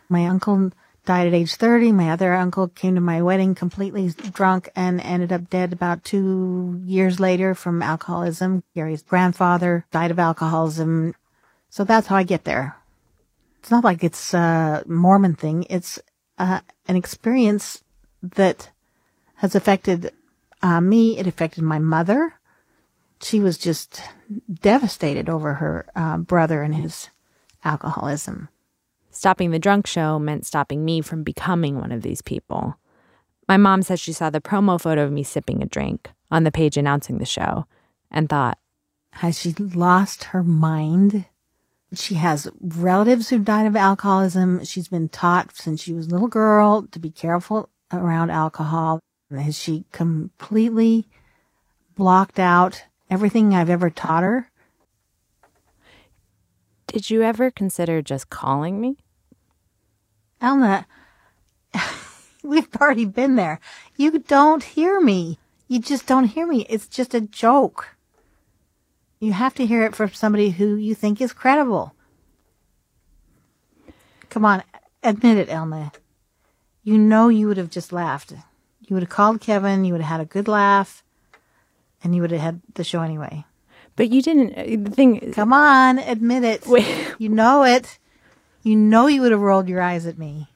My 0.08 0.26
uncle 0.26 0.70
died 1.04 1.26
at 1.26 1.34
age 1.34 1.54
30. 1.54 1.92
My 1.92 2.10
other 2.10 2.34
uncle 2.34 2.68
came 2.68 2.94
to 2.94 3.00
my 3.00 3.22
wedding 3.22 3.54
completely 3.54 4.10
drunk 4.32 4.70
and 4.76 5.00
ended 5.00 5.32
up 5.32 5.50
dead 5.50 5.72
about 5.72 6.04
two 6.04 6.80
years 6.84 7.18
later 7.18 7.54
from 7.54 7.82
alcoholism. 7.82 8.62
Gary's 8.74 9.02
grandfather 9.02 9.86
died 9.90 10.10
of 10.10 10.18
alcoholism. 10.18 11.14
So 11.70 11.84
that's 11.84 12.06
how 12.06 12.16
I 12.16 12.22
get 12.22 12.44
there. 12.44 12.76
It's 13.58 13.70
not 13.70 13.84
like 13.84 14.04
it's 14.04 14.34
a 14.34 14.82
Mormon 14.86 15.34
thing. 15.34 15.66
It's 15.70 15.98
uh, 16.38 16.60
an 16.86 16.96
experience 16.96 17.82
that 18.22 18.70
has 19.42 19.56
affected 19.56 20.12
uh, 20.62 20.80
me. 20.80 21.18
It 21.18 21.26
affected 21.26 21.64
my 21.64 21.80
mother. 21.80 22.34
She 23.20 23.40
was 23.40 23.58
just 23.58 24.00
devastated 24.52 25.28
over 25.28 25.54
her 25.54 25.84
uh, 25.96 26.18
brother 26.18 26.62
and 26.62 26.76
his 26.76 27.10
alcoholism. 27.64 28.48
stopping 29.10 29.50
the 29.50 29.58
drunk 29.58 29.88
show 29.88 30.18
meant 30.20 30.46
stopping 30.46 30.84
me 30.84 31.00
from 31.00 31.24
becoming 31.24 31.76
one 31.76 31.90
of 31.90 32.02
these 32.02 32.22
people. 32.22 32.76
My 33.48 33.56
mom 33.56 33.82
said 33.82 33.98
she 33.98 34.12
saw 34.12 34.30
the 34.30 34.40
promo 34.40 34.80
photo 34.80 35.02
of 35.02 35.12
me 35.12 35.24
sipping 35.24 35.60
a 35.60 35.66
drink 35.66 36.10
on 36.30 36.44
the 36.44 36.52
page 36.52 36.76
announcing 36.76 37.18
the 37.18 37.26
show 37.26 37.66
and 38.12 38.28
thought, 38.28 38.58
Has 39.14 39.40
she 39.40 39.54
lost 39.54 40.24
her 40.24 40.44
mind? 40.44 41.24
She 41.94 42.14
has 42.14 42.48
relatives 42.60 43.28
who 43.28 43.40
died 43.40 43.66
of 43.66 43.74
alcoholism. 43.74 44.64
She's 44.64 44.88
been 44.88 45.08
taught 45.08 45.56
since 45.56 45.82
she 45.82 45.92
was 45.92 46.06
a 46.06 46.10
little 46.10 46.28
girl 46.28 46.86
to 46.92 46.98
be 47.00 47.10
careful 47.10 47.68
around 47.92 48.30
alcohol. 48.30 49.00
Has 49.38 49.58
she 49.58 49.84
completely 49.92 51.06
blocked 51.94 52.38
out 52.38 52.84
everything 53.10 53.54
I've 53.54 53.70
ever 53.70 53.90
taught 53.90 54.22
her? 54.22 54.50
Did 56.86 57.10
you 57.10 57.22
ever 57.22 57.50
consider 57.50 58.02
just 58.02 58.28
calling 58.28 58.80
me? 58.80 58.98
Elna, 60.42 60.84
we've 62.42 62.68
already 62.76 63.06
been 63.06 63.36
there. 63.36 63.60
You 63.96 64.18
don't 64.18 64.62
hear 64.62 65.00
me. 65.00 65.38
You 65.68 65.78
just 65.78 66.06
don't 66.06 66.26
hear 66.26 66.46
me. 66.46 66.66
It's 66.68 66.86
just 66.86 67.14
a 67.14 67.20
joke. 67.20 67.96
You 69.20 69.32
have 69.32 69.54
to 69.54 69.66
hear 69.66 69.84
it 69.84 69.94
from 69.94 70.12
somebody 70.12 70.50
who 70.50 70.74
you 70.74 70.94
think 70.94 71.20
is 71.20 71.32
credible. 71.32 71.94
Come 74.28 74.44
on, 74.44 74.62
admit 75.02 75.38
it, 75.38 75.48
Elna. 75.48 75.92
You 76.82 76.98
know 76.98 77.28
you 77.28 77.46
would 77.46 77.56
have 77.56 77.70
just 77.70 77.92
laughed. 77.92 78.34
You 78.92 78.96
would 78.96 79.04
have 79.04 79.08
called 79.08 79.40
Kevin, 79.40 79.86
you 79.86 79.94
would 79.94 80.02
have 80.02 80.10
had 80.10 80.20
a 80.20 80.26
good 80.26 80.46
laugh, 80.46 81.02
and 82.04 82.14
you 82.14 82.20
would 82.20 82.30
have 82.30 82.42
had 82.42 82.60
the 82.74 82.84
show 82.84 83.00
anyway. 83.00 83.46
But 83.96 84.10
you 84.10 84.20
didn't. 84.20 84.52
uh, 84.52 84.84
The 84.84 84.90
thing. 84.94 85.32
Come 85.32 85.50
on, 85.54 85.98
admit 85.98 86.44
it. 86.44 86.66
You 87.18 87.30
know 87.30 87.64
it. 87.64 87.98
You 88.62 88.76
know 88.76 89.06
you 89.06 89.22
would 89.22 89.32
have 89.32 89.40
rolled 89.40 89.66
your 89.66 89.80
eyes 89.80 90.04
at 90.04 90.18
me. 90.18 90.48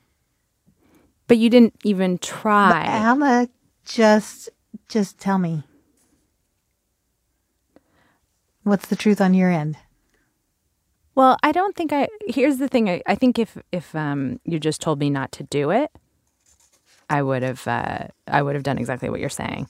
But 1.28 1.39
you 1.39 1.49
didn't 1.49 1.76
even 1.82 2.18
try. 2.18 2.84
Elna, 2.87 3.49
just, 3.87 4.51
just 4.91 5.18
tell 5.18 5.39
me. 5.39 5.62
What's 8.64 8.89
the 8.89 8.97
truth 8.97 9.22
on 9.22 9.32
your 9.32 9.51
end? 9.51 9.78
Well, 11.14 11.39
I 11.43 11.53
don't 11.53 11.74
think 11.74 11.91
I. 11.91 12.09
Here's 12.26 12.59
the 12.59 12.68
thing. 12.68 12.91
I, 12.91 13.01
I 13.07 13.14
think 13.14 13.39
if 13.39 13.57
if 13.72 13.95
um, 13.95 14.41
you 14.45 14.61
just 14.61 14.82
told 14.82 14.99
me 15.01 15.09
not 15.09 15.32
to 15.32 15.43
do 15.45 15.70
it, 15.70 15.91
I 17.09 17.22
would 17.22 17.42
have. 17.42 17.66
Uh, 17.66 18.09
I 18.26 18.42
would 18.42 18.54
have 18.54 18.64
done 18.64 18.78
exactly 18.78 19.09
what 19.09 19.20
you're 19.20 19.28
saying. 19.28 19.68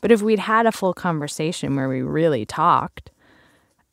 But 0.00 0.12
if 0.12 0.22
we'd 0.22 0.38
had 0.38 0.66
a 0.66 0.72
full 0.72 0.94
conversation 0.94 1.74
where 1.74 1.88
we 1.88 2.02
really 2.02 2.46
talked, 2.46 3.10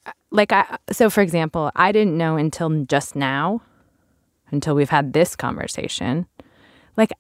uh, 0.05 0.11
like 0.31 0.51
I. 0.51 0.77
So, 0.91 1.09
for 1.09 1.21
example, 1.21 1.71
I 1.75 1.91
didn't 1.91 2.17
know 2.17 2.37
until 2.37 2.85
just 2.85 3.15
now, 3.15 3.61
until 4.51 4.75
we've 4.75 4.89
had 4.89 5.13
this 5.13 5.35
conversation, 5.35 6.27
like 6.95 7.11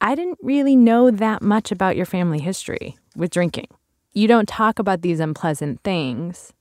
I 0.00 0.14
didn't 0.14 0.38
really 0.42 0.76
know 0.76 1.10
that 1.10 1.42
much 1.42 1.70
about 1.70 1.96
your 1.96 2.06
family 2.06 2.40
history 2.40 2.96
with 3.14 3.30
drinking. 3.30 3.68
You 4.12 4.26
don't 4.26 4.48
talk 4.48 4.78
about 4.78 5.02
these 5.02 5.20
unpleasant 5.20 5.82
things 5.82 6.52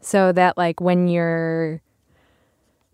so 0.00 0.32
that, 0.32 0.56
like, 0.56 0.80
when 0.80 1.08
you're 1.08 1.80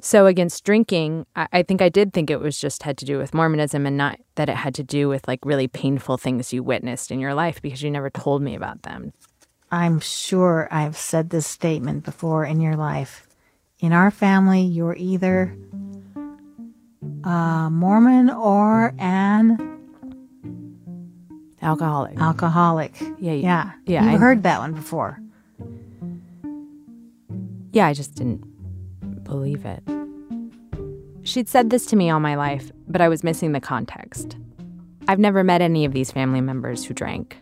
so 0.04 0.26
against 0.26 0.64
drinking, 0.64 1.24
I, 1.34 1.48
I 1.50 1.62
think 1.62 1.80
I 1.80 1.88
did 1.88 2.12
think 2.12 2.28
it 2.28 2.38
was 2.38 2.58
just 2.58 2.82
had 2.82 2.98
to 2.98 3.06
do 3.06 3.16
with 3.16 3.32
Mormonism 3.32 3.86
and 3.86 3.96
not 3.96 4.18
that 4.34 4.50
it 4.50 4.56
had 4.56 4.74
to 4.74 4.82
do 4.82 5.08
with 5.08 5.26
like 5.26 5.40
really 5.46 5.66
painful 5.66 6.18
things 6.18 6.52
you 6.52 6.62
witnessed 6.62 7.10
in 7.10 7.20
your 7.20 7.32
life 7.32 7.62
because 7.62 7.82
you 7.82 7.90
never 7.90 8.10
told 8.10 8.42
me 8.42 8.54
about 8.54 8.82
them. 8.82 9.14
I'm 9.70 10.00
sure 10.00 10.68
I've 10.70 10.96
said 10.98 11.30
this 11.30 11.46
statement 11.46 12.04
before 12.04 12.44
in 12.44 12.60
your 12.60 12.76
life. 12.76 13.26
In 13.80 13.94
our 13.94 14.10
family, 14.10 14.60
you're 14.60 14.94
either 14.96 15.56
a 17.24 17.68
Mormon 17.72 18.28
or 18.28 18.94
an 18.98 19.56
alcoholic. 21.62 22.18
Alcoholic. 22.20 22.94
Yeah, 23.18 23.32
yeah, 23.32 23.72
yeah, 23.86 24.04
You've 24.04 24.14
I- 24.14 24.18
heard 24.18 24.42
that 24.42 24.58
one 24.60 24.74
before. 24.74 25.18
Yeah, 27.72 27.86
I 27.86 27.94
just 27.94 28.14
didn't 28.14 28.44
believe 29.24 29.64
it. 29.64 29.82
She'd 31.22 31.48
said 31.48 31.70
this 31.70 31.86
to 31.86 31.96
me 31.96 32.10
all 32.10 32.20
my 32.20 32.34
life, 32.34 32.70
but 32.86 33.00
I 33.00 33.08
was 33.08 33.24
missing 33.24 33.52
the 33.52 33.60
context. 33.60 34.36
I've 35.08 35.18
never 35.18 35.42
met 35.42 35.62
any 35.62 35.84
of 35.84 35.92
these 35.92 36.10
family 36.10 36.40
members 36.40 36.84
who 36.84 36.94
drank. 36.94 37.36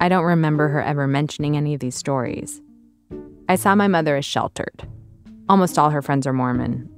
I 0.00 0.08
don't 0.08 0.24
remember 0.24 0.68
her 0.68 0.82
ever 0.82 1.06
mentioning 1.06 1.56
any 1.56 1.74
of 1.74 1.80
these 1.80 1.94
stories. 1.94 2.60
I 3.48 3.56
saw 3.56 3.74
my 3.74 3.88
mother 3.88 4.16
as 4.16 4.24
sheltered. 4.24 4.88
Almost 5.48 5.78
all 5.78 5.90
her 5.90 6.02
friends 6.02 6.26
are 6.26 6.32
Mormon. 6.32 6.88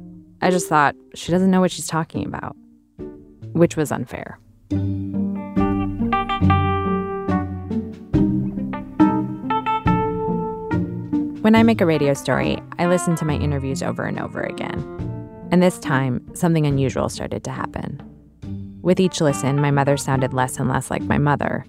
I 0.40 0.50
just 0.50 0.68
thought 0.68 0.94
she 1.14 1.32
doesn't 1.32 1.50
know 1.50 1.60
what 1.60 1.70
she's 1.70 1.86
talking 1.86 2.26
about, 2.26 2.56
which 3.52 3.76
was 3.76 3.90
unfair. 3.90 4.38
When 11.46 11.54
I 11.54 11.62
make 11.62 11.80
a 11.80 11.86
radio 11.86 12.12
story, 12.12 12.60
I 12.80 12.86
listen 12.86 13.14
to 13.14 13.24
my 13.24 13.34
interviews 13.34 13.80
over 13.80 14.02
and 14.02 14.18
over 14.18 14.42
again. 14.42 14.82
And 15.52 15.62
this 15.62 15.78
time, 15.78 16.28
something 16.34 16.66
unusual 16.66 17.08
started 17.08 17.44
to 17.44 17.52
happen. 17.52 18.02
With 18.82 18.98
each 18.98 19.20
listen, 19.20 19.60
my 19.60 19.70
mother 19.70 19.96
sounded 19.96 20.34
less 20.34 20.58
and 20.58 20.68
less 20.68 20.90
like 20.90 21.02
my 21.02 21.18
mother. 21.18 21.64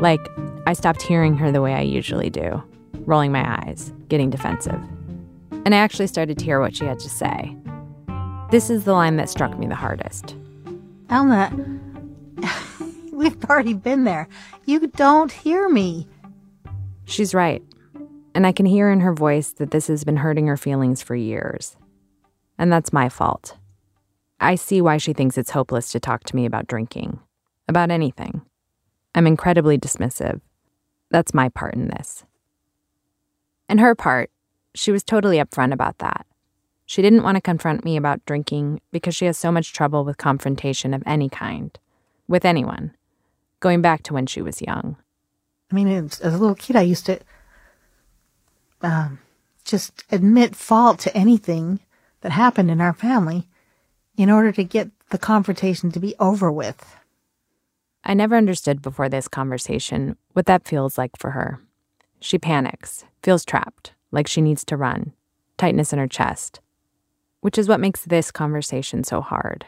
Like, 0.00 0.26
I 0.66 0.72
stopped 0.72 1.02
hearing 1.02 1.36
her 1.36 1.52
the 1.52 1.60
way 1.60 1.74
I 1.74 1.82
usually 1.82 2.30
do, 2.30 2.62
rolling 3.00 3.32
my 3.32 3.58
eyes, 3.62 3.92
getting 4.08 4.30
defensive. 4.30 4.80
And 5.66 5.74
I 5.74 5.78
actually 5.78 6.06
started 6.06 6.38
to 6.38 6.44
hear 6.46 6.58
what 6.58 6.74
she 6.74 6.86
had 6.86 6.98
to 7.00 7.10
say. 7.10 7.54
This 8.50 8.70
is 8.70 8.84
the 8.84 8.94
line 8.94 9.18
that 9.18 9.28
struck 9.28 9.58
me 9.58 9.66
the 9.66 9.74
hardest. 9.74 10.36
Elna, 11.08 11.52
we've 13.12 13.44
already 13.44 13.74
been 13.74 14.04
there. 14.04 14.26
You 14.64 14.86
don't 14.86 15.32
hear 15.32 15.68
me. 15.68 16.08
She's 17.04 17.34
right. 17.34 17.62
And 18.34 18.46
I 18.46 18.52
can 18.52 18.66
hear 18.66 18.90
in 18.90 19.00
her 19.00 19.12
voice 19.12 19.52
that 19.52 19.70
this 19.70 19.88
has 19.88 20.04
been 20.04 20.18
hurting 20.18 20.46
her 20.46 20.56
feelings 20.56 21.02
for 21.02 21.14
years. 21.14 21.76
And 22.58 22.72
that's 22.72 22.92
my 22.92 23.08
fault. 23.08 23.56
I 24.40 24.54
see 24.54 24.80
why 24.80 24.96
she 24.96 25.12
thinks 25.12 25.38
it's 25.38 25.50
hopeless 25.50 25.92
to 25.92 26.00
talk 26.00 26.24
to 26.24 26.36
me 26.36 26.46
about 26.46 26.66
drinking, 26.66 27.20
about 27.68 27.90
anything. 27.90 28.42
I'm 29.14 29.26
incredibly 29.26 29.78
dismissive. 29.78 30.40
That's 31.10 31.34
my 31.34 31.48
part 31.50 31.74
in 31.74 31.88
this. 31.88 32.24
And 33.68 33.80
her 33.80 33.94
part, 33.94 34.30
she 34.74 34.90
was 34.90 35.04
totally 35.04 35.36
upfront 35.36 35.72
about 35.72 35.98
that. 35.98 36.26
She 36.86 37.02
didn't 37.02 37.22
want 37.22 37.36
to 37.36 37.40
confront 37.40 37.84
me 37.84 37.96
about 37.96 38.24
drinking 38.26 38.80
because 38.90 39.14
she 39.14 39.26
has 39.26 39.38
so 39.38 39.52
much 39.52 39.72
trouble 39.72 40.04
with 40.04 40.16
confrontation 40.16 40.92
of 40.92 41.02
any 41.06 41.28
kind, 41.28 41.78
with 42.26 42.44
anyone, 42.44 42.94
going 43.60 43.80
back 43.80 44.02
to 44.04 44.14
when 44.14 44.26
she 44.26 44.42
was 44.42 44.60
young. 44.62 44.96
I 45.70 45.74
mean, 45.74 45.88
as 45.88 46.20
a 46.20 46.30
little 46.30 46.54
kid, 46.54 46.76
I 46.76 46.82
used 46.82 47.06
to 47.06 47.20
um, 48.82 49.18
just 49.64 50.04
admit 50.10 50.56
fault 50.56 50.98
to 51.00 51.16
anything 51.16 51.80
that 52.20 52.32
happened 52.32 52.70
in 52.70 52.80
our 52.80 52.92
family 52.92 53.48
in 54.16 54.30
order 54.30 54.52
to 54.52 54.64
get 54.64 54.90
the 55.10 55.18
confrontation 55.18 55.90
to 55.92 56.00
be 56.00 56.14
over 56.18 56.50
with. 56.50 56.96
I 58.04 58.14
never 58.14 58.36
understood 58.36 58.82
before 58.82 59.08
this 59.08 59.28
conversation 59.28 60.16
what 60.32 60.46
that 60.46 60.66
feels 60.66 60.98
like 60.98 61.16
for 61.16 61.30
her. 61.30 61.60
She 62.20 62.38
panics, 62.38 63.04
feels 63.22 63.44
trapped, 63.44 63.92
like 64.10 64.26
she 64.26 64.40
needs 64.40 64.64
to 64.66 64.76
run, 64.76 65.12
tightness 65.56 65.92
in 65.92 65.98
her 65.98 66.08
chest, 66.08 66.60
which 67.40 67.58
is 67.58 67.68
what 67.68 67.80
makes 67.80 68.04
this 68.04 68.30
conversation 68.30 69.04
so 69.04 69.20
hard. 69.20 69.66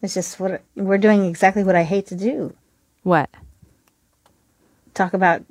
It's 0.00 0.14
just 0.14 0.40
what 0.40 0.62
we're 0.74 0.98
doing 0.98 1.24
exactly 1.24 1.62
what 1.62 1.76
I 1.76 1.84
hate 1.84 2.06
to 2.06 2.16
do. 2.16 2.54
What? 3.02 3.30
Talk 4.94 5.14
about 5.14 5.44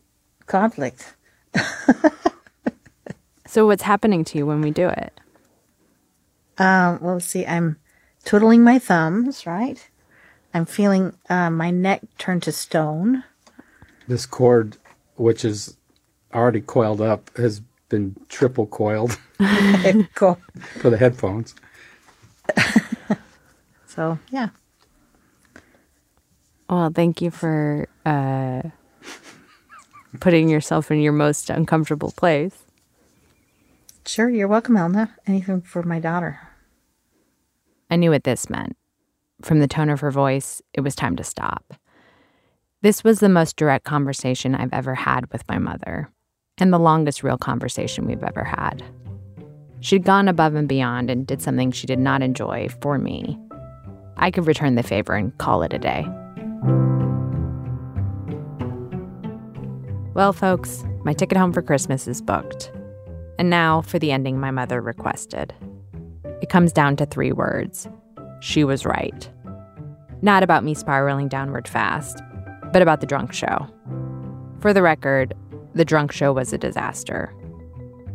conflict. 0.46 1.14
So, 3.52 3.66
what's 3.66 3.84
happening 3.84 4.24
to 4.24 4.38
you 4.38 4.46
when 4.46 4.62
we 4.62 4.72
do 4.72 4.88
it? 4.88 5.20
Um, 6.58 7.00
well, 7.02 7.16
let's 7.16 7.26
see. 7.26 7.46
I'm 7.46 7.76
twiddling 8.24 8.64
my 8.64 8.80
thumbs, 8.80 9.46
right? 9.46 9.90
I'm 10.54 10.66
feeling 10.66 11.18
uh, 11.30 11.50
my 11.50 11.70
neck 11.70 12.00
turn 12.18 12.40
to 12.42 12.54
stone. 12.54 13.26
This 14.08 14.26
cord, 14.26 14.78
which 15.18 15.44
is 15.44 15.76
already 16.34 16.62
coiled 16.62 17.02
up, 17.02 17.30
has 17.36 17.60
been 17.90 18.16
triple 18.30 18.68
coiled 18.68 19.20
cool. 20.16 20.40
for 20.80 20.90
the 20.90 20.98
headphones. 20.98 21.54
So, 23.86 24.18
yeah. 24.30 24.48
Well, 26.70 26.90
thank 26.96 27.22
you 27.22 27.30
for 27.30 27.90
uh, 28.06 28.62
putting 30.22 30.48
yourself 30.48 30.90
in 30.90 31.02
your 31.02 31.12
most 31.12 31.50
uncomfortable 31.50 32.12
place. 32.12 32.71
Sure, 34.06 34.30
you're 34.30 34.48
welcome, 34.48 34.76
Elna. 34.76 35.12
Anything 35.28 35.62
for 35.62 35.84
my 35.84 36.00
daughter. 36.00 36.40
I 37.90 37.96
knew 37.98 38.12
what 38.12 38.24
this 38.24 38.50
meant. 38.50 38.76
From 39.42 39.60
the 39.60 39.68
tone 39.68 39.90
of 39.90 40.00
her 40.00 40.12
voice, 40.12 40.62
it 40.74 40.82
was 40.82 40.96
time 40.96 41.16
to 41.18 41.24
stop. 41.24 41.74
This 42.82 43.04
was 43.04 43.20
the 43.20 43.30
most 43.30 43.58
direct 43.58 43.86
conversation 43.86 44.56
I've 44.56 44.74
ever 44.74 44.96
had 44.96 45.32
with 45.32 45.48
my 45.48 45.60
mother, 45.60 46.10
and 46.58 46.74
the 46.74 46.80
longest 46.80 47.22
real 47.22 47.38
conversation 47.38 48.08
we've 48.08 48.24
ever 48.24 48.44
had. 48.44 48.84
She'd 49.82 50.04
gone 50.04 50.28
above 50.28 50.56
and 50.56 50.68
beyond 50.68 51.10
and 51.10 51.28
did 51.28 51.42
something 51.42 51.72
she 51.72 51.86
did 51.86 52.00
not 52.00 52.24
enjoy 52.24 52.70
for 52.82 52.98
me. 52.98 53.40
I 54.18 54.32
could 54.32 54.48
return 54.48 54.76
the 54.76 54.84
favor 54.84 55.14
and 55.14 55.38
call 55.38 55.64
it 55.64 55.74
a 55.74 55.80
day. 55.80 56.08
Well, 60.14 60.34
folks, 60.34 60.84
my 61.04 61.14
ticket 61.14 61.38
home 61.38 61.54
for 61.54 61.62
Christmas 61.62 62.08
is 62.08 62.22
booked. 62.22 62.72
And 63.42 63.50
now 63.50 63.82
for 63.82 63.98
the 63.98 64.12
ending 64.12 64.40
my 64.40 64.52
mother 64.52 64.80
requested. 64.80 65.52
It 66.44 66.50
comes 66.50 66.72
down 66.72 66.96
to 66.98 67.08
three 67.08 67.32
words 67.32 67.90
She 68.40 68.64
was 68.64 68.86
right. 68.86 69.28
Not 70.22 70.44
about 70.44 70.64
me 70.64 70.76
spiraling 70.76 71.28
downward 71.28 71.68
fast, 71.68 72.22
but 72.72 72.84
about 72.84 73.02
the 73.02 73.08
drunk 73.08 73.34
show. 73.34 73.68
For 74.60 74.74
the 74.74 74.84
record, 74.84 75.34
the 75.74 75.84
drunk 75.84 76.12
show 76.12 76.32
was 76.32 76.54
a 76.54 76.58
disaster. 76.60 77.34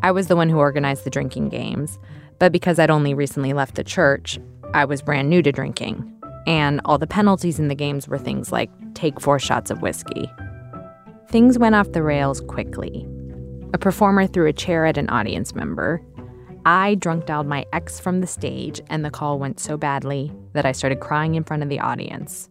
I 0.01 0.13
was 0.13 0.29
the 0.29 0.37
one 0.37 0.49
who 0.49 0.59
organized 0.59 1.03
the 1.03 1.11
drinking 1.11 1.49
games, 1.49 1.99
but 2.39 2.53
because 2.53 2.79
I'd 2.79 2.89
only 2.89 3.13
recently 3.13 3.53
left 3.53 3.75
the 3.75 3.83
church, 3.83 4.39
I 4.75 4.85
was 4.85 5.03
brand 5.03 5.29
new 5.29 5.43
to 5.43 5.51
drinking. 5.51 6.09
And 6.47 6.81
all 6.85 6.99
the 6.99 7.09
penalties 7.09 7.59
in 7.59 7.67
the 7.67 7.75
games 7.75 8.07
were 8.07 8.17
things 8.17 8.53
like 8.53 8.71
take 8.95 9.21
four 9.21 9.41
shots 9.41 9.73
of 9.73 9.83
whiskey. 9.83 10.31
Things 11.27 11.59
went 11.59 11.75
off 11.75 11.91
the 11.91 12.05
rails 12.05 12.41
quickly. 12.43 13.09
A 13.73 13.79
performer 13.79 14.27
threw 14.27 14.47
a 14.47 14.53
chair 14.53 14.87
at 14.87 14.97
an 14.97 15.09
audience 15.11 15.55
member. 15.55 16.01
I 16.65 16.95
drunk 16.97 17.27
dialed 17.27 17.47
my 17.47 17.67
ex 17.73 18.01
from 18.01 18.21
the 18.21 18.27
stage, 18.27 18.81
and 18.89 19.05
the 19.05 19.11
call 19.11 19.39
went 19.39 19.61
so 19.61 19.77
badly 19.77 20.33
that 20.53 20.65
I 20.65 20.73
started 20.73 21.01
crying 21.01 21.35
in 21.35 21.45
front 21.45 21.63
of 21.63 21.69
the 21.69 21.81
audience. 21.81 22.49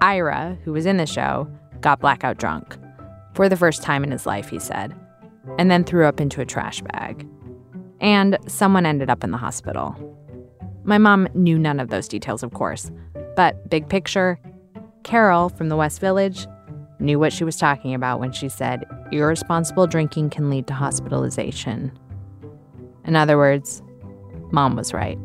Ira, 0.00 0.58
who 0.64 0.72
was 0.72 0.86
in 0.86 0.96
the 0.96 1.06
show, 1.06 1.48
got 1.80 2.00
blackout 2.00 2.38
drunk. 2.38 2.76
For 3.34 3.48
the 3.48 3.56
first 3.56 3.82
time 3.82 4.04
in 4.04 4.10
his 4.10 4.26
life, 4.26 4.48
he 4.48 4.58
said, 4.58 4.94
and 5.58 5.70
then 5.70 5.84
threw 5.84 6.06
up 6.06 6.20
into 6.20 6.40
a 6.40 6.46
trash 6.46 6.80
bag. 6.80 7.26
And 8.00 8.38
someone 8.46 8.86
ended 8.86 9.10
up 9.10 9.22
in 9.22 9.30
the 9.30 9.38
hospital. 9.38 9.96
My 10.84 10.98
mom 10.98 11.28
knew 11.34 11.58
none 11.58 11.80
of 11.80 11.88
those 11.88 12.08
details, 12.08 12.42
of 12.42 12.52
course, 12.52 12.90
but 13.36 13.68
big 13.70 13.88
picture, 13.88 14.38
Carol 15.04 15.48
from 15.48 15.68
the 15.68 15.76
West 15.76 16.00
Village 16.00 16.46
knew 17.02 17.18
what 17.18 17.32
she 17.32 17.44
was 17.44 17.56
talking 17.56 17.94
about 17.94 18.20
when 18.20 18.32
she 18.32 18.48
said 18.48 18.84
irresponsible 19.10 19.86
drinking 19.86 20.30
can 20.30 20.48
lead 20.48 20.66
to 20.68 20.74
hospitalization. 20.74 21.92
In 23.04 23.16
other 23.16 23.36
words, 23.36 23.82
Mom 24.52 24.76
was 24.76 24.92
right. 24.92 25.18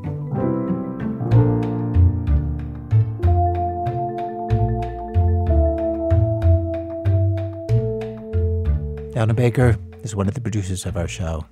Elna 9.17 9.36
Baker 9.36 9.78
is 10.03 10.15
one 10.15 10.28
of 10.28 10.36
the 10.36 10.41
producers 10.41 10.86
of 10.86 10.95
our 10.95 11.07
show. 11.07 11.45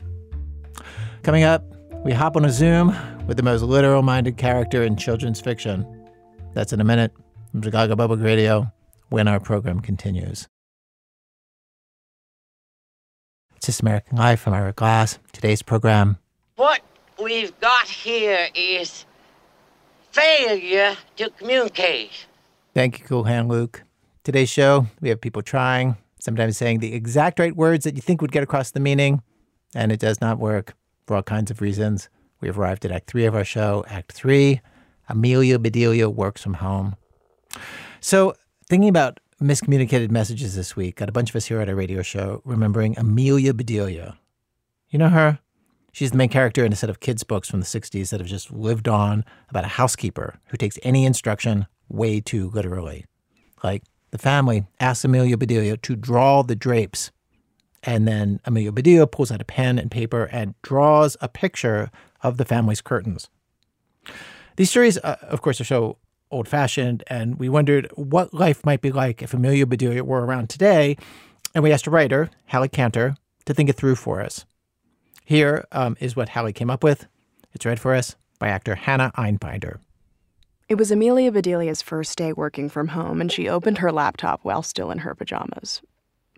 Coming 1.24 1.44
up, 1.44 1.64
we 2.04 2.14
hop 2.14 2.36
on 2.36 2.46
a 2.46 2.52
Zoom 2.52 2.96
with 3.26 3.38
the 3.38 3.44
most 3.44 3.64
literal 3.64 4.04
minded 4.04 4.38
character 4.38 4.84
in 4.84 4.96
children's 4.96 5.42
fiction. 5.42 5.86
That's 6.54 6.72
in 6.72 6.80
a 6.80 6.84
minute 6.84 7.12
from 7.52 7.64
Chicago 7.64 7.96
Public 7.96 8.20
Radio 8.22 8.72
when 9.10 9.28
our 9.28 9.40
program 9.40 9.80
continues. 9.80 10.48
It's 13.56 13.68
This 13.68 13.80
American 13.80 14.18
Life 14.18 14.42
from 14.42 14.54
Ira 14.54 14.74
Glass. 14.74 15.20
Today's 15.32 15.62
program 15.62 16.18
What 16.56 16.82
we've 17.22 17.58
got 17.60 17.88
here 17.88 18.48
is 18.54 19.06
failure 20.12 20.96
to 21.18 21.30
communicate. 21.32 22.28
Thank 22.74 23.00
you, 23.00 23.06
Cool 23.06 23.24
Hand 23.24 23.50
Luke. 23.50 23.84
Today's 24.24 24.50
show, 24.50 24.88
we 25.02 25.10
have 25.10 25.22
people 25.22 25.42
trying, 25.42 25.98
sometimes 26.20 26.58
saying 26.58 26.80
the 26.80 26.94
exact 26.94 27.40
right 27.40 27.56
words 27.56 27.84
that 27.86 27.96
you 27.96 28.02
think 28.02 28.22
would 28.22 28.32
get 28.32 28.44
across 28.44 28.72
the 28.72 28.80
meaning, 28.80 29.22
and 29.74 29.92
it 29.92 30.00
does 30.00 30.20
not 30.20 30.40
work 30.40 30.74
for 31.06 31.16
all 31.16 31.24
kinds 31.24 31.52
of 31.52 31.62
reasons. 31.62 32.10
We 32.42 32.48
have 32.48 32.60
arrived 32.60 32.86
at 32.86 32.92
Act 32.92 33.08
Three 33.08 33.26
of 33.26 33.36
our 33.36 33.46
show. 33.46 33.86
Act 33.88 34.12
Three, 34.12 34.62
Amelia 35.08 35.60
Bedelia 35.60 36.10
works 36.10 36.42
from 36.42 36.56
home. 36.56 36.96
So, 38.02 38.34
thinking 38.68 38.90
about 38.90 39.20
miscommunicated 39.42 40.12
messages 40.12 40.56
this 40.56 40.76
week, 40.76 40.98
got 40.98 41.10
a 41.10 41.14
bunch 41.14 41.30
of 41.30 41.36
us 41.36 41.46
here 41.46 41.60
at 41.60 41.70
our 41.70 41.76
radio 41.76 42.02
show 42.02 42.42
remembering 42.46 42.98
Amelia 42.98 43.54
Bedelia. 43.54 44.18
You 44.90 45.00
know 45.00 45.10
her? 45.10 45.40
She's 45.92 46.12
the 46.12 46.18
main 46.18 46.30
character 46.30 46.66
in 46.66 46.74
a 46.74 46.76
set 46.76 46.90
of 46.90 47.00
kids' 47.00 47.24
books 47.24 47.50
from 47.50 47.62
the 47.62 47.66
60s 47.66 48.10
that 48.10 48.20
have 48.20 48.28
just 48.28 48.52
lived 48.52 48.88
on 48.88 49.24
about 49.50 49.64
a 49.64 49.70
housekeeper 49.70 50.40
who 50.48 50.58
takes 50.58 50.78
any 50.84 51.06
instruction 51.06 51.68
way 51.88 52.20
too 52.20 52.50
literally. 52.50 53.06
Like, 53.64 53.84
the 54.12 54.18
family 54.18 54.66
asks 54.80 55.06
Amelia 55.06 55.38
Bedelia 55.38 55.78
to 55.78 55.96
draw 55.96 56.42
the 56.42 56.56
drapes. 56.56 57.12
And 57.84 58.08
then 58.08 58.40
Amelia 58.46 58.72
Bedelia 58.72 59.08
pulls 59.08 59.32
out 59.32 59.42
a 59.42 59.46
pen 59.46 59.78
and 59.78 59.92
paper 59.92 60.26
and 60.32 60.56
draws 60.62 61.16
a 61.22 61.30
picture 61.30 61.92
of 62.22 62.38
the 62.38 62.46
family's 62.46 62.82
curtains. 62.82 63.30
These 64.56 64.70
stories, 64.70 64.98
uh, 64.98 65.18
of 65.22 65.42
course, 65.42 65.60
are 65.62 65.66
so 65.66 65.98
old 66.32 66.48
fashioned, 66.48 67.04
and 67.08 67.40
we 67.40 67.50
wondered 67.50 67.92
what 67.96 68.34
life 68.34 68.66
might 68.66 68.82
be 68.82 68.92
like 68.92 69.22
if 69.22 69.34
Amelia 69.34 69.66
Bedelia 69.66 70.04
were 70.04 70.26
around 70.26 70.50
today. 70.50 70.98
And 71.54 71.64
we 71.64 71.72
asked 71.72 71.88
a 71.88 71.92
writer, 71.92 72.30
Hallie 72.48 72.70
Cantor, 72.70 73.16
to 73.46 73.54
think 73.54 73.70
it 73.70 73.78
through 73.78 73.96
for 73.96 74.22
us. 74.22 74.46
Here 75.24 75.66
um, 75.72 75.98
is 76.00 76.16
what 76.16 76.30
Hallie 76.30 76.54
came 76.54 76.70
up 76.70 76.84
with. 76.84 77.08
It's 77.54 77.66
read 77.66 77.80
for 77.80 77.94
us 77.94 78.16
by 78.40 78.50
actor 78.50 78.76
Hannah 78.76 79.12
Einbinder. 79.18 79.80
It 80.68 80.76
was 80.76 80.92
Amelia 80.92 81.32
Bedelia's 81.32 81.82
first 81.82 82.18
day 82.18 82.34
working 82.34 82.70
from 82.70 82.90
home, 82.90 83.22
and 83.22 83.32
she 83.32 83.48
opened 83.48 83.78
her 83.78 83.92
laptop 83.92 84.40
while 84.44 84.64
still 84.64 84.92
in 84.92 85.00
her 85.00 85.14
pajamas. 85.14 85.82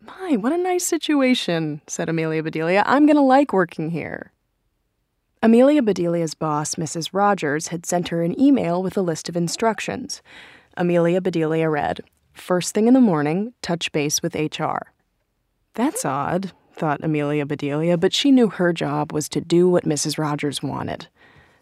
My, 0.01 0.35
what 0.37 0.53
a 0.53 0.57
nice 0.57 0.85
situation, 0.85 1.81
said 1.87 2.09
Amelia 2.09 2.43
Bedelia. 2.43 2.83
I'm 2.85 3.05
going 3.05 3.15
to 3.15 3.21
like 3.21 3.53
working 3.53 3.89
here. 3.89 4.31
Amelia 5.47 5.81
Bedelia's 5.81 6.33
boss, 6.33 6.75
Mrs. 6.75 7.11
Rogers, 7.13 7.69
had 7.69 7.85
sent 7.85 8.09
her 8.09 8.21
an 8.21 8.37
email 8.37 8.83
with 8.83 8.97
a 8.97 9.01
list 9.01 9.29
of 9.29 9.37
instructions. 9.37 10.21
Amelia 10.75 11.21
Bedelia 11.21 11.69
read, 11.69 12.01
First 12.33 12.73
thing 12.73 12.89
in 12.89 12.93
the 12.93 12.99
morning, 12.99 13.53
touch 13.61 13.89
base 13.93 14.21
with 14.21 14.35
HR. 14.35 14.91
That's 15.73 16.03
odd, 16.03 16.51
thought 16.73 17.01
Amelia 17.01 17.45
Bedelia, 17.45 17.97
but 17.97 18.13
she 18.13 18.29
knew 18.29 18.49
her 18.49 18.73
job 18.73 19.13
was 19.13 19.29
to 19.29 19.39
do 19.39 19.69
what 19.69 19.85
Mrs. 19.85 20.17
Rogers 20.17 20.61
wanted. 20.61 21.07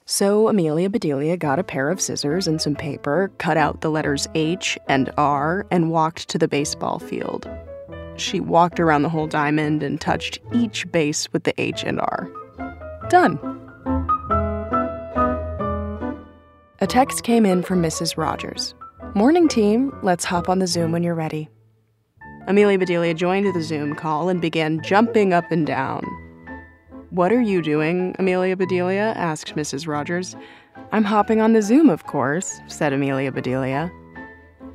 So 0.04 0.48
Amelia 0.48 0.90
Bedelia 0.90 1.38
got 1.38 1.60
a 1.60 1.64
pair 1.64 1.92
of 1.92 2.02
scissors 2.02 2.48
and 2.48 2.60
some 2.60 2.76
paper, 2.76 3.32
cut 3.38 3.56
out 3.56 3.82
the 3.82 3.92
letters 3.92 4.28
H 4.34 4.80
and 4.88 5.12
R, 5.16 5.68
and 5.70 5.92
walked 5.92 6.28
to 6.30 6.40
the 6.40 6.48
baseball 6.48 6.98
field. 6.98 7.48
She 8.16 8.40
walked 8.40 8.80
around 8.80 9.04
the 9.04 9.10
whole 9.10 9.28
diamond 9.28 9.84
and 9.84 10.02
touched 10.02 10.40
each 10.56 10.92
base 10.92 11.32
with 11.32 11.44
the 11.44 11.54
H 11.62 11.84
and 11.84 12.00
R. 12.00 12.28
Done. 13.10 13.62
A 16.82 16.88
text 16.88 17.24
came 17.24 17.46
in 17.46 17.64
from 17.64 17.82
Mrs. 17.82 18.18
Rogers. 18.18 18.76
Morning, 19.14 19.48
team. 19.48 19.98
Let's 20.04 20.26
hop 20.26 20.50
on 20.50 20.60
the 20.60 20.68
Zoom 20.68 20.92
when 20.92 21.04
you're 21.04 21.16
ready. 21.16 21.48
Amelia 22.48 22.78
Bedelia 22.78 23.14
joined 23.14 23.56
the 23.56 23.64
Zoom 23.64 23.96
call 23.96 24.28
and 24.28 24.42
began 24.42 24.82
jumping 24.84 25.32
up 25.32 25.50
and 25.52 25.66
down. 25.66 26.04
What 27.12 27.32
are 27.32 27.42
you 27.42 27.62
doing, 27.62 28.14
Amelia 28.20 28.58
Bedelia? 28.58 29.14
asked 29.16 29.56
Mrs. 29.56 29.88
Rogers. 29.88 30.36
I'm 30.92 31.06
hopping 31.06 31.40
on 31.40 31.54
the 31.54 31.62
Zoom, 31.62 31.90
of 31.90 32.08
course, 32.08 32.60
said 32.68 32.92
Amelia 32.92 33.32
Bedelia. 33.32 33.90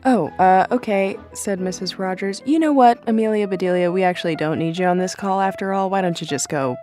Oh, 0.06 0.28
uh, 0.38 0.66
okay, 0.70 1.18
said 1.34 1.60
Mrs. 1.60 1.98
Rogers. 1.98 2.40
You 2.46 2.58
know 2.58 2.72
what, 2.72 3.06
Amelia 3.06 3.46
Bedelia, 3.46 3.92
we 3.92 4.04
actually 4.04 4.36
don't 4.36 4.58
need 4.58 4.78
you 4.78 4.86
on 4.86 4.96
this 4.96 5.14
call 5.14 5.42
after 5.42 5.74
all. 5.74 5.90
Why 5.90 6.00
don't 6.00 6.18
you 6.18 6.26
just 6.26 6.48
go 6.48 6.76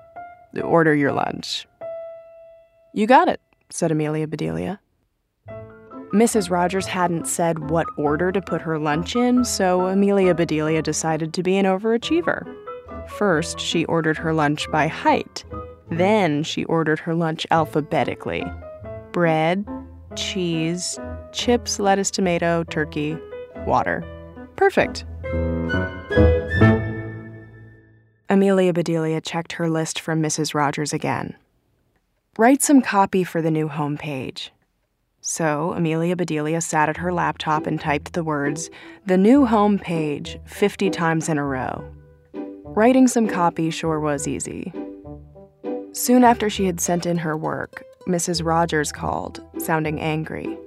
order 0.61 0.93
your 0.93 1.11
lunch? 1.11 1.67
You 2.93 3.07
got 3.07 3.29
it, 3.29 3.41
said 3.71 3.91
Amelia 3.91 4.27
Bedelia. 4.27 4.79
Mrs. 6.13 6.49
Rogers 6.49 6.85
hadn't 6.85 7.27
said 7.27 7.69
what 7.69 7.87
order 7.97 8.31
to 8.31 8.41
put 8.41 8.61
her 8.61 8.79
lunch 8.79 9.15
in, 9.15 9.43
so 9.43 9.87
Amelia 9.87 10.33
Bedelia 10.33 10.81
decided 10.81 11.33
to 11.33 11.43
be 11.43 11.57
an 11.57 11.65
overachiever. 11.65 12.47
First, 13.09 13.59
she 13.59 13.83
ordered 13.85 14.17
her 14.17 14.33
lunch 14.33 14.71
by 14.71 14.87
height. 14.87 15.43
Then, 15.89 16.43
she 16.43 16.63
ordered 16.65 16.99
her 16.99 17.13
lunch 17.13 17.45
alphabetically 17.51 18.43
bread, 19.11 19.65
cheese, 20.15 20.99
chips, 21.31 21.79
lettuce, 21.79 22.11
tomato, 22.11 22.63
turkey, 22.65 23.17
water. 23.65 24.03
Perfect. 24.55 25.05
Amelia 28.29 28.73
Bedelia 28.73 29.21
checked 29.21 29.53
her 29.53 29.69
list 29.69 29.99
from 29.99 30.21
Mrs. 30.21 30.53
Rogers 30.53 30.93
again. 30.93 31.35
Write 32.37 32.61
some 32.61 32.81
copy 32.81 33.23
for 33.23 33.41
the 33.41 33.51
new 33.51 33.67
homepage. 33.67 34.49
So, 35.29 35.73
Amelia 35.73 36.15
Bedelia 36.15 36.61
sat 36.61 36.87
at 36.87 36.95
her 36.95 37.11
laptop 37.11 37.67
and 37.67 37.77
typed 37.77 38.13
the 38.13 38.23
words, 38.23 38.69
the 39.07 39.17
new 39.17 39.45
home 39.45 39.77
page, 39.77 40.39
50 40.45 40.89
times 40.89 41.27
in 41.27 41.37
a 41.37 41.43
row. 41.43 41.83
Writing 42.63 43.09
some 43.09 43.27
copy 43.27 43.69
sure 43.69 43.99
was 43.99 44.25
easy. 44.25 44.71
Soon 45.91 46.23
after 46.23 46.49
she 46.49 46.63
had 46.63 46.79
sent 46.79 47.05
in 47.05 47.17
her 47.17 47.35
work, 47.35 47.83
Mrs. 48.07 48.45
Rogers 48.45 48.93
called, 48.93 49.41
sounding 49.57 49.99
angry. 49.99 50.57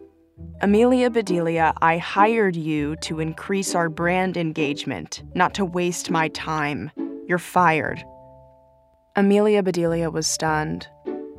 Amelia 0.61 1.09
Bedelia, 1.09 1.73
I 1.81 1.97
hired 1.97 2.55
you 2.55 2.97
to 2.97 3.19
increase 3.19 3.75
our 3.75 3.89
brand 3.89 4.37
engagement, 4.37 5.23
not 5.35 5.55
to 5.55 5.65
waste 5.65 6.11
my 6.11 6.29
time. 6.29 6.91
You're 7.27 7.39
fired. 7.39 8.05
Amelia 9.17 9.63
Bedelia 9.63 10.11
was 10.11 10.27
stunned. 10.27 10.87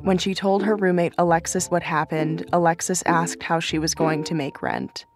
When 0.02 0.18
she 0.18 0.34
told 0.34 0.64
her 0.64 0.74
roommate 0.74 1.14
Alexis 1.16 1.70
what 1.70 1.84
happened, 1.84 2.44
Alexis 2.52 3.04
asked 3.06 3.44
how 3.44 3.60
she 3.60 3.78
was 3.78 3.94
going 3.94 4.24
to 4.24 4.34
make 4.34 4.60
rent. 4.60 5.06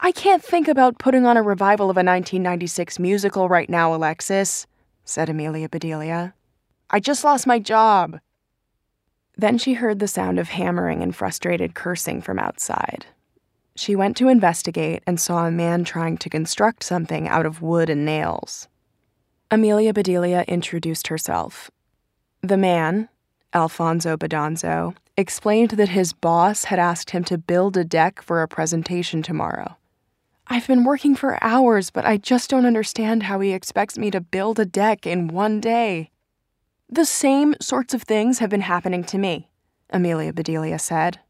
I 0.00 0.10
can't 0.10 0.42
think 0.42 0.68
about 0.68 0.98
putting 0.98 1.26
on 1.26 1.36
a 1.36 1.42
revival 1.42 1.90
of 1.90 1.96
a 1.96 2.00
1996 2.02 2.98
musical 2.98 3.50
right 3.50 3.68
now, 3.68 3.94
Alexis, 3.94 4.66
said 5.04 5.28
Amelia 5.28 5.68
Bedelia. 5.68 6.32
I 6.88 6.98
just 6.98 7.24
lost 7.24 7.46
my 7.46 7.58
job. 7.58 8.20
Then 9.36 9.58
she 9.58 9.74
heard 9.74 9.98
the 9.98 10.08
sound 10.08 10.38
of 10.38 10.48
hammering 10.48 11.02
and 11.02 11.14
frustrated 11.14 11.74
cursing 11.74 12.22
from 12.22 12.38
outside. 12.38 13.04
She 13.76 13.94
went 13.94 14.16
to 14.16 14.28
investigate 14.28 15.02
and 15.06 15.20
saw 15.20 15.46
a 15.46 15.50
man 15.50 15.84
trying 15.84 16.16
to 16.18 16.30
construct 16.30 16.84
something 16.84 17.28
out 17.28 17.44
of 17.44 17.60
wood 17.60 17.90
and 17.90 18.06
nails. 18.06 18.68
Amelia 19.50 19.92
Bedelia 19.92 20.44
introduced 20.48 21.08
herself. 21.08 21.70
The 22.40 22.56
man, 22.56 23.10
Alfonso 23.54 24.16
Bedonzo, 24.16 24.94
explained 25.16 25.72
that 25.72 25.90
his 25.90 26.12
boss 26.12 26.64
had 26.64 26.78
asked 26.78 27.10
him 27.10 27.24
to 27.24 27.38
build 27.38 27.76
a 27.76 27.84
deck 27.84 28.22
for 28.22 28.42
a 28.42 28.48
presentation 28.48 29.22
tomorrow. 29.22 29.76
I've 30.46 30.66
been 30.66 30.84
working 30.84 31.14
for 31.14 31.42
hours, 31.42 31.90
but 31.90 32.04
I 32.04 32.16
just 32.16 32.50
don't 32.50 32.66
understand 32.66 33.24
how 33.24 33.40
he 33.40 33.52
expects 33.52 33.96
me 33.96 34.10
to 34.10 34.20
build 34.20 34.58
a 34.58 34.64
deck 34.64 35.06
in 35.06 35.28
one 35.28 35.60
day. 35.60 36.10
The 36.88 37.04
same 37.04 37.54
sorts 37.60 37.94
of 37.94 38.02
things 38.02 38.38
have 38.38 38.50
been 38.50 38.62
happening 38.62 39.04
to 39.04 39.18
me, 39.18 39.48
Amelia 39.90 40.32
Bedelia 40.32 40.78
said. 40.78 41.20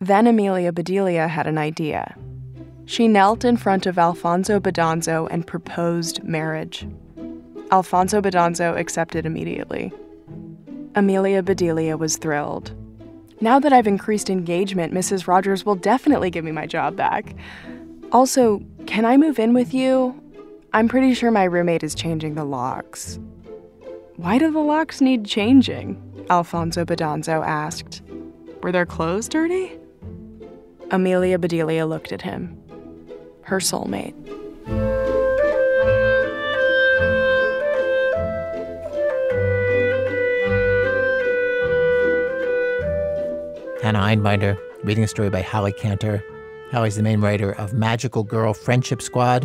Then 0.00 0.26
Amelia 0.26 0.72
Bedelia 0.72 1.28
had 1.28 1.46
an 1.46 1.58
idea. 1.58 2.16
She 2.86 3.08
knelt 3.08 3.44
in 3.44 3.56
front 3.56 3.86
of 3.86 3.98
Alfonso 3.98 4.60
Bedonzo 4.60 5.26
and 5.30 5.46
proposed 5.46 6.22
marriage. 6.22 6.86
Alfonso 7.72 8.20
Bedonzo 8.20 8.76
accepted 8.76 9.26
immediately. 9.26 9.92
Amelia 10.96 11.42
Bedelia 11.42 11.98
was 11.98 12.16
thrilled. 12.16 12.74
Now 13.42 13.58
that 13.60 13.70
I've 13.70 13.86
increased 13.86 14.30
engagement, 14.30 14.94
Mrs. 14.94 15.28
Rogers 15.28 15.66
will 15.66 15.74
definitely 15.74 16.30
give 16.30 16.42
me 16.42 16.52
my 16.52 16.66
job 16.66 16.96
back. 16.96 17.36
Also, 18.12 18.62
can 18.86 19.04
I 19.04 19.18
move 19.18 19.38
in 19.38 19.52
with 19.52 19.74
you? 19.74 20.18
I'm 20.72 20.88
pretty 20.88 21.12
sure 21.12 21.30
my 21.30 21.44
roommate 21.44 21.82
is 21.82 21.94
changing 21.94 22.34
the 22.34 22.46
locks. 22.46 23.18
Why 24.16 24.38
do 24.38 24.50
the 24.50 24.58
locks 24.58 25.02
need 25.02 25.26
changing? 25.26 26.02
Alfonso 26.30 26.86
Bedonzo 26.86 27.44
asked. 27.44 28.00
Were 28.62 28.72
their 28.72 28.86
clothes 28.86 29.28
dirty? 29.28 29.78
Amelia 30.90 31.38
Bedelia 31.38 31.84
looked 31.84 32.10
at 32.10 32.22
him. 32.22 32.58
Her 33.42 33.58
soulmate. 33.58 34.14
Hannah 43.86 44.00
Einbinder, 44.00 44.58
reading 44.82 45.04
a 45.04 45.06
story 45.06 45.30
by 45.30 45.42
Hallie 45.42 45.72
Cantor. 45.72 46.20
Hallie's 46.72 46.96
the 46.96 47.04
main 47.04 47.20
writer 47.20 47.52
of 47.52 47.72
Magical 47.72 48.24
Girl 48.24 48.52
Friendship 48.52 49.00
Squad. 49.00 49.44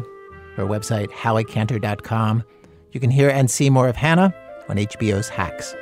Her 0.55 0.65
website, 0.65 1.11
halliecantor.com. 1.11 2.43
You 2.91 2.99
can 2.99 3.11
hear 3.11 3.29
and 3.29 3.51
see 3.51 3.69
more 3.69 3.87
of 3.87 3.95
Hannah 3.95 4.33
on 4.67 4.77
HBO's 4.77 5.29
Hacks. 5.29 5.75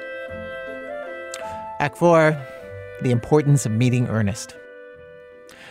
Act 1.80 1.98
4 1.98 2.38
The 3.02 3.12
Importance 3.12 3.66
of 3.66 3.72
Meeting 3.72 4.08
Ernest. 4.08 4.58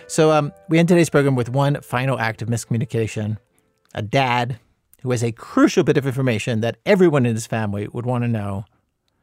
So, 0.06 0.32
um, 0.32 0.50
we 0.70 0.78
end 0.78 0.88
today's 0.88 1.10
program 1.10 1.34
with 1.36 1.50
one 1.50 1.82
final 1.82 2.18
act 2.18 2.40
of 2.40 2.48
miscommunication. 2.48 3.36
A 3.94 4.00
dad 4.00 4.58
who 5.02 5.10
has 5.10 5.22
a 5.22 5.30
crucial 5.30 5.84
bit 5.84 5.98
of 5.98 6.06
information 6.06 6.62
that 6.62 6.78
everyone 6.86 7.26
in 7.26 7.34
his 7.34 7.46
family 7.46 7.86
would 7.88 8.06
want 8.06 8.24
to 8.24 8.28
know 8.28 8.64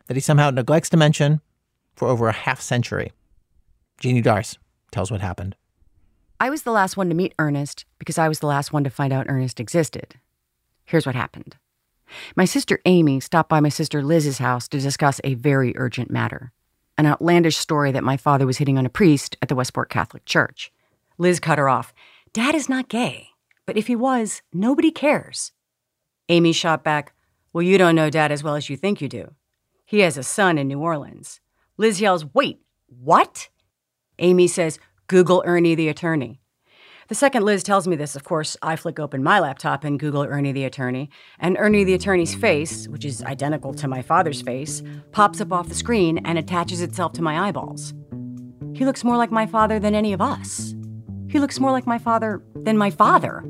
that 0.06 0.14
he 0.14 0.22
somehow 0.22 0.52
neglects 0.52 0.90
to 0.90 0.98
mention 0.98 1.42
for 1.96 2.08
over 2.08 2.28
a 2.28 2.32
half 2.32 2.62
century. 2.62 3.12
Jeannie 4.06 4.22
Darst 4.22 4.60
tells 4.92 5.10
what 5.10 5.22
happened. 5.22 5.56
I 6.40 6.52
was 6.52 6.62
the 6.62 6.72
last 6.72 6.96
one 6.96 7.10
to 7.10 7.16
meet 7.16 7.34
Ernest 7.40 7.86
because 7.98 8.20
I 8.20 8.28
was 8.28 8.38
the 8.38 8.46
last 8.46 8.72
one 8.72 8.84
to 8.84 8.92
find 8.92 9.12
out 9.12 9.26
Ernest 9.28 9.60
existed. 9.60 10.20
Here's 10.84 11.08
what 11.08 11.16
happened. 11.16 11.58
My 12.36 12.46
sister 12.46 12.80
Amy 12.86 13.20
stopped 13.20 13.50
by 13.50 13.60
my 13.62 13.70
sister 13.70 14.04
Liz's 14.04 14.38
house 14.38 14.68
to 14.68 14.80
discuss 14.80 15.20
a 15.24 15.34
very 15.34 15.74
urgent 15.76 16.12
matter 16.12 16.52
an 17.00 17.08
outlandish 17.08 17.58
story 17.58 17.92
that 17.94 18.04
my 18.04 18.16
father 18.16 18.46
was 18.46 18.60
hitting 18.60 18.78
on 18.78 18.86
a 18.86 18.90
priest 18.90 19.38
at 19.42 19.50
the 19.50 19.56
Westport 19.56 19.90
Catholic 19.90 20.24
Church. 20.26 20.72
Liz 21.18 21.40
cut 21.40 21.58
her 21.58 21.68
off. 21.68 21.92
Dad 22.32 22.54
is 22.54 22.70
not 22.70 22.90
gay, 22.90 23.30
but 23.66 23.76
if 23.76 23.88
he 23.88 23.96
was, 23.96 24.44
nobody 24.54 24.92
cares. 24.92 25.52
Amy 26.30 26.52
shot 26.52 26.84
back, 26.84 27.16
Well, 27.54 27.64
you 27.64 27.80
don't 27.80 27.96
know 27.96 28.12
Dad 28.12 28.32
as 28.32 28.44
well 28.44 28.54
as 28.54 28.70
you 28.70 28.78
think 28.78 29.02
you 29.02 29.10
do. 29.10 29.34
He 29.84 30.02
has 30.02 30.16
a 30.16 30.22
son 30.22 30.60
in 30.60 30.68
New 30.68 30.80
Orleans. 30.80 31.40
Liz 31.76 32.00
yells, 32.00 32.28
Wait, 32.36 32.62
what? 32.86 33.50
Amy 34.20 34.48
says, 34.48 34.80
Google 35.08 35.44
Ernie 35.46 35.76
the 35.76 35.90
attorney. 35.90 36.40
The 37.08 37.16
second 37.16 37.44
Liz 37.44 37.62
tells 37.62 37.88
me 37.88 37.96
this, 37.96 38.16
of 38.16 38.24
course, 38.24 38.58
I 38.64 38.76
flick 38.76 39.00
open 39.00 39.22
my 39.22 39.40
laptop 39.40 39.84
and 39.84 40.00
Google 40.00 40.24
Ernie 40.24 40.52
the 40.52 40.64
attorney, 40.64 41.12
and 41.40 41.56
Ernie 41.60 41.84
the 41.84 41.94
attorney's 41.94 42.34
face, 42.34 42.88
which 42.88 43.06
is 43.06 43.24
identical 43.24 43.76
to 43.76 43.88
my 43.88 44.02
father's 44.02 44.42
face, 44.42 44.82
pops 45.12 45.40
up 45.40 45.54
off 45.54 45.70
the 45.70 45.76
screen 45.76 46.18
and 46.26 46.40
attaches 46.40 46.82
itself 46.82 47.14
to 47.14 47.22
my 47.22 47.48
eyeballs. 47.48 47.94
He 48.74 48.86
looks 48.86 49.04
more 49.04 49.18
like 49.18 49.32
my 49.32 49.46
father 49.46 49.80
than 49.80 49.94
any 49.94 50.14
of 50.14 50.22
us. 50.22 50.74
He 51.30 51.40
looks 51.40 51.60
more 51.60 51.72
like 51.72 51.86
my 51.86 52.00
father 52.00 52.44
than 52.56 52.78
my 52.78 52.90
father. 52.90 53.44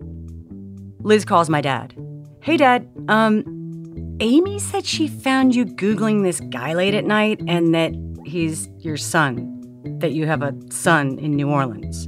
Liz 0.99 1.24
calls 1.24 1.49
my 1.49 1.61
dad. 1.61 1.95
Hey, 2.41 2.57
Dad, 2.57 2.88
um, 3.07 4.18
Amy 4.20 4.59
said 4.59 4.86
she 4.86 5.07
found 5.07 5.55
you 5.55 5.66
Googling 5.66 6.24
this 6.24 6.39
guy 6.41 6.74
late 6.74 6.93
at 6.93 7.05
night 7.05 7.41
and 7.47 7.74
that 7.74 7.93
he's 8.26 8.68
your 8.80 8.97
son, 8.97 9.54
that 9.99 10.13
you 10.13 10.25
have 10.25 10.41
a 10.41 10.53
son 10.69 11.17
in 11.19 11.36
New 11.36 11.49
Orleans. 11.49 12.07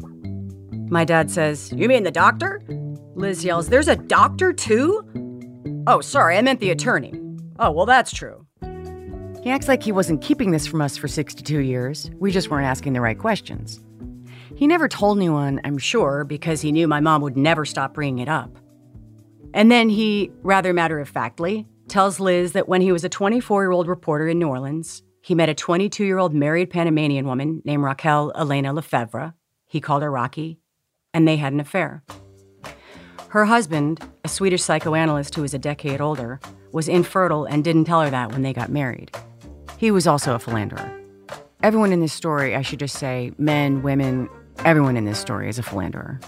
My 0.90 1.06
dad 1.06 1.30
says, 1.32 1.72
You 1.76 1.88
mean 1.88 2.04
the 2.04 2.12
doctor? 2.12 2.62
Liz 3.16 3.44
yells, 3.44 3.70
There's 3.70 3.88
a 3.88 3.96
doctor 3.96 4.54
too? 4.54 5.04
Oh, 5.88 6.02
sorry, 6.02 6.38
I 6.38 6.42
meant 6.42 6.60
the 6.60 6.72
attorney. 6.72 7.14
Oh, 7.60 7.72
well, 7.72 7.86
that's 7.86 8.12
true. 8.12 8.46
He 9.44 9.52
acts 9.52 9.68
like 9.68 9.84
he 9.84 9.92
wasn't 9.92 10.22
keeping 10.22 10.52
this 10.52 10.68
from 10.68 10.82
us 10.82 10.98
for 10.98 11.08
62 11.08 11.60
years. 11.60 12.12
We 12.16 12.32
just 12.32 12.50
weren't 12.50 12.66
asking 12.66 12.94
the 12.94 13.02
right 13.02 13.18
questions. 13.18 13.82
He 14.56 14.68
never 14.68 14.88
told 14.88 15.18
anyone, 15.18 15.62
I'm 15.64 15.78
sure, 15.78 16.24
because 16.24 16.62
he 16.62 16.72
knew 16.72 16.88
my 16.88 17.00
mom 17.00 17.22
would 17.22 17.38
never 17.38 17.64
stop 17.64 17.94
bringing 17.94 18.20
it 18.20 18.28
up. 18.28 18.58
And 19.54 19.72
then 19.72 19.90
he, 19.90 20.32
rather 20.42 20.74
matter 20.74 21.00
of 21.00 21.08
factly, 21.08 21.66
tells 21.88 22.20
Liz 22.20 22.52
that 22.54 22.68
when 22.68 22.82
he 22.82 22.92
was 22.92 23.04
a 23.04 23.10
24 23.10 23.64
year 23.64 23.72
old 23.72 23.88
reporter 23.88 24.28
in 24.28 24.40
New 24.40 24.50
Orleans, 24.50 25.04
he 25.28 25.36
met 25.36 25.50
a 25.50 25.54
22 25.54 26.06
year 26.06 26.20
old 26.20 26.34
married 26.34 26.70
Panamanian 26.70 27.28
woman 27.28 27.62
named 27.66 27.84
Raquel 27.84 28.32
Elena 28.34 28.72
Lefebvre. 28.72 29.34
He 29.66 29.82
called 29.82 30.02
her 30.02 30.10
Rocky, 30.10 30.62
and 31.14 31.28
they 31.28 31.36
had 31.36 31.52
an 31.52 31.60
affair. 31.60 32.02
Her 33.28 33.44
husband, 33.44 34.00
a 34.24 34.30
Swedish 34.30 34.64
psychoanalyst 34.64 35.36
who 35.36 35.42
was 35.42 35.54
a 35.54 35.60
decade 35.60 36.00
older, 36.00 36.40
was 36.72 36.88
infertile 36.88 37.44
and 37.44 37.62
didn't 37.62 37.84
tell 37.84 38.02
her 38.02 38.10
that 38.10 38.32
when 38.32 38.42
they 38.42 38.54
got 38.54 38.72
married. 38.72 39.12
He 39.78 39.92
was 39.92 40.08
also 40.08 40.34
a 40.34 40.40
philanderer. 40.40 40.98
Everyone 41.62 41.92
in 41.92 42.00
this 42.00 42.14
story, 42.14 42.56
I 42.56 42.62
should 42.62 42.80
just 42.80 42.96
say, 42.96 43.34
men, 43.38 43.84
women, 43.84 44.30
everyone 44.64 44.96
in 44.96 45.04
this 45.04 45.20
story 45.20 45.50
is 45.50 45.60
a 45.60 45.64
philanderer. 45.64 46.22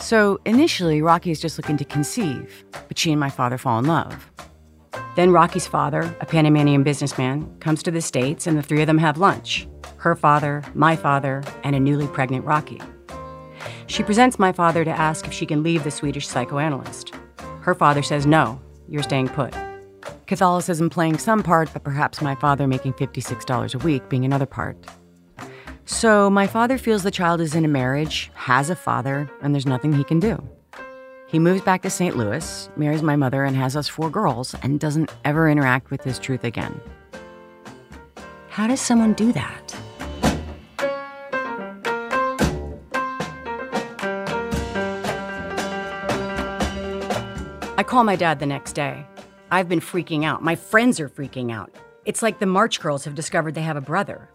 So 0.00 0.40
initially, 0.44 1.00
Rocky 1.00 1.30
is 1.30 1.40
just 1.40 1.58
looking 1.58 1.76
to 1.76 1.84
conceive, 1.84 2.64
but 2.88 2.98
she 2.98 3.12
and 3.12 3.20
my 3.20 3.30
father 3.30 3.56
fall 3.56 3.78
in 3.78 3.84
love. 3.84 4.32
Then 5.16 5.30
Rocky's 5.30 5.66
father, 5.66 6.14
a 6.20 6.26
Panamanian 6.26 6.82
businessman, 6.82 7.56
comes 7.60 7.82
to 7.82 7.90
the 7.90 8.00
States 8.00 8.46
and 8.46 8.58
the 8.58 8.62
three 8.62 8.80
of 8.80 8.86
them 8.86 8.98
have 8.98 9.18
lunch 9.18 9.66
her 10.04 10.14
father, 10.14 10.62
my 10.74 10.94
father, 10.94 11.42
and 11.62 11.74
a 11.74 11.80
newly 11.80 12.06
pregnant 12.06 12.44
Rocky. 12.44 12.78
She 13.86 14.02
presents 14.02 14.38
my 14.38 14.52
father 14.52 14.84
to 14.84 14.90
ask 14.90 15.26
if 15.26 15.32
she 15.32 15.46
can 15.46 15.62
leave 15.62 15.82
the 15.82 15.90
Swedish 15.90 16.28
psychoanalyst. 16.28 17.14
Her 17.62 17.74
father 17.74 18.02
says, 18.02 18.26
No, 18.26 18.60
you're 18.86 19.02
staying 19.02 19.28
put. 19.28 19.54
Catholicism 20.26 20.90
playing 20.90 21.16
some 21.16 21.42
part, 21.42 21.70
but 21.72 21.84
perhaps 21.84 22.20
my 22.20 22.34
father 22.34 22.66
making 22.66 22.92
$56 22.92 23.74
a 23.74 23.78
week 23.78 24.06
being 24.10 24.26
another 24.26 24.44
part. 24.44 24.76
So 25.86 26.28
my 26.28 26.46
father 26.46 26.76
feels 26.76 27.02
the 27.02 27.10
child 27.10 27.40
is 27.40 27.54
in 27.54 27.64
a 27.64 27.68
marriage, 27.68 28.30
has 28.34 28.68
a 28.68 28.76
father, 28.76 29.30
and 29.40 29.54
there's 29.54 29.64
nothing 29.64 29.94
he 29.94 30.04
can 30.04 30.20
do. 30.20 30.46
He 31.26 31.38
moves 31.38 31.62
back 31.62 31.82
to 31.82 31.90
St. 31.90 32.16
Louis, 32.16 32.68
marries 32.76 33.02
my 33.02 33.16
mother, 33.16 33.44
and 33.44 33.56
has 33.56 33.76
us 33.76 33.88
four 33.88 34.10
girls, 34.10 34.54
and 34.62 34.78
doesn't 34.78 35.10
ever 35.24 35.48
interact 35.48 35.90
with 35.90 36.04
his 36.04 36.18
truth 36.18 36.44
again. 36.44 36.80
How 38.48 38.66
does 38.66 38.80
someone 38.80 39.14
do 39.14 39.32
that? 39.32 39.74
I 47.76 47.82
call 47.82 48.04
my 48.04 48.16
dad 48.16 48.38
the 48.38 48.46
next 48.46 48.74
day. 48.74 49.04
I've 49.50 49.68
been 49.68 49.80
freaking 49.80 50.24
out. 50.24 50.42
My 50.42 50.54
friends 50.54 51.00
are 51.00 51.08
freaking 51.08 51.52
out. 51.52 51.74
It's 52.04 52.22
like 52.22 52.38
the 52.38 52.46
March 52.46 52.80
girls 52.80 53.04
have 53.04 53.14
discovered 53.14 53.54
they 53.54 53.62
have 53.62 53.76
a 53.76 53.80
brother. 53.80 54.28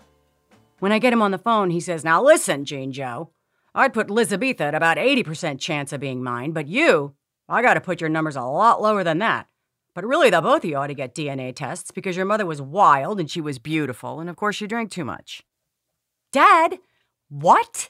When 0.79 0.91
I 0.91 0.99
get 0.99 1.13
him 1.13 1.21
on 1.21 1.31
the 1.31 1.37
phone, 1.37 1.69
he 1.69 1.79
says, 1.79 2.03
Now 2.03 2.21
listen, 2.21 2.65
Jane 2.65 2.91
Joe. 2.91 3.29
I'd 3.73 3.93
put 3.93 4.07
Lizabetha 4.07 4.61
at 4.61 4.75
about 4.75 4.97
80% 4.97 5.59
chance 5.59 5.93
of 5.93 5.99
being 5.99 6.23
mine, 6.23 6.51
but 6.51 6.67
you, 6.67 7.15
I 7.47 7.61
gotta 7.61 7.81
put 7.81 8.01
your 8.01 8.09
numbers 8.09 8.35
a 8.35 8.41
lot 8.41 8.81
lower 8.81 9.03
than 9.03 9.19
that. 9.19 9.47
But 9.95 10.05
really, 10.05 10.29
the 10.29 10.41
both 10.41 10.63
of 10.63 10.69
you 10.69 10.77
ought 10.77 10.87
to 10.87 10.93
get 10.93 11.15
DNA 11.15 11.55
tests 11.55 11.91
because 11.91 12.15
your 12.15 12.25
mother 12.25 12.45
was 12.45 12.61
wild 12.61 13.19
and 13.19 13.29
she 13.29 13.41
was 13.41 13.59
beautiful, 13.59 14.19
and 14.19 14.29
of 14.29 14.35
course, 14.35 14.61
you 14.61 14.67
drank 14.67 14.91
too 14.91 15.05
much. 15.05 15.43
Dad, 16.31 16.79
what? 17.29 17.89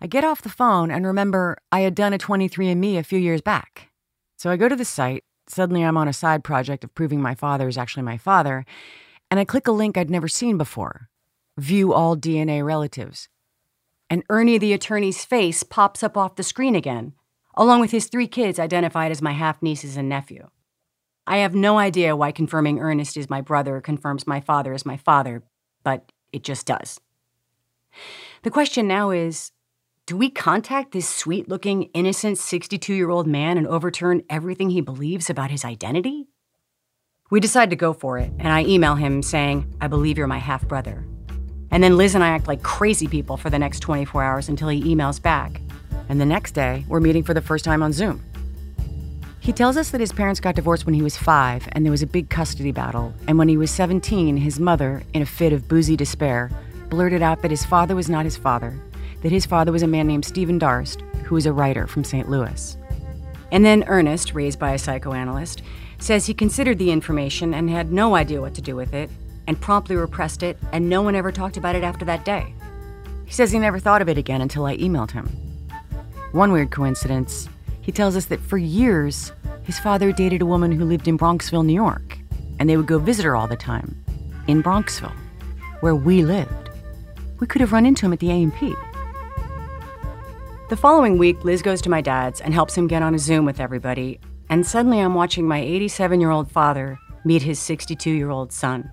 I 0.00 0.06
get 0.06 0.24
off 0.24 0.42
the 0.42 0.48
phone 0.48 0.90
and 0.90 1.06
remember 1.06 1.58
I 1.70 1.80
had 1.80 1.94
done 1.94 2.12
a 2.12 2.18
23andMe 2.18 2.98
a 2.98 3.04
few 3.04 3.18
years 3.18 3.42
back. 3.42 3.90
So 4.36 4.50
I 4.50 4.56
go 4.56 4.68
to 4.68 4.76
the 4.76 4.84
site. 4.84 5.24
Suddenly, 5.46 5.82
I'm 5.82 5.96
on 5.96 6.08
a 6.08 6.12
side 6.12 6.44
project 6.44 6.84
of 6.84 6.94
proving 6.94 7.20
my 7.20 7.34
father 7.34 7.68
is 7.68 7.76
actually 7.76 8.04
my 8.04 8.16
father, 8.16 8.64
and 9.30 9.38
I 9.38 9.44
click 9.44 9.66
a 9.68 9.72
link 9.72 9.96
I'd 9.96 10.10
never 10.10 10.28
seen 10.28 10.56
before 10.56 11.10
View 11.58 11.92
all 11.92 12.16
DNA 12.16 12.64
relatives. 12.64 13.28
And 14.10 14.24
Ernie 14.28 14.58
the 14.58 14.72
attorney's 14.72 15.24
face 15.24 15.62
pops 15.62 16.02
up 16.02 16.16
off 16.16 16.34
the 16.34 16.42
screen 16.42 16.74
again, 16.74 17.14
along 17.54 17.80
with 17.80 17.92
his 17.92 18.08
three 18.08 18.26
kids 18.26 18.58
identified 18.58 19.12
as 19.12 19.22
my 19.22 19.32
half 19.32 19.62
nieces 19.62 19.96
and 19.96 20.08
nephew. 20.08 20.48
I 21.26 21.38
have 21.38 21.54
no 21.54 21.78
idea 21.78 22.16
why 22.16 22.32
confirming 22.32 22.80
Ernest 22.80 23.16
is 23.16 23.30
my 23.30 23.40
brother 23.40 23.80
confirms 23.80 24.26
my 24.26 24.40
father 24.40 24.74
is 24.74 24.84
my 24.84 24.96
father, 24.96 25.44
but 25.84 26.10
it 26.32 26.42
just 26.42 26.66
does. 26.66 27.00
The 28.42 28.50
question 28.50 28.88
now 28.88 29.10
is 29.10 29.52
do 30.06 30.16
we 30.16 30.28
contact 30.28 30.90
this 30.90 31.08
sweet 31.08 31.48
looking, 31.48 31.84
innocent 31.94 32.36
62 32.36 32.92
year 32.92 33.10
old 33.10 33.28
man 33.28 33.56
and 33.56 33.68
overturn 33.68 34.24
everything 34.28 34.70
he 34.70 34.80
believes 34.80 35.30
about 35.30 35.52
his 35.52 35.64
identity? 35.64 36.26
We 37.30 37.38
decide 37.38 37.70
to 37.70 37.76
go 37.76 37.92
for 37.92 38.18
it, 38.18 38.32
and 38.40 38.48
I 38.48 38.64
email 38.64 38.96
him 38.96 39.22
saying, 39.22 39.72
I 39.80 39.86
believe 39.86 40.18
you're 40.18 40.26
my 40.26 40.38
half 40.38 40.66
brother. 40.66 41.06
And 41.70 41.82
then 41.82 41.96
Liz 41.96 42.14
and 42.14 42.24
I 42.24 42.28
act 42.28 42.48
like 42.48 42.62
crazy 42.62 43.06
people 43.06 43.36
for 43.36 43.50
the 43.50 43.58
next 43.58 43.80
24 43.80 44.22
hours 44.22 44.48
until 44.48 44.68
he 44.68 44.82
emails 44.82 45.22
back. 45.22 45.60
And 46.08 46.20
the 46.20 46.26
next 46.26 46.52
day, 46.52 46.84
we're 46.88 47.00
meeting 47.00 47.22
for 47.22 47.34
the 47.34 47.40
first 47.40 47.64
time 47.64 47.82
on 47.82 47.92
Zoom. 47.92 48.22
He 49.38 49.52
tells 49.52 49.76
us 49.76 49.90
that 49.90 50.00
his 50.00 50.12
parents 50.12 50.40
got 50.40 50.56
divorced 50.56 50.84
when 50.84 50.94
he 50.94 51.02
was 51.02 51.16
five 51.16 51.66
and 51.72 51.84
there 51.84 51.90
was 51.90 52.02
a 52.02 52.06
big 52.06 52.28
custody 52.28 52.72
battle. 52.72 53.14
And 53.26 53.38
when 53.38 53.48
he 53.48 53.56
was 53.56 53.70
17, 53.70 54.36
his 54.36 54.60
mother, 54.60 55.02
in 55.14 55.22
a 55.22 55.26
fit 55.26 55.52
of 55.52 55.66
boozy 55.66 55.96
despair, 55.96 56.50
blurted 56.88 57.22
out 57.22 57.40
that 57.42 57.50
his 57.50 57.64
father 57.64 57.94
was 57.94 58.10
not 58.10 58.24
his 58.24 58.36
father, 58.36 58.78
that 59.22 59.32
his 59.32 59.46
father 59.46 59.72
was 59.72 59.82
a 59.82 59.86
man 59.86 60.06
named 60.06 60.24
Stephen 60.24 60.58
Darst, 60.58 61.00
who 61.24 61.36
was 61.36 61.46
a 61.46 61.52
writer 61.52 61.86
from 61.86 62.04
St. 62.04 62.28
Louis. 62.28 62.76
And 63.52 63.64
then 63.64 63.84
Ernest, 63.86 64.34
raised 64.34 64.58
by 64.58 64.72
a 64.72 64.78
psychoanalyst, 64.78 65.62
says 65.98 66.26
he 66.26 66.34
considered 66.34 66.78
the 66.78 66.90
information 66.90 67.54
and 67.54 67.70
had 67.70 67.92
no 67.92 68.16
idea 68.16 68.40
what 68.40 68.54
to 68.54 68.62
do 68.62 68.76
with 68.76 68.94
it, 68.94 69.10
and 69.46 69.60
promptly 69.60 69.96
repressed 69.96 70.42
it, 70.42 70.58
and 70.72 70.88
no 70.88 71.02
one 71.02 71.14
ever 71.14 71.32
talked 71.32 71.56
about 71.56 71.76
it 71.76 71.82
after 71.82 72.04
that 72.04 72.24
day. 72.24 72.54
He 73.26 73.32
says 73.32 73.52
he 73.52 73.58
never 73.58 73.78
thought 73.78 74.02
of 74.02 74.08
it 74.08 74.18
again 74.18 74.40
until 74.40 74.66
I 74.66 74.76
emailed 74.76 75.12
him. 75.12 75.28
One 76.32 76.52
weird 76.52 76.70
coincidence, 76.70 77.48
he 77.80 77.92
tells 77.92 78.16
us 78.16 78.26
that 78.26 78.40
for 78.40 78.58
years, 78.58 79.32
his 79.64 79.78
father 79.78 80.12
dated 80.12 80.42
a 80.42 80.46
woman 80.46 80.72
who 80.72 80.84
lived 80.84 81.08
in 81.08 81.18
Bronxville, 81.18 81.64
New 81.64 81.74
York, 81.74 82.18
and 82.58 82.68
they 82.68 82.76
would 82.76 82.86
go 82.86 82.98
visit 82.98 83.24
her 83.24 83.36
all 83.36 83.48
the 83.48 83.56
time 83.56 84.04
in 84.46 84.62
Bronxville, 84.62 85.16
where 85.80 85.94
we 85.94 86.22
lived. 86.22 86.70
We 87.38 87.46
could 87.46 87.60
have 87.60 87.72
run 87.72 87.86
into 87.86 88.06
him 88.06 88.12
at 88.12 88.18
the 88.18 88.30
A&P. 88.30 88.74
The 90.68 90.76
following 90.76 91.18
week, 91.18 91.42
Liz 91.44 91.62
goes 91.62 91.80
to 91.82 91.90
my 91.90 92.00
dad's 92.00 92.40
and 92.40 92.54
helps 92.54 92.76
him 92.76 92.86
get 92.86 93.02
on 93.02 93.14
a 93.14 93.18
Zoom 93.18 93.44
with 93.44 93.60
everybody, 93.60 94.20
and 94.48 94.66
suddenly 94.66 95.00
I'm 95.00 95.14
watching 95.14 95.46
my 95.48 95.58
87 95.58 96.20
year 96.20 96.30
old 96.30 96.50
father 96.50 96.98
meet 97.24 97.42
his 97.42 97.58
62 97.58 98.10
year 98.10 98.30
old 98.30 98.52
son. 98.52 98.90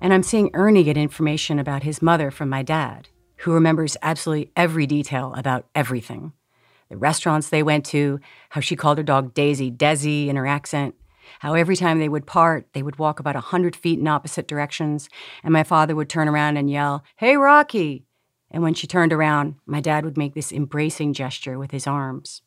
And 0.00 0.14
I'm 0.14 0.22
seeing 0.22 0.50
Ernie 0.54 0.82
get 0.82 0.96
information 0.96 1.58
about 1.58 1.82
his 1.82 2.00
mother 2.00 2.30
from 2.30 2.48
my 2.48 2.62
dad, 2.62 3.08
who 3.38 3.52
remembers 3.52 3.96
absolutely 4.02 4.50
every 4.56 4.86
detail 4.86 5.34
about 5.36 5.66
everything 5.74 6.32
the 6.90 6.96
restaurants 6.96 7.48
they 7.48 7.62
went 7.62 7.86
to, 7.86 8.20
how 8.50 8.60
she 8.60 8.76
called 8.76 8.98
her 8.98 9.04
dog 9.04 9.32
Daisy 9.32 9.70
Desi 9.70 10.26
in 10.26 10.34
her 10.36 10.46
accent, 10.46 10.96
how 11.38 11.54
every 11.54 11.76
time 11.76 12.00
they 12.00 12.08
would 12.08 12.26
part, 12.26 12.66
they 12.72 12.82
would 12.82 12.98
walk 12.98 13.20
about 13.20 13.36
a 13.36 13.38
100 13.38 13.76
feet 13.76 14.00
in 14.00 14.08
opposite 14.08 14.48
directions, 14.48 15.08
and 15.44 15.52
my 15.52 15.62
father 15.62 15.94
would 15.94 16.08
turn 16.08 16.28
around 16.28 16.56
and 16.56 16.68
yell, 16.68 17.04
Hey, 17.16 17.36
Rocky! 17.36 18.06
And 18.50 18.62
when 18.64 18.74
she 18.74 18.88
turned 18.88 19.12
around, 19.12 19.54
my 19.64 19.80
dad 19.80 20.04
would 20.04 20.18
make 20.18 20.34
this 20.34 20.50
embracing 20.50 21.12
gesture 21.12 21.58
with 21.58 21.70
his 21.70 21.86
arms. 21.86 22.42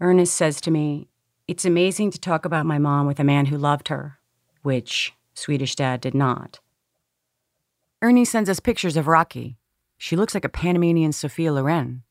Ernest 0.00 0.34
says 0.34 0.60
to 0.60 0.70
me, 0.70 1.08
It's 1.48 1.64
amazing 1.64 2.10
to 2.10 2.20
talk 2.20 2.44
about 2.44 2.66
my 2.66 2.78
mom 2.78 3.06
with 3.06 3.18
a 3.18 3.24
man 3.24 3.46
who 3.46 3.56
loved 3.56 3.88
her, 3.88 4.18
which 4.62 5.14
Swedish 5.34 5.74
dad 5.74 6.00
did 6.00 6.14
not. 6.14 6.60
Ernie 8.02 8.24
sends 8.24 8.50
us 8.50 8.60
pictures 8.60 8.96
of 8.96 9.06
Rocky. 9.06 9.56
She 9.98 10.16
looks 10.16 10.34
like 10.34 10.44
a 10.44 10.48
Panamanian 10.48 11.12
Sophia 11.12 11.52
Loren. 11.52 12.02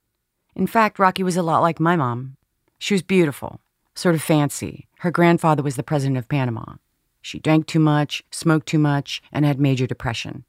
In 0.55 0.67
fact, 0.67 0.99
Rocky 0.99 1.23
was 1.23 1.37
a 1.37 1.43
lot 1.43 1.61
like 1.61 1.79
my 1.79 1.95
mom. 1.95 2.37
She 2.79 2.93
was 2.93 3.01
beautiful, 3.01 3.61
sort 3.95 4.15
of 4.15 4.21
fancy. 4.21 4.87
Her 4.99 5.11
grandfather 5.11 5.63
was 5.63 5.75
the 5.75 5.83
president 5.83 6.17
of 6.17 6.27
Panama. 6.27 6.75
She 7.21 7.39
drank 7.39 7.67
too 7.67 7.79
much, 7.79 8.23
smoked 8.31 8.67
too 8.67 8.79
much, 8.79 9.21
and 9.31 9.45
had 9.45 9.59
major 9.59 9.87
depression. 9.87 10.43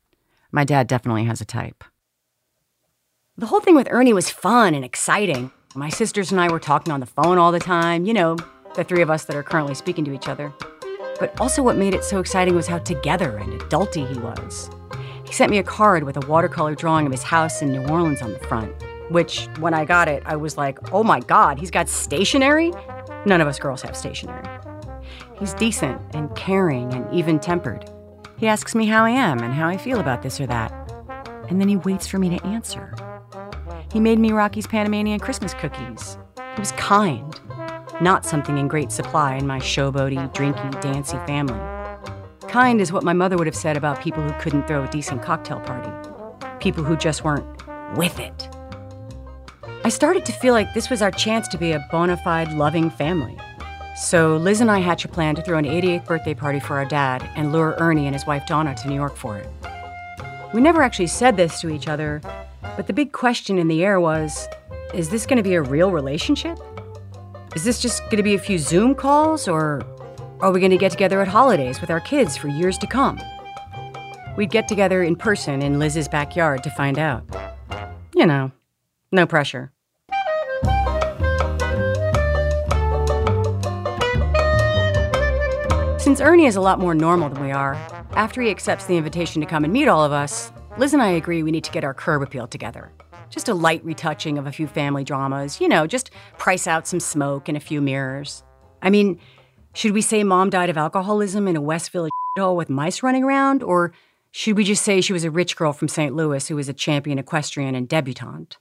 My 0.50 0.64
dad 0.64 0.86
definitely 0.86 1.24
has 1.24 1.40
a 1.40 1.44
type. 1.44 1.84
The 3.36 3.46
whole 3.46 3.60
thing 3.60 3.74
with 3.74 3.88
Ernie 3.90 4.12
was 4.12 4.30
fun 4.30 4.74
and 4.74 4.84
exciting. 4.84 5.50
My 5.74 5.88
sisters 5.88 6.30
and 6.30 6.40
I 6.40 6.50
were 6.50 6.60
talking 6.60 6.92
on 6.92 7.00
the 7.00 7.06
phone 7.06 7.38
all 7.38 7.52
the 7.52 7.60
time, 7.60 8.04
you 8.04 8.14
know, 8.14 8.36
the 8.76 8.84
three 8.84 9.02
of 9.02 9.10
us 9.10 9.24
that 9.24 9.36
are 9.36 9.42
currently 9.42 9.74
speaking 9.74 10.04
to 10.04 10.14
each 10.14 10.28
other. 10.28 10.52
But 11.18 11.40
also, 11.40 11.62
what 11.62 11.76
made 11.76 11.94
it 11.94 12.04
so 12.04 12.18
exciting 12.18 12.54
was 12.54 12.66
how 12.66 12.78
together 12.78 13.36
and 13.36 13.60
adulty 13.60 14.06
he 14.12 14.18
was. 14.18 14.70
He 15.24 15.32
sent 15.32 15.50
me 15.50 15.58
a 15.58 15.62
card 15.62 16.04
with 16.04 16.16
a 16.16 16.26
watercolor 16.26 16.74
drawing 16.74 17.06
of 17.06 17.12
his 17.12 17.22
house 17.22 17.62
in 17.62 17.72
New 17.72 17.86
Orleans 17.86 18.20
on 18.20 18.32
the 18.32 18.38
front, 18.40 18.72
which, 19.10 19.46
when 19.58 19.74
I 19.74 19.84
got 19.84 20.08
it, 20.08 20.22
I 20.26 20.36
was 20.36 20.56
like, 20.56 20.92
oh 20.92 21.04
my 21.04 21.20
God, 21.20 21.58
he's 21.58 21.70
got 21.70 21.88
stationery? 21.88 22.72
None 23.26 23.40
of 23.40 23.48
us 23.48 23.58
girls 23.58 23.82
have 23.82 23.96
stationery. 23.96 24.42
He's 25.38 25.54
decent 25.54 26.00
and 26.14 26.34
caring 26.36 26.92
and 26.92 27.12
even 27.12 27.38
tempered. 27.38 27.90
He 28.36 28.46
asks 28.46 28.74
me 28.74 28.86
how 28.86 29.04
I 29.04 29.10
am 29.10 29.40
and 29.40 29.54
how 29.54 29.68
I 29.68 29.76
feel 29.76 30.00
about 30.00 30.22
this 30.22 30.40
or 30.40 30.46
that. 30.46 30.72
And 31.48 31.60
then 31.60 31.68
he 31.68 31.76
waits 31.76 32.06
for 32.06 32.18
me 32.18 32.36
to 32.36 32.46
answer. 32.46 32.94
He 33.92 34.00
made 34.00 34.18
me 34.18 34.32
Rocky's 34.32 34.66
Panamanian 34.66 35.20
Christmas 35.20 35.54
cookies. 35.54 36.18
He 36.36 36.60
was 36.60 36.72
kind, 36.72 37.38
not 38.00 38.24
something 38.24 38.58
in 38.58 38.68
great 38.68 38.90
supply 38.90 39.36
in 39.36 39.46
my 39.46 39.58
showboaty, 39.58 40.32
drinky, 40.34 40.80
dancy 40.80 41.16
family. 41.26 41.60
Kind 42.48 42.80
is 42.80 42.92
what 42.92 43.04
my 43.04 43.12
mother 43.12 43.36
would 43.36 43.46
have 43.46 43.56
said 43.56 43.76
about 43.76 44.00
people 44.00 44.22
who 44.22 44.32
couldn't 44.40 44.66
throw 44.66 44.84
a 44.84 44.88
decent 44.88 45.22
cocktail 45.22 45.60
party, 45.60 45.90
people 46.58 46.82
who 46.82 46.96
just 46.96 47.24
weren't 47.24 47.46
with 47.96 48.18
it. 48.18 48.48
I 49.84 49.88
started 49.90 50.24
to 50.26 50.32
feel 50.32 50.54
like 50.54 50.72
this 50.72 50.90
was 50.90 51.02
our 51.02 51.10
chance 51.10 51.46
to 51.48 51.58
be 51.58 51.72
a 51.72 51.86
bona 51.90 52.16
fide, 52.16 52.52
loving 52.52 52.90
family. 52.90 53.36
So 53.96 54.36
Liz 54.38 54.60
and 54.60 54.70
I 54.70 54.80
hatch 54.80 55.04
a 55.04 55.08
plan 55.08 55.36
to 55.36 55.42
throw 55.42 55.58
an 55.58 55.64
88th 55.64 56.06
birthday 56.06 56.34
party 56.34 56.58
for 56.58 56.76
our 56.76 56.84
dad 56.84 57.28
and 57.36 57.52
lure 57.52 57.76
Ernie 57.78 58.06
and 58.06 58.14
his 58.14 58.26
wife 58.26 58.44
Donna 58.46 58.74
to 58.74 58.88
New 58.88 58.94
York 58.94 59.14
for 59.14 59.38
it. 59.38 59.48
We 60.52 60.60
never 60.60 60.82
actually 60.82 61.06
said 61.06 61.36
this 61.36 61.60
to 61.60 61.70
each 61.70 61.86
other, 61.86 62.20
but 62.76 62.86
the 62.86 62.92
big 62.92 63.12
question 63.12 63.58
in 63.58 63.68
the 63.68 63.84
air 63.84 64.00
was 64.00 64.48
is 64.94 65.10
this 65.10 65.26
going 65.26 65.36
to 65.36 65.42
be 65.42 65.54
a 65.54 65.62
real 65.62 65.90
relationship? 65.90 66.58
Is 67.54 67.62
this 67.62 67.80
just 67.80 68.02
going 68.06 68.16
to 68.16 68.24
be 68.24 68.34
a 68.34 68.38
few 68.38 68.58
Zoom 68.58 68.96
calls, 68.96 69.46
or 69.46 69.80
are 70.40 70.50
we 70.50 70.58
going 70.58 70.72
to 70.72 70.76
get 70.76 70.90
together 70.90 71.20
at 71.20 71.28
holidays 71.28 71.80
with 71.80 71.88
our 71.88 72.00
kids 72.00 72.36
for 72.36 72.48
years 72.48 72.76
to 72.78 72.86
come? 72.88 73.20
We'd 74.36 74.50
get 74.50 74.66
together 74.66 75.04
in 75.04 75.14
person 75.14 75.62
in 75.62 75.78
Liz's 75.78 76.08
backyard 76.08 76.64
to 76.64 76.70
find 76.70 76.98
out. 76.98 77.24
You 78.12 78.26
know, 78.26 78.50
no 79.12 79.24
pressure. 79.24 79.70
Since 86.00 86.20
Ernie 86.20 86.46
is 86.46 86.56
a 86.56 86.60
lot 86.60 86.80
more 86.80 86.94
normal 86.94 87.28
than 87.28 87.40
we 87.40 87.52
are, 87.52 87.76
after 88.16 88.42
he 88.42 88.50
accepts 88.50 88.86
the 88.86 88.96
invitation 88.96 89.40
to 89.40 89.46
come 89.46 89.62
and 89.62 89.72
meet 89.72 89.86
all 89.86 90.04
of 90.04 90.10
us, 90.10 90.52
Liz 90.76 90.92
and 90.92 91.00
I 91.00 91.10
agree 91.10 91.44
we 91.44 91.52
need 91.52 91.64
to 91.64 91.70
get 91.70 91.84
our 91.84 91.94
curb 91.94 92.20
appeal 92.20 92.48
together. 92.48 92.90
Just 93.30 93.48
a 93.48 93.54
light 93.54 93.84
retouching 93.84 94.38
of 94.38 94.46
a 94.46 94.52
few 94.52 94.66
family 94.66 95.04
dramas, 95.04 95.60
you 95.60 95.68
know, 95.68 95.86
just 95.86 96.10
price 96.38 96.66
out 96.66 96.86
some 96.86 97.00
smoke 97.00 97.48
and 97.48 97.56
a 97.56 97.60
few 97.60 97.80
mirrors. 97.80 98.42
I 98.82 98.90
mean, 98.90 99.18
should 99.74 99.92
we 99.92 100.02
say 100.02 100.22
mom 100.22 100.50
died 100.50 100.70
of 100.70 100.76
alcoholism 100.76 101.48
in 101.48 101.56
a 101.56 101.60
West 101.60 101.90
Village 101.90 102.12
hole 102.38 102.56
with 102.56 102.70
mice 102.70 103.02
running 103.02 103.24
around? 103.24 103.62
Or 103.62 103.92
should 104.30 104.56
we 104.56 104.64
just 104.64 104.84
say 104.84 105.00
she 105.00 105.12
was 105.12 105.24
a 105.24 105.30
rich 105.30 105.56
girl 105.56 105.72
from 105.72 105.88
St. 105.88 106.14
Louis 106.14 106.46
who 106.48 106.56
was 106.56 106.68
a 106.68 106.74
champion 106.74 107.18
equestrian 107.18 107.74
and 107.74 107.88
debutante? 107.88 108.56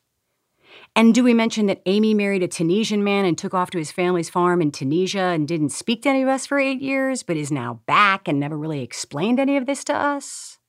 And 0.95 1.15
do 1.15 1.23
we 1.23 1.33
mention 1.33 1.65
that 1.67 1.81
Amy 1.87 2.13
married 2.13 2.43
a 2.43 2.47
Tunisian 2.47 3.03
man 3.03 3.25
and 3.25 3.37
took 3.37 3.53
off 3.53 3.71
to 3.71 3.79
his 3.79 3.91
family's 3.91 4.29
farm 4.29 4.61
in 4.61 4.71
Tunisia 4.71 5.19
and 5.19 5.47
didn't 5.47 5.69
speak 5.69 6.03
to 6.03 6.09
any 6.09 6.21
of 6.21 6.29
us 6.29 6.45
for 6.45 6.59
eight 6.59 6.81
years, 6.81 7.23
but 7.23 7.37
is 7.37 7.51
now 7.51 7.81
back 7.87 8.27
and 8.27 8.39
never 8.39 8.57
really 8.57 8.81
explained 8.81 9.39
any 9.39 9.57
of 9.57 9.65
this 9.65 9.83
to 9.85 9.93
us? 9.93 10.59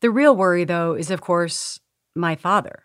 The 0.00 0.10
real 0.10 0.34
worry, 0.34 0.64
though, 0.64 0.94
is 0.94 1.10
of 1.10 1.20
course 1.20 1.78
my 2.14 2.36
father. 2.36 2.84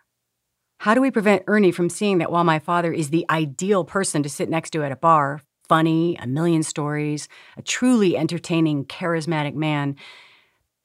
How 0.79 0.93
do 0.93 1.01
we 1.01 1.11
prevent 1.11 1.43
Ernie 1.47 1.71
from 1.71 1.89
seeing 1.89 2.19
that 2.19 2.31
while 2.31 2.43
my 2.43 2.59
father 2.59 2.93
is 2.93 3.09
the 3.09 3.25
ideal 3.29 3.83
person 3.83 4.23
to 4.23 4.29
sit 4.29 4.49
next 4.49 4.71
to 4.71 4.83
at 4.83 4.91
a 4.91 4.95
bar, 4.95 5.41
funny, 5.67 6.15
a 6.17 6.27
million 6.27 6.63
stories, 6.63 7.27
a 7.57 7.61
truly 7.61 8.15
entertaining, 8.15 8.85
charismatic 8.85 9.55
man, 9.55 9.95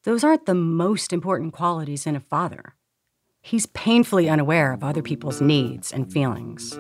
those 0.05 0.25
aren't 0.25 0.47
the 0.47 0.55
most 0.55 1.13
important 1.13 1.53
qualities 1.53 2.07
in 2.07 2.17
a 2.17 2.21
father? 2.21 2.75
he's 3.43 3.67
painfully 3.67 4.29
unaware 4.29 4.73
of 4.73 4.83
other 4.83 5.03
people's 5.03 5.41
needs 5.41 5.93
and 5.93 6.11
feelings. 6.11 6.79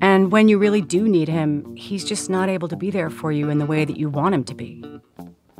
And 0.00 0.32
when 0.32 0.48
you 0.48 0.56
really 0.56 0.80
do 0.80 1.08
need 1.08 1.28
him, 1.28 1.76
he's 1.76 2.04
just 2.04 2.30
not 2.30 2.48
able 2.48 2.68
to 2.68 2.76
be 2.76 2.90
there 2.90 3.10
for 3.10 3.32
you 3.32 3.50
in 3.50 3.58
the 3.58 3.66
way 3.66 3.84
that 3.84 3.98
you 3.98 4.08
want 4.08 4.34
him 4.34 4.44
to 4.44 4.54
be. 4.54 4.82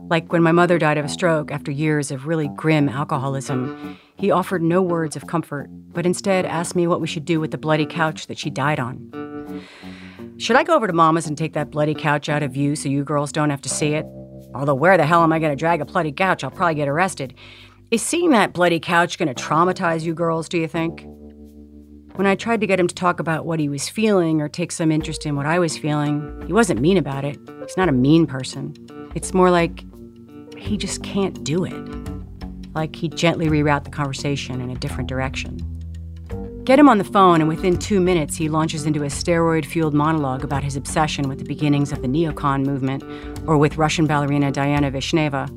Like 0.09 0.33
when 0.33 0.43
my 0.43 0.53
mother 0.53 0.79
died 0.79 0.99
of 0.99 1.05
a 1.05 1.09
stroke 1.09 1.53
after 1.53 1.71
years 1.71 2.11
of 2.11 2.27
really 2.27 2.49
grim 2.49 2.89
alcoholism, 2.89 3.99
he 4.21 4.31
offered 4.31 4.63
no 4.63 4.83
words 4.83 5.17
of 5.17 5.27
comfort, 5.27 5.69
but 5.95 6.05
instead 6.05 6.45
asked 6.45 6.77
me 6.77 6.87
what 6.87 7.01
we 7.01 7.07
should 7.07 7.25
do 7.25 7.41
with 7.41 7.53
the 7.53 7.59
bloody 7.59 7.87
couch 7.87 8.27
that 8.27 8.39
she 8.39 8.51
died 8.51 8.79
on. 8.79 9.65
Should 10.37 10.57
I 10.57 10.63
go 10.63 10.77
over 10.77 10.87
to 10.87 10.93
Mama's 10.93 11.27
and 11.27 11.39
take 11.39 11.55
that 11.55 11.71
bloody 11.71 11.95
couch 11.95 12.29
out 12.29 12.43
of 12.43 12.53
view 12.53 12.77
so 12.77 12.91
you 12.91 13.03
girls 13.03 13.33
don't 13.33 13.49
have 13.49 13.63
to 13.63 13.71
see 13.71 13.95
it? 13.95 14.05
Although, 14.55 14.75
where 14.75 14.99
the 14.99 15.07
hell 15.07 15.23
am 15.23 15.33
I 15.33 15.39
going 15.39 15.53
to 15.53 15.57
drag 15.57 15.81
a 15.81 15.87
bloody 15.87 16.13
couch? 16.13 16.45
I'll 16.45 16.51
probably 16.51 16.75
get 16.75 16.87
arrested. 16.87 17.33
Is 17.91 18.03
seeing 18.03 18.31
that 18.33 18.53
bloody 18.53 18.79
couch 18.79 19.17
going 19.17 19.35
to 19.35 19.43
traumatize 19.43 20.03
you 20.03 20.13
girls, 20.13 20.51
do 20.51 20.59
you 20.59 20.69
think? 20.69 21.07
When 22.17 22.27
I 22.27 22.35
tried 22.35 22.61
to 22.61 22.67
get 22.67 22.79
him 22.79 22.89
to 22.89 22.95
talk 22.95 23.21
about 23.21 23.47
what 23.47 23.59
he 23.59 23.71
was 23.71 23.89
feeling 23.89 24.43
or 24.43 24.51
take 24.51 24.71
some 24.71 24.93
interest 24.93 25.25
in 25.25 25.35
what 25.35 25.47
I 25.47 25.59
was 25.59 25.79
feeling, 25.79 26.45
he 26.47 26.53
wasn't 26.53 26.83
mean 26.83 26.99
about 26.99 27.25
it. 27.25 27.39
He's 27.63 27.77
not 27.79 27.89
a 27.89 27.93
mean 27.93 28.27
person. 28.27 28.75
It's 29.15 29.33
more 29.33 29.51
like 29.51 29.83
he 30.59 30.77
just 30.77 31.03
can't 31.03 31.43
do 31.43 31.65
it. 31.65 32.10
Like 32.75 32.97
he 32.97 33.09
gently 33.09 33.47
reroute 33.47 33.85
the 33.85 33.91
conversation 33.91 34.61
in 34.61 34.71
a 34.71 34.77
different 34.77 35.09
direction. 35.09 35.59
Get 36.65 36.79
him 36.79 36.89
on 36.89 36.99
the 36.99 37.05
phone, 37.05 37.41
and 37.41 37.49
within 37.49 37.79
two 37.79 38.01
minutes, 38.01 38.37
he 38.37 38.49
launches 38.49 38.87
into 38.87 39.03
a 39.03 39.07
steroid 39.07 39.65
fueled 39.65 39.95
monologue 39.95 40.45
about 40.45 40.63
his 40.63 40.77
obsession 40.77 41.29
with 41.29 41.39
the 41.39 41.45
beginnings 41.45 41.91
of 41.91 42.03
the 42.03 42.09
neocon 42.09 42.65
movement 42.65 43.03
or 43.47 43.59
with 43.59 43.77
Russian 43.77 44.07
ballerina 44.07 44.53
Diana 44.53 44.91
Vishneva 44.91 45.49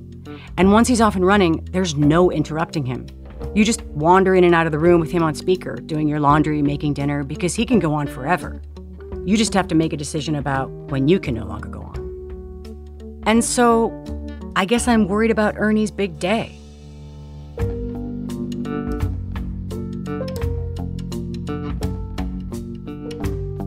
and 0.57 0.71
once 0.71 0.87
he's 0.87 1.01
off 1.01 1.15
and 1.15 1.25
running, 1.25 1.67
there's 1.71 1.95
no 1.95 2.31
interrupting 2.31 2.85
him. 2.85 3.07
You 3.55 3.65
just 3.65 3.81
wander 3.85 4.35
in 4.35 4.43
and 4.43 4.53
out 4.53 4.65
of 4.65 4.71
the 4.71 4.79
room 4.79 4.99
with 4.99 5.11
him 5.11 5.23
on 5.23 5.33
speaker, 5.33 5.75
doing 5.75 6.07
your 6.07 6.19
laundry, 6.19 6.61
making 6.61 6.93
dinner, 6.93 7.23
because 7.23 7.55
he 7.55 7.65
can 7.65 7.79
go 7.79 7.93
on 7.93 8.07
forever. 8.07 8.61
You 9.25 9.35
just 9.35 9.53
have 9.53 9.67
to 9.69 9.75
make 9.75 9.93
a 9.93 9.97
decision 9.97 10.35
about 10.35 10.69
when 10.69 11.07
you 11.07 11.19
can 11.19 11.33
no 11.33 11.45
longer 11.45 11.69
go 11.69 11.81
on. 11.81 13.23
And 13.25 13.43
so, 13.43 13.91
I 14.55 14.65
guess 14.65 14.87
I'm 14.87 15.07
worried 15.07 15.31
about 15.31 15.55
Ernie's 15.57 15.91
big 15.91 16.19
day. 16.19 16.57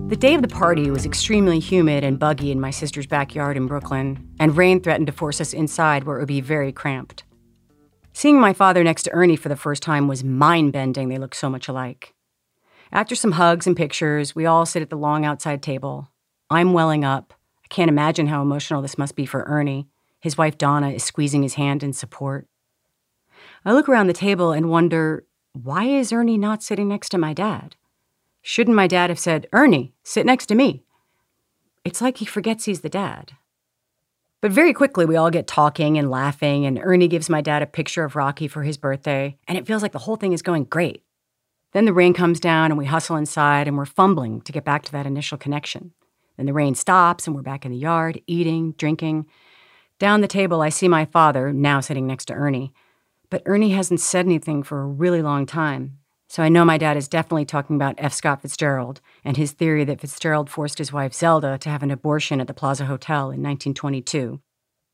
The 0.08 0.16
day 0.16 0.34
of 0.34 0.42
the 0.42 0.46
party 0.46 0.88
was 0.88 1.04
extremely 1.04 1.58
humid 1.58 2.04
and 2.04 2.16
buggy 2.16 2.52
in 2.52 2.60
my 2.60 2.70
sister's 2.70 3.08
backyard 3.08 3.56
in 3.56 3.66
Brooklyn, 3.66 4.32
and 4.38 4.56
rain 4.56 4.80
threatened 4.80 5.08
to 5.08 5.12
force 5.12 5.40
us 5.40 5.52
inside 5.52 6.04
where 6.04 6.16
it 6.16 6.20
would 6.20 6.28
be 6.28 6.40
very 6.40 6.70
cramped. 6.70 7.24
Seeing 8.12 8.40
my 8.40 8.52
father 8.52 8.84
next 8.84 9.02
to 9.02 9.12
Ernie 9.12 9.34
for 9.34 9.48
the 9.48 9.56
first 9.56 9.82
time 9.82 10.06
was 10.06 10.22
mind 10.22 10.72
bending, 10.72 11.08
they 11.08 11.18
looked 11.18 11.34
so 11.34 11.50
much 11.50 11.66
alike. 11.66 12.14
After 12.92 13.16
some 13.16 13.32
hugs 13.32 13.66
and 13.66 13.76
pictures, 13.76 14.32
we 14.32 14.46
all 14.46 14.64
sit 14.64 14.80
at 14.80 14.90
the 14.90 14.96
long 14.96 15.24
outside 15.24 15.60
table. 15.60 16.08
I'm 16.50 16.72
welling 16.72 17.04
up. 17.04 17.34
I 17.64 17.66
can't 17.66 17.90
imagine 17.90 18.28
how 18.28 18.42
emotional 18.42 18.82
this 18.82 18.96
must 18.96 19.16
be 19.16 19.26
for 19.26 19.42
Ernie. 19.42 19.88
His 20.20 20.38
wife 20.38 20.56
Donna 20.56 20.90
is 20.90 21.02
squeezing 21.02 21.42
his 21.42 21.54
hand 21.54 21.82
in 21.82 21.92
support. 21.92 22.46
I 23.64 23.72
look 23.72 23.88
around 23.88 24.06
the 24.06 24.12
table 24.12 24.52
and 24.52 24.70
wonder 24.70 25.26
why 25.52 25.86
is 25.86 26.12
Ernie 26.12 26.38
not 26.38 26.62
sitting 26.62 26.86
next 26.86 27.08
to 27.08 27.18
my 27.18 27.32
dad? 27.32 27.74
Shouldn't 28.48 28.76
my 28.76 28.86
dad 28.86 29.10
have 29.10 29.18
said, 29.18 29.48
Ernie, 29.52 29.92
sit 30.04 30.24
next 30.24 30.46
to 30.46 30.54
me? 30.54 30.84
It's 31.84 32.00
like 32.00 32.18
he 32.18 32.24
forgets 32.24 32.64
he's 32.64 32.80
the 32.80 32.88
dad. 32.88 33.32
But 34.40 34.52
very 34.52 34.72
quickly, 34.72 35.04
we 35.04 35.16
all 35.16 35.32
get 35.32 35.48
talking 35.48 35.98
and 35.98 36.12
laughing, 36.12 36.64
and 36.64 36.78
Ernie 36.80 37.08
gives 37.08 37.28
my 37.28 37.40
dad 37.40 37.62
a 37.62 37.66
picture 37.66 38.04
of 38.04 38.14
Rocky 38.14 38.46
for 38.46 38.62
his 38.62 38.76
birthday, 38.76 39.36
and 39.48 39.58
it 39.58 39.66
feels 39.66 39.82
like 39.82 39.90
the 39.90 39.98
whole 39.98 40.14
thing 40.14 40.32
is 40.32 40.42
going 40.42 40.62
great. 40.62 41.02
Then 41.72 41.86
the 41.86 41.92
rain 41.92 42.14
comes 42.14 42.38
down, 42.38 42.70
and 42.70 42.78
we 42.78 42.84
hustle 42.84 43.16
inside, 43.16 43.66
and 43.66 43.76
we're 43.76 43.84
fumbling 43.84 44.42
to 44.42 44.52
get 44.52 44.64
back 44.64 44.84
to 44.84 44.92
that 44.92 45.06
initial 45.06 45.36
connection. 45.36 45.90
Then 46.36 46.46
the 46.46 46.52
rain 46.52 46.76
stops, 46.76 47.26
and 47.26 47.34
we're 47.34 47.42
back 47.42 47.64
in 47.64 47.72
the 47.72 47.78
yard, 47.78 48.20
eating, 48.28 48.74
drinking. 48.78 49.26
Down 49.98 50.20
the 50.20 50.28
table, 50.28 50.62
I 50.62 50.68
see 50.68 50.86
my 50.86 51.04
father, 51.04 51.52
now 51.52 51.80
sitting 51.80 52.06
next 52.06 52.26
to 52.26 52.34
Ernie. 52.34 52.72
But 53.28 53.42
Ernie 53.44 53.70
hasn't 53.70 53.98
said 53.98 54.24
anything 54.24 54.62
for 54.62 54.82
a 54.82 54.86
really 54.86 55.20
long 55.20 55.46
time, 55.46 55.98
so 56.36 56.42
I 56.42 56.50
know 56.50 56.66
my 56.66 56.76
dad 56.76 56.98
is 56.98 57.08
definitely 57.08 57.46
talking 57.46 57.76
about 57.76 57.94
F. 57.96 58.12
Scott 58.12 58.42
Fitzgerald 58.42 59.00
and 59.24 59.38
his 59.38 59.52
theory 59.52 59.84
that 59.84 60.02
Fitzgerald 60.02 60.50
forced 60.50 60.76
his 60.76 60.92
wife 60.92 61.14
Zelda 61.14 61.56
to 61.56 61.70
have 61.70 61.82
an 61.82 61.90
abortion 61.90 62.42
at 62.42 62.46
the 62.46 62.52
Plaza 62.52 62.84
Hotel 62.84 63.30
in 63.30 63.42
1922, 63.42 64.38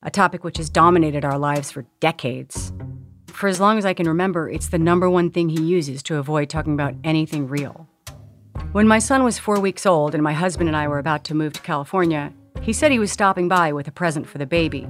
a 0.05 0.11
topic 0.13 0.45
which 0.45 0.59
has 0.59 0.71
dominated 0.71 1.25
our 1.25 1.37
lives 1.37 1.73
for 1.73 1.85
decades. 1.99 2.73
For 3.27 3.49
as 3.49 3.59
long 3.59 3.77
as 3.77 3.85
I 3.85 3.93
can 3.93 4.07
remember, 4.07 4.49
it's 4.49 4.69
the 4.69 4.79
number 4.79 5.11
one 5.11 5.31
thing 5.31 5.49
he 5.49 5.61
uses 5.61 6.01
to 6.05 6.19
avoid 6.19 6.49
talking 6.49 6.75
about 6.75 6.95
anything 7.03 7.49
real. 7.49 7.89
When 8.71 8.87
my 8.87 9.01
son 9.01 9.25
was 9.25 9.41
four 9.41 9.59
weeks 9.59 9.85
old 9.85 10.15
and 10.15 10.23
my 10.23 10.35
husband 10.35 10.69
and 10.69 10.77
I 10.77 10.87
were 10.87 11.01
about 11.01 11.25
to 11.25 11.35
move 11.35 11.55
to 11.55 11.63
California, 11.63 12.33
he 12.61 12.73
said 12.73 12.93
he 12.93 13.01
was 13.01 13.11
stopping 13.11 13.49
by 13.49 13.73
with 13.73 13.89
a 13.89 13.91
present 13.91 14.29
for 14.29 14.39
the 14.39 14.47
baby, 14.47 14.87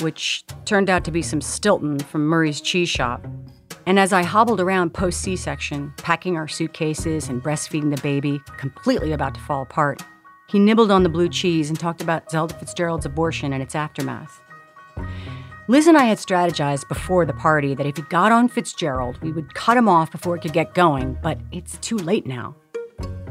which 0.00 0.46
turned 0.64 0.88
out 0.88 1.04
to 1.04 1.10
be 1.10 1.20
some 1.20 1.42
Stilton 1.42 1.98
from 1.98 2.24
Murray's 2.24 2.62
Cheese 2.62 2.88
Shop. 2.88 3.26
And 3.86 3.98
as 3.98 4.12
I 4.12 4.22
hobbled 4.22 4.60
around 4.60 4.94
post 4.94 5.20
C 5.20 5.36
section, 5.36 5.92
packing 5.98 6.36
our 6.36 6.48
suitcases 6.48 7.28
and 7.28 7.42
breastfeeding 7.42 7.94
the 7.94 8.00
baby, 8.02 8.40
completely 8.56 9.12
about 9.12 9.34
to 9.34 9.40
fall 9.40 9.62
apart, 9.62 10.02
he 10.48 10.58
nibbled 10.58 10.90
on 10.90 11.02
the 11.02 11.08
blue 11.08 11.28
cheese 11.28 11.68
and 11.68 11.78
talked 11.78 12.02
about 12.02 12.30
Zelda 12.30 12.54
Fitzgerald's 12.54 13.06
abortion 13.06 13.52
and 13.52 13.62
its 13.62 13.74
aftermath. 13.74 14.40
Liz 15.66 15.86
and 15.86 15.96
I 15.96 16.04
had 16.04 16.18
strategized 16.18 16.88
before 16.88 17.24
the 17.24 17.32
party 17.32 17.74
that 17.74 17.86
if 17.86 17.96
he 17.96 18.02
got 18.02 18.32
on 18.32 18.48
Fitzgerald, 18.48 19.18
we 19.22 19.32
would 19.32 19.54
cut 19.54 19.76
him 19.76 19.88
off 19.88 20.10
before 20.10 20.36
it 20.36 20.42
could 20.42 20.52
get 20.52 20.74
going, 20.74 21.18
but 21.22 21.38
it's 21.52 21.78
too 21.78 21.96
late 21.96 22.26
now. 22.26 22.54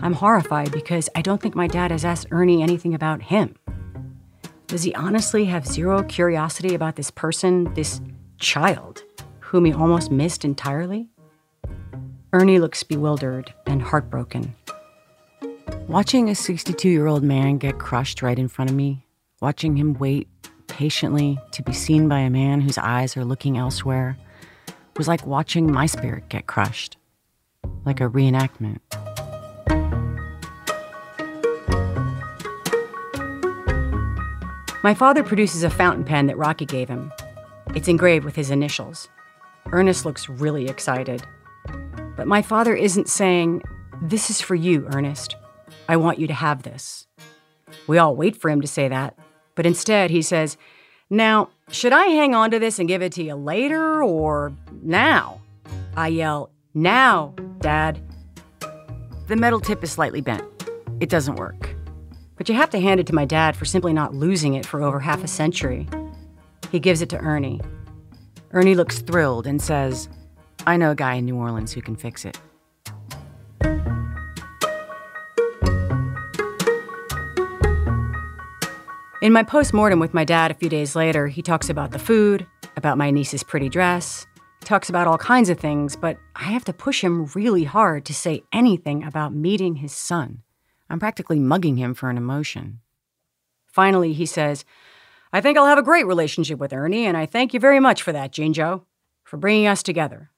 I'm 0.01 0.13
horrified 0.13 0.71
because 0.71 1.09
I 1.15 1.21
don't 1.21 1.41
think 1.41 1.55
my 1.55 1.67
dad 1.67 1.91
has 1.91 2.03
asked 2.03 2.27
Ernie 2.31 2.63
anything 2.63 2.93
about 2.93 3.21
him. 3.21 3.55
Does 4.67 4.83
he 4.83 4.93
honestly 4.95 5.45
have 5.45 5.67
zero 5.67 6.03
curiosity 6.03 6.73
about 6.73 6.95
this 6.95 7.11
person, 7.11 7.71
this 7.75 8.01
child? 8.39 9.03
Whom 9.53 9.65
he 9.65 9.71
almost 9.71 10.09
missed 10.09 10.43
entirely? 10.43 11.07
Ernie 12.33 12.57
looks 12.57 12.81
bewildered 12.81 13.53
and 13.67 13.83
heartbroken. 13.83 14.55
Watching 15.87 16.27
a 16.27 16.33
62 16.33 16.89
year 16.89 17.05
old 17.05 17.21
man 17.21 17.59
get 17.59 17.77
crushed 17.77 18.23
right 18.23 18.39
in 18.39 18.47
front 18.47 18.71
of 18.71 18.75
me, 18.75 19.05
watching 19.41 19.77
him 19.77 19.93
wait 19.93 20.27
patiently 20.65 21.37
to 21.51 21.61
be 21.61 21.71
seen 21.71 22.09
by 22.09 22.21
a 22.21 22.31
man 22.31 22.61
whose 22.61 22.79
eyes 22.79 23.15
are 23.15 23.23
looking 23.23 23.55
elsewhere, 23.55 24.17
was 24.97 25.07
like 25.07 25.27
watching 25.27 25.71
my 25.71 25.85
spirit 25.85 26.29
get 26.29 26.47
crushed, 26.47 26.97
like 27.85 28.01
a 28.01 28.09
reenactment. 28.09 28.79
My 34.81 34.95
father 34.95 35.21
produces 35.21 35.61
a 35.61 35.69
fountain 35.69 36.05
pen 36.05 36.25
that 36.25 36.39
Rocky 36.39 36.65
gave 36.65 36.89
him. 36.89 37.11
It's 37.75 37.87
engraved 37.87 38.25
with 38.25 38.35
his 38.35 38.49
initials. 38.49 39.09
Ernest 39.71 40.05
looks 40.05 40.29
really 40.29 40.67
excited. 40.67 41.23
But 42.15 42.27
my 42.27 42.41
father 42.41 42.75
isn't 42.75 43.09
saying, 43.09 43.63
This 44.01 44.29
is 44.29 44.41
for 44.41 44.55
you, 44.55 44.87
Ernest. 44.93 45.35
I 45.89 45.97
want 45.97 46.19
you 46.19 46.27
to 46.27 46.33
have 46.33 46.63
this. 46.63 47.07
We 47.87 47.97
all 47.97 48.15
wait 48.15 48.35
for 48.35 48.49
him 48.49 48.61
to 48.61 48.67
say 48.67 48.87
that, 48.87 49.17
but 49.55 49.65
instead 49.65 50.11
he 50.11 50.21
says, 50.21 50.57
Now, 51.09 51.49
should 51.69 51.93
I 51.93 52.05
hang 52.07 52.35
on 52.35 52.51
to 52.51 52.59
this 52.59 52.79
and 52.79 52.87
give 52.87 53.01
it 53.01 53.13
to 53.13 53.23
you 53.23 53.35
later 53.35 54.03
or 54.03 54.53
now? 54.81 55.41
I 55.95 56.09
yell, 56.09 56.51
Now, 56.73 57.33
Dad. 57.59 58.01
The 59.27 59.35
metal 59.35 59.59
tip 59.59 59.83
is 59.83 59.91
slightly 59.91 60.21
bent. 60.21 60.43
It 60.99 61.09
doesn't 61.09 61.35
work. 61.35 61.75
But 62.35 62.49
you 62.49 62.55
have 62.55 62.69
to 62.71 62.79
hand 62.79 62.99
it 62.99 63.07
to 63.07 63.15
my 63.15 63.25
dad 63.25 63.55
for 63.55 63.65
simply 63.65 63.93
not 63.93 64.13
losing 64.13 64.55
it 64.55 64.65
for 64.65 64.81
over 64.81 64.99
half 64.99 65.23
a 65.23 65.27
century. 65.27 65.87
He 66.71 66.79
gives 66.79 67.01
it 67.01 67.09
to 67.09 67.17
Ernie, 67.19 67.61
Ernie 68.53 68.75
looks 68.75 68.99
thrilled 68.99 69.47
and 69.47 69.59
says, 69.59 70.07
I 70.67 70.77
know 70.77 70.91
a 70.91 70.95
guy 70.95 71.15
in 71.15 71.25
New 71.25 71.35
Orleans 71.35 71.73
who 71.73 71.81
can 71.81 71.95
fix 71.95 72.23
it. 72.23 72.39
In 79.23 79.33
my 79.33 79.41
post 79.41 79.73
mortem 79.73 79.99
with 79.99 80.13
my 80.13 80.23
dad 80.23 80.51
a 80.51 80.53
few 80.53 80.69
days 80.69 80.95
later, 80.95 81.27
he 81.27 81.41
talks 81.41 81.69
about 81.69 81.91
the 81.91 81.99
food, 81.99 82.45
about 82.77 82.97
my 82.97 83.09
niece's 83.09 83.41
pretty 83.41 83.69
dress, 83.69 84.27
talks 84.59 84.87
about 84.89 85.07
all 85.07 85.17
kinds 85.17 85.49
of 85.49 85.59
things, 85.59 85.95
but 85.95 86.17
I 86.35 86.43
have 86.43 86.65
to 86.65 86.73
push 86.73 87.03
him 87.03 87.25
really 87.33 87.63
hard 87.63 88.05
to 88.05 88.13
say 88.13 88.43
anything 88.53 89.03
about 89.03 89.33
meeting 89.33 89.77
his 89.77 89.93
son. 89.93 90.43
I'm 90.91 90.99
practically 90.99 91.39
mugging 91.39 91.77
him 91.77 91.95
for 91.95 92.11
an 92.11 92.17
emotion. 92.17 92.81
Finally, 93.65 94.13
he 94.13 94.27
says, 94.27 94.63
I 95.35 95.41
think 95.41 95.57
I'll 95.57 95.65
have 95.65 95.79
a 95.79 95.83
great 95.83 96.05
relationship 96.05 96.59
with 96.59 96.73
Ernie, 96.73 97.07
and 97.07 97.17
I 97.17 97.25
thank 97.25 97.55
you 97.55 97.59
very 97.59 97.79
much 97.79 98.03
for 98.03 98.11
that, 98.11 98.31
Jane 98.31 98.53
Joe, 98.53 98.85
for 99.23 99.37
bringing 99.37 99.65
us 99.65 99.81
together. 99.81 100.29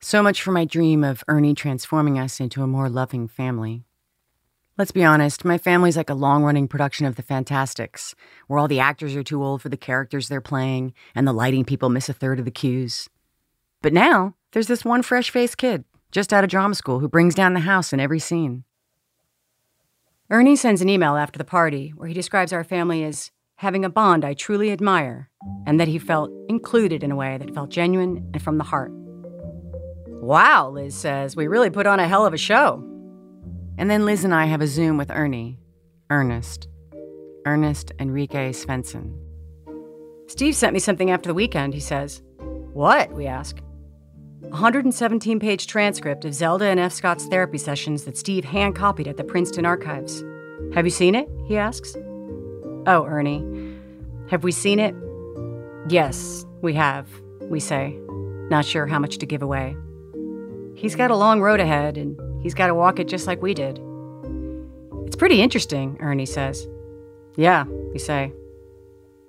So 0.00 0.22
much 0.22 0.40
for 0.40 0.52
my 0.52 0.64
dream 0.64 1.02
of 1.02 1.24
Ernie 1.26 1.54
transforming 1.54 2.16
us 2.16 2.38
into 2.38 2.62
a 2.62 2.68
more 2.68 2.88
loving 2.88 3.26
family. 3.26 3.84
Let's 4.78 4.92
be 4.92 5.02
honest, 5.02 5.44
my 5.44 5.58
family's 5.58 5.96
like 5.96 6.08
a 6.08 6.14
long 6.14 6.44
running 6.44 6.68
production 6.68 7.04
of 7.04 7.16
The 7.16 7.22
Fantasticks, 7.22 8.14
where 8.46 8.60
all 8.60 8.68
the 8.68 8.78
actors 8.78 9.16
are 9.16 9.24
too 9.24 9.42
old 9.42 9.60
for 9.60 9.68
the 9.68 9.76
characters 9.76 10.28
they're 10.28 10.40
playing, 10.40 10.94
and 11.12 11.26
the 11.26 11.32
lighting 11.32 11.64
people 11.64 11.88
miss 11.88 12.08
a 12.08 12.12
third 12.12 12.38
of 12.38 12.44
the 12.44 12.52
cues. 12.52 13.08
But 13.82 13.92
now, 13.92 14.36
there's 14.52 14.68
this 14.68 14.84
one 14.84 15.02
fresh 15.02 15.30
faced 15.30 15.58
kid, 15.58 15.84
just 16.12 16.32
out 16.32 16.44
of 16.44 16.50
drama 16.50 16.76
school, 16.76 17.00
who 17.00 17.08
brings 17.08 17.34
down 17.34 17.54
the 17.54 17.60
house 17.60 17.92
in 17.92 17.98
every 17.98 18.20
scene. 18.20 18.62
Ernie 20.30 20.54
sends 20.54 20.80
an 20.80 20.88
email 20.88 21.16
after 21.16 21.38
the 21.38 21.44
party 21.44 21.90
where 21.90 22.06
he 22.06 22.14
describes 22.14 22.52
our 22.52 22.62
family 22.62 23.02
as 23.02 23.32
having 23.60 23.84
a 23.84 23.90
bond 23.90 24.24
I 24.24 24.32
truly 24.32 24.72
admire, 24.72 25.28
and 25.66 25.78
that 25.78 25.86
he 25.86 25.98
felt 25.98 26.32
included 26.48 27.04
in 27.04 27.12
a 27.12 27.16
way 27.16 27.36
that 27.36 27.54
felt 27.54 27.68
genuine 27.68 28.26
and 28.32 28.42
from 28.42 28.56
the 28.56 28.64
heart. 28.64 28.90
Wow, 30.06 30.70
Liz 30.70 30.94
says, 30.94 31.36
we 31.36 31.46
really 31.46 31.68
put 31.68 31.86
on 31.86 32.00
a 32.00 32.08
hell 32.08 32.24
of 32.24 32.32
a 32.32 32.38
show. 32.38 32.82
And 33.76 33.90
then 33.90 34.06
Liz 34.06 34.24
and 34.24 34.34
I 34.34 34.46
have 34.46 34.62
a 34.62 34.66
Zoom 34.66 34.96
with 34.96 35.10
Ernie, 35.10 35.58
Ernest, 36.08 36.68
Ernest 37.44 37.92
Enrique 37.98 38.52
Svensson. 38.52 39.14
Steve 40.26 40.56
sent 40.56 40.72
me 40.72 40.78
something 40.78 41.10
after 41.10 41.28
the 41.28 41.34
weekend, 41.34 41.74
he 41.74 41.80
says. 41.80 42.22
What? 42.72 43.12
We 43.12 43.26
ask. 43.26 43.58
A 44.42 44.48
117 44.48 45.38
page 45.38 45.66
transcript 45.66 46.24
of 46.24 46.32
Zelda 46.32 46.64
and 46.64 46.80
F. 46.80 46.94
Scott's 46.94 47.26
therapy 47.26 47.58
sessions 47.58 48.04
that 48.04 48.16
Steve 48.16 48.46
hand 48.46 48.74
copied 48.74 49.06
at 49.06 49.18
the 49.18 49.24
Princeton 49.24 49.66
Archives. 49.66 50.24
Have 50.72 50.86
you 50.86 50.90
seen 50.90 51.14
it? 51.14 51.28
He 51.46 51.58
asks. 51.58 51.94
Oh, 52.92 53.06
Ernie, 53.06 53.44
have 54.30 54.42
we 54.42 54.50
seen 54.50 54.80
it? 54.80 54.96
Yes, 55.88 56.44
we 56.60 56.74
have, 56.74 57.08
we 57.42 57.60
say, 57.60 57.96
not 58.50 58.64
sure 58.64 58.84
how 58.88 58.98
much 58.98 59.18
to 59.18 59.26
give 59.26 59.42
away. 59.42 59.76
He's 60.74 60.96
got 60.96 61.12
a 61.12 61.14
long 61.14 61.40
road 61.40 61.60
ahead, 61.60 61.96
and 61.96 62.18
he's 62.42 62.52
got 62.52 62.66
to 62.66 62.74
walk 62.74 62.98
it 62.98 63.06
just 63.06 63.28
like 63.28 63.40
we 63.40 63.54
did. 63.54 63.80
It's 65.06 65.14
pretty 65.14 65.40
interesting, 65.40 65.98
Ernie 66.00 66.26
says. 66.26 66.66
Yeah, 67.36 67.62
we 67.92 68.00
say. 68.00 68.32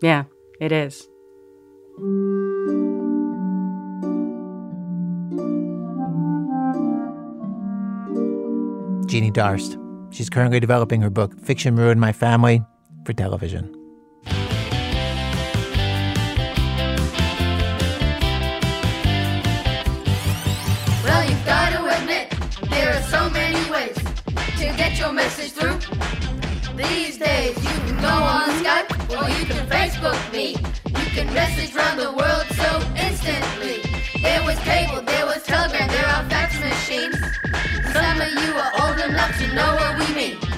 Yeah, 0.01 0.23
it 0.59 0.71
is. 0.71 1.07
Jeannie 9.05 9.29
Darst. 9.29 9.77
She's 10.09 10.31
currently 10.31 10.59
developing 10.59 11.01
her 11.01 11.11
book, 11.11 11.39
Fiction 11.39 11.75
Ruined 11.75 12.01
My 12.01 12.11
Family, 12.11 12.63
for 13.05 13.13
television. 13.13 13.75
Well, 21.03 21.29
you've 21.29 21.45
got 21.45 21.71
to 21.73 21.97
admit, 21.97 22.33
there 22.69 22.93
are 22.93 23.01
so 23.03 23.29
many 23.29 23.71
ways 23.71 23.95
to 23.95 24.65
get 24.77 24.99
your 24.99 25.11
message 25.11 25.51
through. 25.51 25.79
These 26.75 27.17
days, 27.17 27.57
you 27.57 27.79
can 27.85 27.97
go 27.97 28.07
on 28.07 28.49
Skype 28.63 28.89
or 29.09 29.29
you 29.37 29.45
can 29.45 29.65
Facebook 29.67 30.31
me. 30.31 30.55
You 30.85 31.09
can 31.15 31.33
message 31.33 31.75
around 31.75 31.97
the 31.97 32.11
world 32.11 32.45
so 32.55 32.81
instantly. 32.95 33.81
There 34.21 34.43
was 34.45 34.57
cable, 34.59 35.01
there 35.01 35.25
was 35.25 35.43
telegram, 35.43 35.87
there 35.87 36.05
are 36.05 36.29
fax 36.29 36.59
machines. 36.59 37.17
Some 37.91 38.21
of 38.21 38.31
you 38.43 38.53
are 38.55 38.71
old 38.81 38.99
enough 39.09 39.37
to 39.39 39.53
know 39.53 39.75
what 39.75 39.99
we 39.99 40.15
mean. 40.15 40.50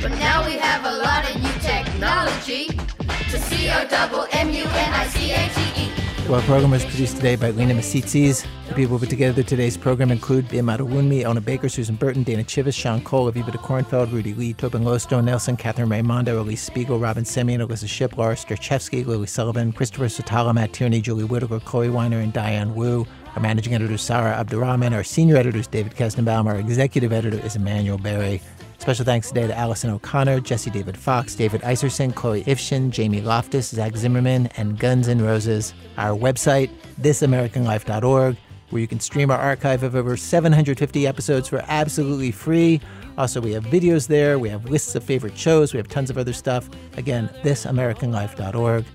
But 0.00 0.12
now 0.12 0.46
we 0.46 0.52
have 0.52 0.84
a 0.84 0.96
lot 0.96 1.28
of 1.28 1.42
new 1.42 1.52
technology 1.60 2.66
to 2.68 3.38
C 3.38 3.68
O 3.68 3.84
double 3.88 4.26
M 4.30 4.50
U 4.50 4.62
N 4.62 4.92
I 4.94 5.08
C 5.08 5.32
A 5.32 5.48
T 5.48 5.82
E. 5.82 6.32
Our 6.32 6.40
program 6.42 6.70
was 6.70 6.84
produced 6.84 7.16
today 7.16 7.34
by 7.34 7.50
Lina 7.50 7.74
Misitzis. 7.74 8.46
The 8.68 8.74
people 8.74 8.96
who 8.96 9.00
put 9.00 9.10
together 9.10 9.42
today's 9.42 9.76
program 9.76 10.12
include 10.12 10.48
Bim 10.48 10.66
Adewunmi, 10.66 11.22
Elna 11.24 11.44
Baker, 11.44 11.68
Susan 11.68 11.96
Burton, 11.96 12.22
Dana 12.22 12.44
Chivvis, 12.44 12.74
Sean 12.74 13.00
Cole, 13.00 13.32
Aviva 13.32 13.50
DeKornfeld, 13.50 14.12
Rudy 14.12 14.34
Lee, 14.34 14.52
Tobin 14.52 14.84
Lowstone, 14.84 15.24
Nelson, 15.24 15.56
Catherine 15.56 15.88
Raimondo, 15.88 16.40
Elise 16.40 16.62
Spiegel, 16.62 17.00
Robin 17.00 17.24
Semien, 17.24 17.66
Alissa 17.66 17.88
Shipp, 17.88 18.16
Laura 18.16 18.36
Starecheski, 18.36 19.04
Lily 19.04 19.26
Sullivan, 19.26 19.72
Christopher 19.72 20.04
Swetala, 20.04 20.54
Matt 20.54 20.72
Tierney, 20.72 21.00
Julie 21.00 21.24
Whitaker, 21.24 21.58
Chloe 21.60 21.90
Weiner, 21.90 22.20
and 22.20 22.32
Diane 22.32 22.74
Wu. 22.74 23.04
Our 23.34 23.42
managing 23.42 23.74
editor 23.74 23.94
is 23.94 24.02
Sarah 24.02 24.36
Abdurrahman. 24.36 24.94
Our 24.94 25.02
senior 25.02 25.36
editor 25.38 25.58
is 25.58 25.66
David 25.66 25.96
Kestenbaum. 25.96 26.46
Our 26.46 26.56
executive 26.56 27.12
editor 27.12 27.44
is 27.44 27.56
Emanuel 27.56 27.98
Berry. 27.98 28.40
Special 28.88 29.04
thanks 29.04 29.28
today 29.28 29.46
to 29.46 29.54
Allison 29.54 29.90
O'Connor, 29.90 30.40
Jesse 30.40 30.70
David 30.70 30.96
Fox, 30.96 31.34
David 31.34 31.60
Iserson, 31.60 32.14
Chloe 32.14 32.42
Ifshin, 32.44 32.88
Jamie 32.88 33.20
Loftus, 33.20 33.68
Zach 33.68 33.94
Zimmerman, 33.94 34.46
and 34.56 34.78
Guns 34.78 35.08
N' 35.08 35.20
Roses. 35.20 35.74
Our 35.98 36.16
website, 36.18 36.70
thisamericanlife.org, 37.02 38.38
where 38.70 38.80
you 38.80 38.88
can 38.88 38.98
stream 38.98 39.30
our 39.30 39.36
archive 39.36 39.82
of 39.82 39.94
over 39.94 40.16
750 40.16 41.06
episodes 41.06 41.48
for 41.48 41.62
absolutely 41.68 42.30
free. 42.30 42.80
Also, 43.18 43.42
we 43.42 43.52
have 43.52 43.64
videos 43.64 44.06
there, 44.06 44.38
we 44.38 44.48
have 44.48 44.70
lists 44.70 44.94
of 44.94 45.04
favorite 45.04 45.36
shows, 45.36 45.74
we 45.74 45.76
have 45.76 45.88
tons 45.88 46.08
of 46.08 46.16
other 46.16 46.32
stuff. 46.32 46.70
Again, 46.96 47.28
thisamericanlife.org. 47.42 48.86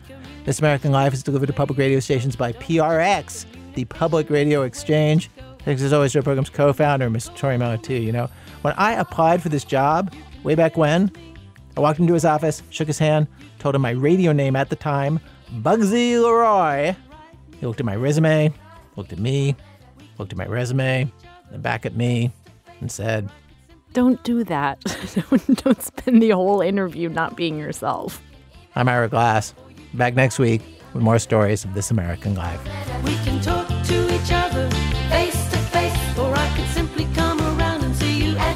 This 0.43 0.57
American 0.57 0.91
Life 0.91 1.13
is 1.13 1.21
delivered 1.21 1.45
to 1.45 1.53
public 1.53 1.77
radio 1.77 1.99
stations 1.99 2.35
by 2.35 2.53
PRX, 2.53 3.45
the 3.75 3.85
Public 3.85 4.31
Radio 4.31 4.63
Exchange. 4.63 5.29
Thanks 5.59 5.83
as 5.83 5.93
always 5.93 6.13
to 6.13 6.17
our 6.17 6.23
program's 6.23 6.49
co-founder, 6.49 7.11
Mr. 7.11 7.37
Torey 7.37 7.59
Malatia. 7.59 8.03
You 8.03 8.11
know, 8.11 8.29
when 8.63 8.73
I 8.77 8.93
applied 8.93 9.43
for 9.43 9.49
this 9.49 9.63
job 9.63 10.13
way 10.43 10.55
back 10.55 10.77
when, 10.77 11.11
I 11.75 11.81
walked 11.81 11.99
into 11.99 12.13
his 12.13 12.25
office, 12.25 12.63
shook 12.69 12.87
his 12.87 12.97
hand, 12.97 13.27
told 13.59 13.75
him 13.75 13.81
my 13.81 13.91
radio 13.91 14.31
name 14.31 14.55
at 14.55 14.69
the 14.69 14.75
time, 14.75 15.19
Bugsy 15.57 16.19
Leroy. 16.21 16.95
He 17.59 17.65
looked 17.65 17.79
at 17.79 17.85
my 17.85 17.95
resume, 17.95 18.53
looked 18.95 19.11
at 19.11 19.19
me, 19.19 19.55
looked 20.17 20.31
at 20.31 20.37
my 20.37 20.45
resume, 20.45 21.11
then 21.51 21.61
back 21.61 21.85
at 21.85 21.95
me, 21.95 22.31
and 22.79 22.89
said, 22.91 23.29
Don't 23.91 24.23
do 24.23 24.43
that. 24.45 24.81
don't, 25.29 25.63
don't 25.63 25.81
spend 25.81 26.21
the 26.21 26.29
whole 26.29 26.61
interview 26.61 27.09
not 27.09 27.35
being 27.35 27.59
yourself. 27.59 28.21
I'm 28.75 28.87
Ira 28.87 29.09
Glass. 29.09 29.53
Back 29.93 30.15
next 30.15 30.39
week 30.39 30.61
with 30.93 31.03
more 31.03 31.19
stories 31.19 31.65
of 31.65 31.73
This 31.73 31.91
American 31.91 32.35
Life. 32.35 32.61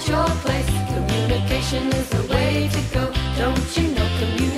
your 0.08 0.26
place. 0.43 0.66
Communication 0.93 1.88
is 1.89 2.10
the 2.10 2.24
way 2.34 2.70
to 2.72 2.82
go. 2.93 3.12
Don't 3.38 3.78
you 3.78 3.88
know 3.93 4.08
communication? 4.20 4.57